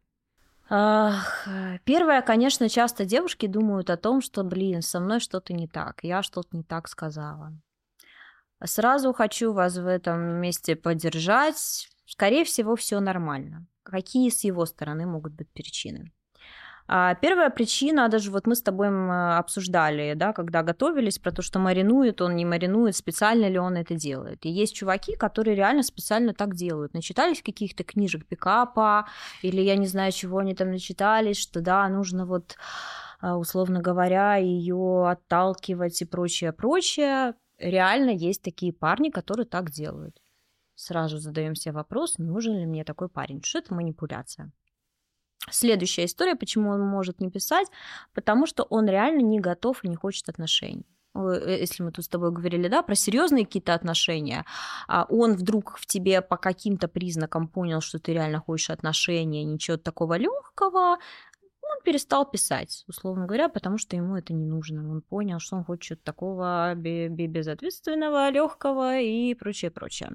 Первое, 0.70 2.22
конечно, 2.22 2.70
часто 2.70 3.06
девушки 3.06 3.48
думают 3.48 3.90
о 3.90 3.98
том, 3.98 4.22
что, 4.22 4.44
блин, 4.44 4.82
со 4.82 5.00
мной 5.00 5.20
что-то 5.20 5.54
не 5.54 5.68
так, 5.68 6.00
я 6.04 6.24
что-то 6.24 6.56
не 6.56 6.64
так 6.64 6.88
сказала. 6.88 7.54
Сразу 8.66 9.14
хочу 9.14 9.54
вас 9.54 9.78
в 9.78 9.88
этом 9.88 10.20
месте 10.42 10.76
поддержать. 10.76 11.90
Скорее 12.06 12.44
всего, 12.44 12.76
все 12.76 13.00
нормально. 13.00 13.66
Какие 13.84 14.30
с 14.30 14.44
его 14.44 14.66
стороны 14.66 15.06
могут 15.06 15.34
быть 15.34 15.50
причины? 15.52 16.12
А 16.86 17.16
первая 17.16 17.50
причина, 17.50 18.10
даже 18.10 18.30
вот 18.30 18.46
мы 18.46 18.56
с 18.56 18.62
тобой 18.62 18.90
обсуждали, 19.38 20.14
да, 20.16 20.34
когда 20.34 20.64
готовились, 20.64 21.18
про 21.18 21.32
то, 21.32 21.42
что 21.42 21.60
маринует 21.60 22.22
он, 22.22 22.36
не 22.36 22.46
маринует, 22.46 22.96
специально 22.96 23.48
ли 23.48 23.58
он 23.58 23.78
это 23.78 23.96
делает. 23.96 24.46
И 24.46 24.50
есть 24.50 24.76
чуваки, 24.76 25.16
которые 25.16 25.56
реально 25.56 25.84
специально 25.84 26.34
так 26.34 26.56
делают. 26.56 26.94
Начитались 26.94 27.42
каких-то 27.42 27.86
книжек 27.86 28.26
пикапа, 28.26 29.08
или 29.42 29.62
я 29.62 29.78
не 29.78 29.88
знаю, 29.88 30.12
чего 30.12 30.40
они 30.40 30.56
там 30.56 30.72
начитались, 30.72 31.38
что 31.38 31.62
да, 31.62 31.88
нужно 31.88 32.26
вот 32.26 32.58
а, 33.22 33.38
условно 33.38 33.80
говоря, 33.80 34.36
ее 34.36 35.08
отталкивать 35.10 36.02
и 36.02 36.06
прочее, 36.06 36.52
прочее. 36.52 37.34
Реально 37.64 38.10
есть 38.10 38.42
такие 38.42 38.74
парни, 38.74 39.10
которые 39.10 39.46
так 39.46 39.72
делают. 39.72 40.22
Сразу 40.76 41.18
задаем 41.18 41.56
себе 41.56 41.74
вопрос, 41.74 42.18
нужен 42.18 42.58
ли 42.58 42.66
мне 42.66 42.84
такой 42.84 43.08
парень. 43.08 43.42
Что 43.42 43.60
это 43.60 43.74
манипуляция? 43.74 44.52
Следующая 45.50 46.06
история, 46.06 46.36
почему 46.36 46.72
он 46.72 46.82
может 46.82 47.22
не 47.22 47.30
писать, 47.30 47.68
потому 48.14 48.46
что 48.48 48.64
он 48.64 48.88
реально 48.88 49.22
не 49.22 49.40
готов 49.40 49.84
и 49.84 49.88
не 49.88 49.96
хочет 49.96 50.30
отношений 50.30 50.86
э, 51.16 51.58
если 51.62 51.84
мы 51.84 51.92
тут 51.92 52.06
с 52.06 52.10
тобой 52.10 52.32
говорили, 52.32 52.68
да, 52.68 52.82
про 52.82 52.96
серьезные 52.96 53.46
какие-то 53.46 53.74
отношения, 53.74 54.46
а 54.88 55.06
он 55.10 55.36
вдруг 55.36 55.78
в 55.78 55.86
тебе 55.86 56.22
по 56.22 56.38
каким-то 56.38 56.88
признакам 56.88 57.48
понял, 57.48 57.82
что 57.82 58.00
ты 58.00 58.14
реально 58.14 58.40
хочешь 58.40 58.70
отношения, 58.72 59.44
ничего 59.44 59.78
такого 59.78 60.18
легкого, 60.18 60.98
перестал 61.84 62.26
писать, 62.30 62.84
условно 62.88 63.26
говоря, 63.26 63.50
потому 63.50 63.78
что 63.78 63.96
ему 63.96 64.16
это 64.16 64.34
не 64.34 64.46
нужно. 64.46 64.90
Он 64.90 65.02
понял, 65.02 65.40
что 65.40 65.58
он 65.58 65.64
хочет 65.64 66.04
такого 66.04 66.74
безответственного, 66.76 68.30
легкого 68.30 69.00
и 69.00 69.34
прочее, 69.34 69.72
прочее. 69.72 70.12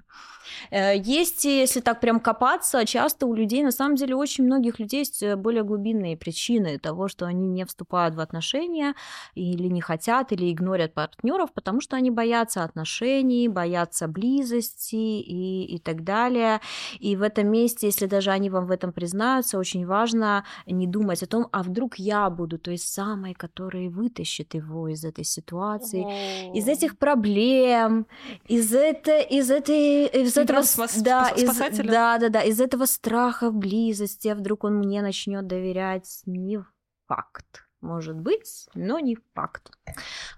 Э, 0.71 0.97
есть, 0.97 1.45
если 1.45 1.81
так 1.81 2.01
прям 2.01 2.21
копаться, 2.21 2.85
часто 2.87 3.27
у 3.27 3.35
людей, 3.35 3.63
на 3.63 3.71
самом 3.71 3.97
деле, 3.97 4.15
очень 4.15 4.45
многих 4.45 4.79
людей 4.79 5.01
есть 5.01 5.23
э, 5.23 5.37
более 5.37 5.63
глубинные 5.63 6.17
причины 6.17 6.79
того, 6.79 7.09
что 7.09 7.27
они 7.27 7.49
не 7.49 7.65
вступают 7.65 8.15
в 8.15 8.21
отношения 8.21 8.95
или 9.35 9.69
не 9.69 9.81
хотят, 9.81 10.33
или 10.33 10.53
игнорят 10.53 10.95
партнеров, 10.95 11.53
потому 11.53 11.81
что 11.81 11.97
они 11.97 12.11
боятся 12.11 12.65
отношений, 12.65 13.49
боятся 13.49 14.09
близости 14.09 14.97
и, 14.97 15.65
и 15.77 15.79
так 15.79 16.05
далее. 16.05 16.61
И 16.99 17.17
в 17.17 17.23
этом 17.23 17.49
месте, 17.49 17.87
если 17.87 18.07
даже 18.07 18.31
они 18.31 18.51
вам 18.51 18.67
в 18.67 18.71
этом 18.71 18.93
признаются, 18.93 19.59
очень 19.59 19.87
важно 19.87 20.45
не 20.67 20.87
думать 20.87 21.23
о 21.23 21.27
том, 21.27 21.49
а 21.59 21.63
вдруг 21.63 21.97
я 21.99 22.31
буду 22.31 22.57
той 22.57 22.79
самой, 22.79 23.35
которая 23.35 23.91
вытащит 23.91 24.55
его 24.55 24.87
из 24.89 25.05
этой 25.05 25.25
ситуации, 25.25 26.03
О-о-о. 26.05 26.57
из 26.57 26.69
этих 26.69 26.97
проблем, 26.99 28.07
из, 28.47 28.73
это, 28.73 29.19
из 29.19 29.51
этой, 29.51 30.07
из 30.07 30.37
этого, 30.37 30.63
спас, 30.63 31.03
да, 31.03 31.31
из, 31.31 31.57
да, 31.85 32.19
да, 32.19 32.29
да, 32.29 32.43
из 32.43 32.61
этого 32.61 32.87
страха 32.87 33.51
близости, 33.51 34.29
а 34.29 34.37
вдруг 34.37 34.63
он 34.63 34.77
мне 34.77 35.03
начнет 35.03 35.49
доверять, 35.49 36.23
не 36.27 36.61
факт 37.09 37.68
может 37.81 38.17
быть, 38.17 38.69
но 38.75 38.99
не 38.99 39.17
факт. 39.35 39.71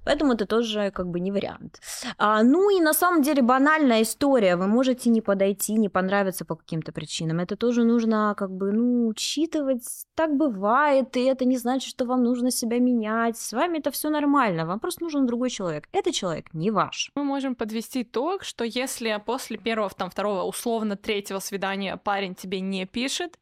Поэтому 0.04 0.34
это 0.34 0.46
тоже 0.46 0.90
как 0.90 1.08
бы 1.08 1.20
не 1.20 1.32
вариант. 1.32 1.80
А, 2.18 2.42
ну 2.42 2.70
и 2.70 2.80
на 2.80 2.92
самом 2.92 3.22
деле 3.22 3.42
банальная 3.42 4.02
история. 4.02 4.56
Вы 4.56 4.66
можете 4.66 5.10
не 5.10 5.20
подойти, 5.20 5.74
не 5.74 5.88
понравиться 5.88 6.44
по 6.44 6.56
каким-то 6.56 6.92
причинам. 6.92 7.40
Это 7.40 7.56
тоже 7.56 7.84
нужно 7.84 8.34
как 8.36 8.50
бы, 8.50 8.72
ну, 8.72 9.06
учитывать. 9.06 9.84
Так 10.14 10.36
бывает, 10.36 11.16
и 11.16 11.24
это 11.24 11.44
не 11.44 11.56
значит, 11.56 11.90
что 11.90 12.04
вам 12.04 12.22
нужно 12.22 12.50
себя 12.50 12.78
менять. 12.78 13.36
С 13.36 13.52
вами 13.52 13.78
это 13.78 13.90
все 13.90 14.10
нормально. 14.10 14.66
Вам 14.66 14.80
просто 14.80 15.02
нужен 15.02 15.26
другой 15.26 15.50
человек. 15.50 15.88
Этот 15.92 16.14
человек 16.14 16.52
не 16.52 16.70
ваш. 16.70 17.10
Мы 17.14 17.24
можем 17.24 17.54
подвести 17.54 18.02
итог, 18.02 18.44
что 18.44 18.64
если 18.64 19.20
после 19.24 19.56
первого, 19.56 19.90
там, 19.90 20.10
второго, 20.10 20.42
условно 20.42 20.96
третьего 20.96 21.38
свидания 21.38 21.96
парень 21.96 22.34
тебе 22.34 22.60
не 22.60 22.86
пишет, 22.86 23.38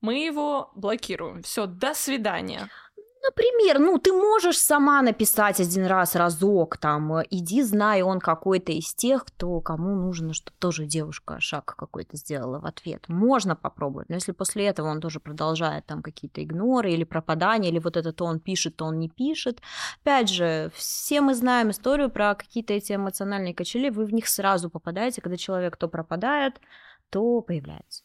мы 0.00 0.24
его 0.24 0.70
блокируем. 0.74 1.42
Все, 1.42 1.66
до 1.66 1.94
свидания. 1.94 2.68
Например, 3.24 3.78
ну, 3.78 3.98
ты 3.98 4.12
можешь 4.12 4.58
сама 4.58 5.00
написать 5.00 5.60
один 5.60 5.86
раз, 5.86 6.16
разок, 6.16 6.76
там, 6.76 7.18
э, 7.18 7.24
иди, 7.30 7.62
знай, 7.62 8.02
он 8.02 8.18
какой-то 8.18 8.72
из 8.72 8.94
тех, 8.94 9.24
кто, 9.24 9.60
кому 9.60 9.94
нужно, 9.94 10.32
чтобы 10.34 10.56
тоже 10.58 10.86
девушка 10.86 11.38
шаг 11.38 11.76
какой-то 11.76 12.16
сделала 12.16 12.58
в 12.58 12.66
ответ. 12.66 13.04
Можно 13.08 13.54
попробовать, 13.54 14.08
но 14.08 14.16
если 14.16 14.32
после 14.32 14.66
этого 14.66 14.88
он 14.88 15.00
тоже 15.00 15.20
продолжает 15.20 15.86
там 15.86 16.02
какие-то 16.02 16.42
игноры 16.42 16.90
или 16.90 17.04
пропадания, 17.04 17.70
или 17.70 17.78
вот 17.78 17.96
это 17.96 18.12
то 18.12 18.24
он 18.24 18.40
пишет, 18.40 18.74
то 18.74 18.86
он 18.86 18.98
не 18.98 19.08
пишет. 19.08 19.60
Опять 20.00 20.28
же, 20.28 20.72
все 20.74 21.20
мы 21.20 21.36
знаем 21.36 21.70
историю 21.70 22.10
про 22.10 22.34
какие-то 22.34 22.72
эти 22.72 22.94
эмоциональные 22.94 23.54
качели, 23.54 23.88
вы 23.88 24.04
в 24.04 24.12
них 24.12 24.26
сразу 24.26 24.68
попадаете, 24.68 25.20
когда 25.20 25.36
человек 25.36 25.76
то 25.76 25.86
пропадает, 25.86 26.60
то 27.10 27.40
появляется. 27.40 28.02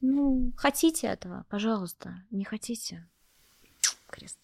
Ну, 0.00 0.52
хотите 0.56 1.08
этого, 1.08 1.44
пожалуйста, 1.50 2.14
не 2.30 2.44
хотите, 2.44 3.06
крест. 4.10 4.38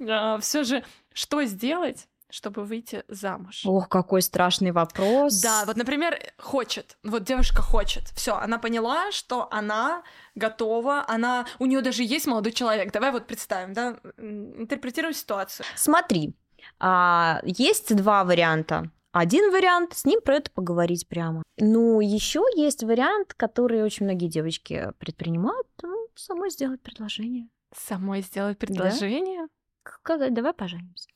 А, 0.00 0.38
все 0.38 0.64
же, 0.64 0.84
что 1.12 1.42
сделать, 1.44 2.08
чтобы 2.30 2.64
выйти 2.64 3.04
замуж? 3.08 3.62
Ох, 3.66 3.88
какой 3.88 4.22
страшный 4.22 4.70
вопрос. 4.72 5.40
Да, 5.40 5.64
вот, 5.66 5.76
например, 5.76 6.18
хочет, 6.38 6.96
вот 7.02 7.24
девушка 7.24 7.60
хочет, 7.60 8.04
все, 8.14 8.34
она 8.36 8.58
поняла, 8.58 9.12
что 9.12 9.48
она 9.52 10.02
готова, 10.34 11.04
она, 11.06 11.46
у 11.58 11.66
нее 11.66 11.82
даже 11.82 12.02
есть 12.02 12.26
молодой 12.26 12.52
человек. 12.52 12.90
Давай 12.90 13.12
вот 13.12 13.26
представим, 13.26 13.74
да, 13.74 13.98
интерпретируем 14.16 15.14
ситуацию. 15.14 15.66
Смотри, 15.76 16.34
а, 16.78 17.40
есть 17.44 17.94
два 17.94 18.24
варианта. 18.24 18.90
Один 19.12 19.52
вариант 19.52 19.92
с 19.94 20.06
ним 20.06 20.22
про 20.22 20.36
это 20.36 20.50
поговорить 20.50 21.06
прямо. 21.06 21.42
Ну, 21.58 22.00
еще 22.00 22.42
есть 22.56 22.82
вариант, 22.82 23.34
который 23.34 23.82
очень 23.82 24.06
многие 24.06 24.28
девочки 24.28 24.90
предпринимают, 24.98 25.66
ну, 25.82 26.08
самой 26.14 26.48
сделать 26.48 26.80
предложение. 26.80 27.48
Самой 27.74 28.22
сделать 28.22 28.58
предложение? 28.58 29.46
Да? 29.84 29.90
Сказать, 29.90 30.34
давай 30.34 30.52
поженимся. 30.52 31.08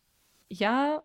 Я 0.49 1.03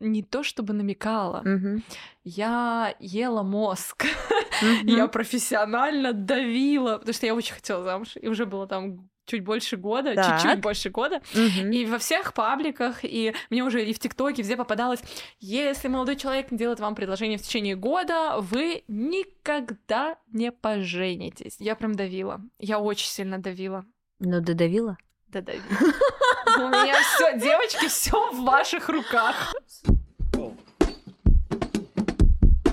не 0.00 0.22
то 0.22 0.42
чтобы 0.42 0.74
намекала, 0.74 1.40
угу. 1.40 1.82
я 2.24 2.94
ела 2.98 3.42
мозг, 3.42 4.04
угу. 4.04 4.68
я 4.90 5.06
профессионально 5.06 6.12
давила, 6.12 6.98
потому 6.98 7.14
что 7.14 7.26
я 7.26 7.34
очень 7.34 7.54
хотела 7.54 7.84
замуж, 7.84 8.16
и 8.20 8.28
уже 8.28 8.44
было 8.46 8.66
там 8.66 9.08
чуть 9.26 9.42
больше 9.42 9.76
года, 9.76 10.14
так. 10.14 10.40
чуть-чуть 10.40 10.60
больше 10.60 10.90
года, 10.90 11.22
угу. 11.32 11.68
и 11.70 11.86
во 11.86 11.98
всех 11.98 12.34
пабликах, 12.34 13.04
и 13.04 13.34
мне 13.50 13.64
уже 13.64 13.84
и 13.84 13.94
в 13.94 13.98
ТикТоке 13.98 14.42
везде 14.42 14.56
попадалось, 14.56 15.00
если 15.38 15.88
молодой 15.88 16.16
человек 16.16 16.48
делает 16.50 16.80
вам 16.80 16.94
предложение 16.94 17.38
в 17.38 17.42
течение 17.42 17.76
года, 17.76 18.36
вы 18.38 18.84
никогда 18.88 20.18
не 20.32 20.52
поженитесь. 20.52 21.56
Я 21.58 21.76
прям 21.76 21.94
давила, 21.94 22.40
я 22.58 22.78
очень 22.78 23.08
сильно 23.08 23.38
давила. 23.38 23.86
Ну, 24.24 24.40
додавила? 24.40 24.96
Додавила. 25.28 25.64
У 26.56 26.68
меня 26.68 26.94
все, 27.02 27.38
девочки, 27.38 27.88
все 27.88 28.32
в 28.32 28.44
ваших 28.44 28.88
руках. 28.88 29.54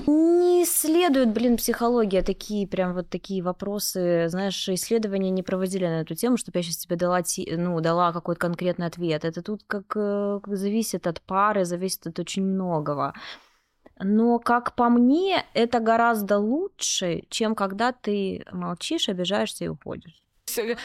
Не 0.07 0.63
исследует, 0.63 1.31
блин, 1.31 1.57
психология 1.57 2.21
такие, 2.21 2.67
прям 2.67 2.93
вот 2.93 3.09
такие 3.09 3.43
вопросы. 3.43 4.27
Знаешь, 4.29 4.69
исследования 4.69 5.29
не 5.29 5.43
проводили 5.43 5.85
на 5.85 6.01
эту 6.01 6.15
тему, 6.15 6.37
чтобы 6.37 6.59
я 6.59 6.63
сейчас 6.63 6.77
тебе 6.77 6.95
дала, 6.95 7.21
ну, 7.57 7.79
дала 7.81 8.11
какой-то 8.13 8.39
конкретный 8.39 8.87
ответ. 8.87 9.25
Это 9.25 9.41
тут 9.41 9.63
как, 9.67 9.85
э, 9.95 10.39
как 10.43 10.57
зависит 10.57 11.07
от 11.07 11.21
пары, 11.21 11.65
зависит 11.65 12.07
от 12.07 12.19
очень 12.19 12.43
многого. 12.43 13.13
Но, 13.99 14.39
как 14.39 14.75
по 14.75 14.89
мне, 14.89 15.45
это 15.53 15.79
гораздо 15.79 16.39
лучше, 16.39 17.23
чем 17.29 17.55
когда 17.55 17.91
ты 17.91 18.43
молчишь, 18.51 19.09
обижаешься 19.09 19.65
и 19.65 19.67
уходишь. 19.67 20.21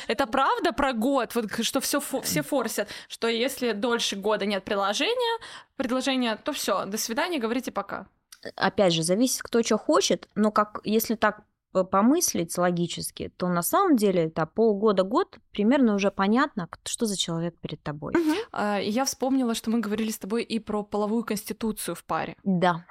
Это 0.07 0.27
правда 0.27 0.73
про 0.73 0.93
год, 0.93 1.35
вот 1.35 1.47
что 1.63 1.81
все 1.81 2.01
все 2.01 2.43
форсят, 2.43 2.89
что 3.09 3.29
если 3.29 3.73
дольше 3.73 4.17
года 4.17 4.47
нет 4.47 4.65
приложения, 4.65 5.41
предложения, 5.77 6.37
то 6.37 6.53
все, 6.53 6.85
до 6.87 6.99
свидания, 6.99 7.39
говорите 7.39 7.73
пока. 7.73 8.07
Опять 8.55 8.93
же, 8.93 9.03
зависит, 9.03 9.43
кто 9.43 9.63
что 9.63 9.77
хочет, 9.77 10.29
но 10.35 10.53
как 10.53 10.81
если 10.85 11.17
так 11.17 11.43
помыслить 11.91 12.57
логически, 12.57 13.31
то 13.37 13.49
на 13.49 13.63
самом 13.63 13.97
деле 13.97 14.27
это 14.27 14.47
полгода-год 14.47 15.37
примерно 15.53 15.95
уже 15.95 16.11
понятно, 16.11 16.69
что 16.85 17.05
за 17.07 17.19
человек 17.19 17.59
перед 17.61 17.83
тобой. 17.83 18.15
Угу. 18.15 18.35
Я 18.81 19.05
вспомнила, 19.05 19.55
что 19.55 19.71
мы 19.71 19.81
говорили 19.81 20.11
с 20.11 20.19
тобой 20.19 20.43
и 20.43 20.59
про 20.59 20.83
половую 20.85 21.25
конституцию 21.25 21.95
в 21.95 22.05
паре. 22.05 22.37
Да. 22.45 22.87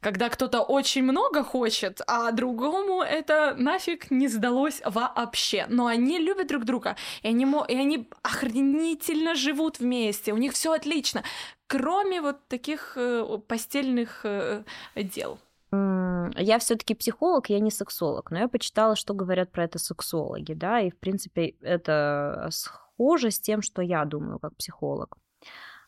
Когда 0.00 0.28
кто-то 0.28 0.62
очень 0.62 1.02
много 1.02 1.42
хочет, 1.42 2.00
а 2.06 2.30
другому 2.32 3.02
это 3.02 3.54
нафиг 3.56 4.10
не 4.10 4.28
сдалось 4.28 4.82
вообще. 4.84 5.66
Но 5.68 5.86
они 5.86 6.18
любят 6.18 6.48
друг 6.48 6.64
друга, 6.64 6.96
и 7.22 7.28
они, 7.28 7.46
и 7.68 7.76
они 7.76 8.08
охренительно 8.22 9.34
живут 9.34 9.80
вместе, 9.80 10.32
у 10.32 10.36
них 10.36 10.52
все 10.52 10.72
отлично, 10.72 11.22
кроме 11.66 12.20
вот 12.20 12.48
таких 12.48 12.92
э, 12.96 13.38
постельных 13.46 14.20
э, 14.24 14.64
дел. 14.96 15.38
Я 15.72 16.58
все-таки 16.58 16.94
психолог, 16.94 17.48
я 17.48 17.60
не 17.60 17.70
сексолог, 17.70 18.32
но 18.32 18.38
я 18.38 18.48
почитала, 18.48 18.96
что 18.96 19.14
говорят 19.14 19.52
про 19.52 19.64
это 19.64 19.78
сексологи, 19.78 20.52
да, 20.52 20.80
и 20.80 20.90
в 20.90 20.98
принципе 20.98 21.54
это 21.60 22.48
схоже 22.50 23.30
с 23.30 23.38
тем, 23.40 23.62
что 23.62 23.80
я 23.80 24.04
думаю 24.04 24.40
как 24.40 24.56
психолог. 24.56 25.16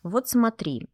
Вот 0.05 0.29
смотри, 0.29 0.89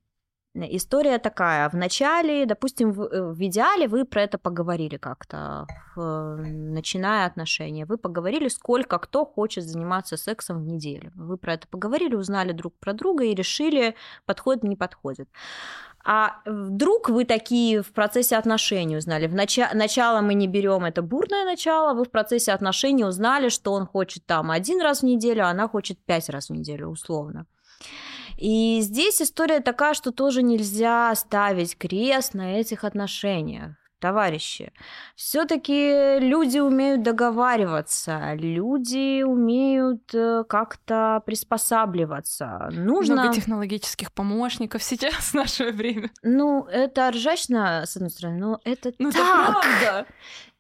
история 0.65 1.19
такая. 1.19 1.69
В 1.69 1.75
начале, 1.75 2.47
допустим, 2.47 2.93
в, 2.93 3.03
э, 3.03 3.33
в 3.33 3.41
идеале 3.47 3.89
вы 3.89 4.05
про 4.05 4.23
это 4.23 4.39
поговорили 4.39 4.97
как-то, 4.97 5.67
начиная 5.97 7.27
отношения. 7.27 7.85
Вы 7.85 7.99
поговорили, 7.99 8.49
сколько 8.49 8.99
кто 8.99 9.25
хочет 9.25 9.65
заниматься 9.65 10.17
сексом 10.17 10.59
в 10.59 10.67
неделю. 10.67 11.13
Вы 11.17 11.37
про 11.37 11.55
это 11.55 11.67
поговорили, 11.69 12.15
узнали 12.15 12.53
друг 12.53 12.75
про 12.79 12.93
друга 12.93 13.25
и 13.25 13.35
решили, 13.35 13.95
подходит, 14.27 14.63
не 14.63 14.77
подходит. 14.77 15.29
А 16.05 16.41
вдруг 16.47 17.11
вы 17.11 17.25
такие 17.25 17.83
в 17.83 17.93
процессе 17.93 18.37
отношений 18.37 18.97
узнали, 18.97 19.27
в 19.27 19.35
нача- 19.35 19.75
начало 19.75 20.21
мы 20.21 20.35
не 20.35 20.47
берем 20.47 20.85
это 20.85 21.03
бурное 21.03 21.45
начало, 21.45 21.93
вы 21.93 22.05
в 22.05 22.11
процессе 22.11 22.53
отношений 22.53 23.05
узнали, 23.05 23.49
что 23.49 23.73
он 23.73 23.87
хочет 23.87 24.25
там 24.25 24.51
один 24.51 24.81
раз 24.81 25.01
в 25.01 25.03
неделю, 25.05 25.45
а 25.45 25.51
она 25.51 25.69
хочет 25.69 25.99
пять 25.99 26.31
раз 26.31 26.49
в 26.49 26.53
неделю, 26.53 26.89
условно. 26.89 27.47
И 28.39 28.79
здесь 28.83 29.21
история 29.21 29.61
такая, 29.61 29.95
что 29.95 30.13
тоже 30.13 30.43
нельзя 30.43 31.13
ставить 31.17 31.77
крест 31.77 32.35
на 32.35 32.61
этих 32.61 32.85
отношениях 32.85 33.73
товарищи. 33.99 34.73
Все-таки 35.17 36.21
люди 36.21 36.59
умеют 36.59 37.03
договариваться, 37.03 38.35
люди 38.35 39.23
умеют 39.23 40.15
э, 40.15 40.45
как-то 40.49 41.23
приспосабливаться. 41.27 42.69
Нужно... 42.73 43.15
Много 43.15 43.35
технологических 43.35 44.13
помощников 44.13 44.83
сейчас 44.83 45.15
в 45.15 45.35
наше 45.35 45.73
время. 45.73 46.11
Ну, 46.23 46.65
это 46.65 47.11
ржачно, 47.11 47.85
с 47.87 47.97
одной 47.97 48.11
стороны, 48.11 48.39
но 48.39 48.61
это 48.65 48.93
ну, 48.99 49.11
так. 49.11 49.21
Это 49.21 49.53
правда. 49.53 50.07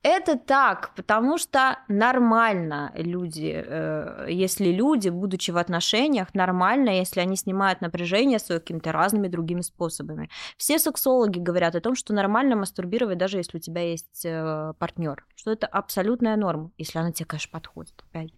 Это 0.02 0.38
так, 0.38 0.94
потому 0.94 1.38
что 1.38 1.78
нормально 1.88 2.92
люди, 2.94 3.52
э, 3.66 4.26
если 4.30 4.70
люди, 4.70 5.08
будучи 5.08 5.50
в 5.50 5.56
отношениях, 5.56 6.34
нормально, 6.34 6.90
если 6.90 7.18
они 7.20 7.34
снимают 7.36 7.80
напряжение 7.80 8.38
свое 8.38 8.60
какими-то 8.60 8.92
разными 8.92 9.26
другими 9.26 9.60
способами. 9.60 10.30
Все 10.56 10.78
сексологи 10.78 11.40
говорят 11.40 11.74
о 11.74 11.80
том, 11.80 11.96
что 11.96 12.14
нормально 12.14 12.54
мастурбировать, 12.54 13.18
даже 13.18 13.38
если 13.38 13.56
у 13.56 13.60
тебя 13.60 13.82
есть 13.90 14.24
э, 14.24 14.72
партнер, 14.78 15.26
что 15.34 15.50
это 15.50 15.66
абсолютная 15.66 16.36
норма, 16.36 16.70
если 16.78 17.00
она 17.00 17.10
тебе, 17.10 17.26
конечно, 17.26 17.50
подходит. 17.50 17.94
Опять. 18.08 18.32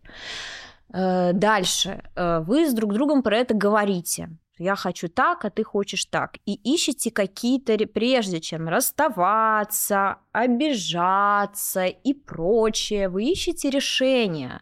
Э, 0.95 1.35
дальше. 1.35 2.03
Вы 2.17 2.71
с 2.71 2.73
друг 2.73 2.95
другом 2.95 3.23
про 3.23 3.37
это 3.37 3.53
говорите 3.53 4.31
я 4.61 4.77
хочу 4.77 5.09
так, 5.09 5.45
а 5.45 5.51
ты 5.51 5.65
хочешь 5.65 6.05
так. 6.05 6.37
И 6.45 6.55
ищете 6.55 7.11
какие-то, 7.11 7.77
прежде 7.87 8.41
чем 8.41 8.69
расставаться, 8.69 10.19
обижаться 10.33 11.87
и 11.87 12.13
прочее, 12.13 13.09
вы 13.09 13.25
ищете 13.25 13.71
решения. 13.71 14.61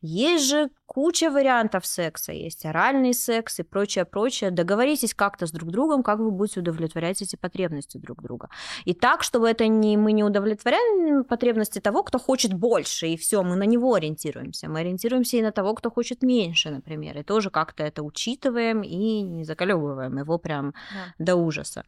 Есть 0.00 0.48
же 0.48 0.70
куча 0.86 1.30
вариантов 1.30 1.84
секса. 1.84 2.32
Есть 2.32 2.64
оральный 2.64 3.12
секс 3.12 3.58
и 3.58 3.62
прочее, 3.62 4.04
прочее. 4.04 4.50
Договоритесь 4.50 5.12
как-то 5.12 5.46
с 5.46 5.50
друг 5.50 5.70
другом, 5.70 6.02
как 6.02 6.18
вы 6.18 6.30
будете 6.30 6.60
удовлетворять 6.60 7.20
эти 7.20 7.36
потребности 7.36 7.98
друг 7.98 8.22
друга. 8.22 8.48
И 8.84 8.94
так, 8.94 9.22
чтобы 9.22 9.48
это 9.48 9.66
не, 9.66 9.96
мы 9.96 10.12
не 10.12 10.22
удовлетворяем 10.22 11.24
потребности 11.24 11.80
того, 11.80 12.04
кто 12.04 12.18
хочет 12.18 12.54
больше, 12.54 13.08
и 13.08 13.16
все, 13.16 13.42
мы 13.42 13.56
на 13.56 13.64
него 13.64 13.94
ориентируемся. 13.94 14.68
Мы 14.68 14.80
ориентируемся 14.80 15.36
и 15.36 15.42
на 15.42 15.52
того, 15.52 15.74
кто 15.74 15.90
хочет 15.90 16.22
меньше, 16.22 16.70
например. 16.70 17.18
И 17.18 17.22
тоже 17.22 17.50
как-то 17.50 17.82
это 17.82 18.02
учитываем 18.02 18.82
и 18.82 19.22
не 19.22 19.44
заколебываем 19.44 20.16
его 20.18 20.38
прям 20.38 20.74
да. 20.92 21.24
до 21.24 21.36
ужаса. 21.36 21.84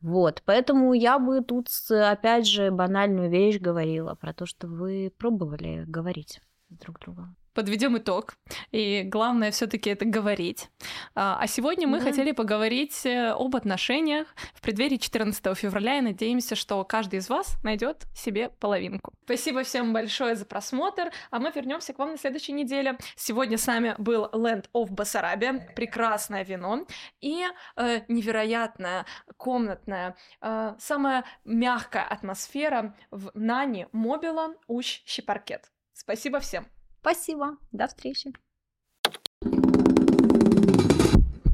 Вот, 0.00 0.42
поэтому 0.44 0.94
я 0.94 1.18
бы 1.18 1.42
тут, 1.42 1.68
опять 1.90 2.46
же, 2.46 2.70
банальную 2.70 3.30
вещь 3.30 3.58
говорила 3.58 4.14
про 4.14 4.32
то, 4.32 4.46
что 4.46 4.68
вы 4.68 5.12
пробовали 5.18 5.84
говорить 5.86 6.40
друг 6.78 6.98
друга. 7.00 7.34
Подведем 7.54 7.98
итог. 7.98 8.34
И 8.70 9.02
главное 9.02 9.50
все-таки 9.50 9.90
это 9.90 10.06
говорить. 10.06 10.70
А, 11.14 11.38
а 11.38 11.46
сегодня 11.46 11.86
мы 11.86 11.98
да. 11.98 12.04
хотели 12.04 12.32
поговорить 12.32 13.04
э, 13.04 13.30
об 13.30 13.54
отношениях 13.54 14.26
в 14.54 14.62
преддверии 14.62 14.96
14 14.96 15.58
февраля 15.58 15.98
и 15.98 16.00
надеемся, 16.00 16.54
что 16.54 16.82
каждый 16.84 17.18
из 17.18 17.28
вас 17.28 17.56
найдет 17.62 18.06
себе 18.14 18.48
половинку. 18.48 19.12
Спасибо 19.24 19.64
всем 19.64 19.92
большое 19.92 20.34
за 20.34 20.46
просмотр, 20.46 21.10
а 21.30 21.38
мы 21.38 21.52
вернемся 21.54 21.92
к 21.92 21.98
вам 21.98 22.12
на 22.12 22.18
следующей 22.18 22.52
неделе. 22.52 22.96
Сегодня 23.16 23.58
с 23.58 23.66
нами 23.66 23.94
был 23.98 24.30
Land 24.32 24.70
of 24.74 24.90
Басарабия, 24.90 25.68
прекрасное 25.76 26.44
вино 26.44 26.86
и 27.20 27.44
э, 27.76 28.00
невероятная 28.08 29.04
комнатная, 29.36 30.16
э, 30.40 30.74
самая 30.78 31.24
мягкая 31.44 32.04
атмосфера 32.04 32.96
в 33.10 33.30
Нани 33.34 33.88
Мобила 33.92 34.54
Уч 34.68 35.02
Щепаркет. 35.04 35.71
Спасибо 36.02 36.40
всем. 36.40 36.66
Спасибо. 37.00 37.58
До 37.70 37.86
встречи. 37.86 38.32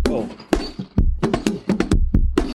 Oh. 0.06 0.26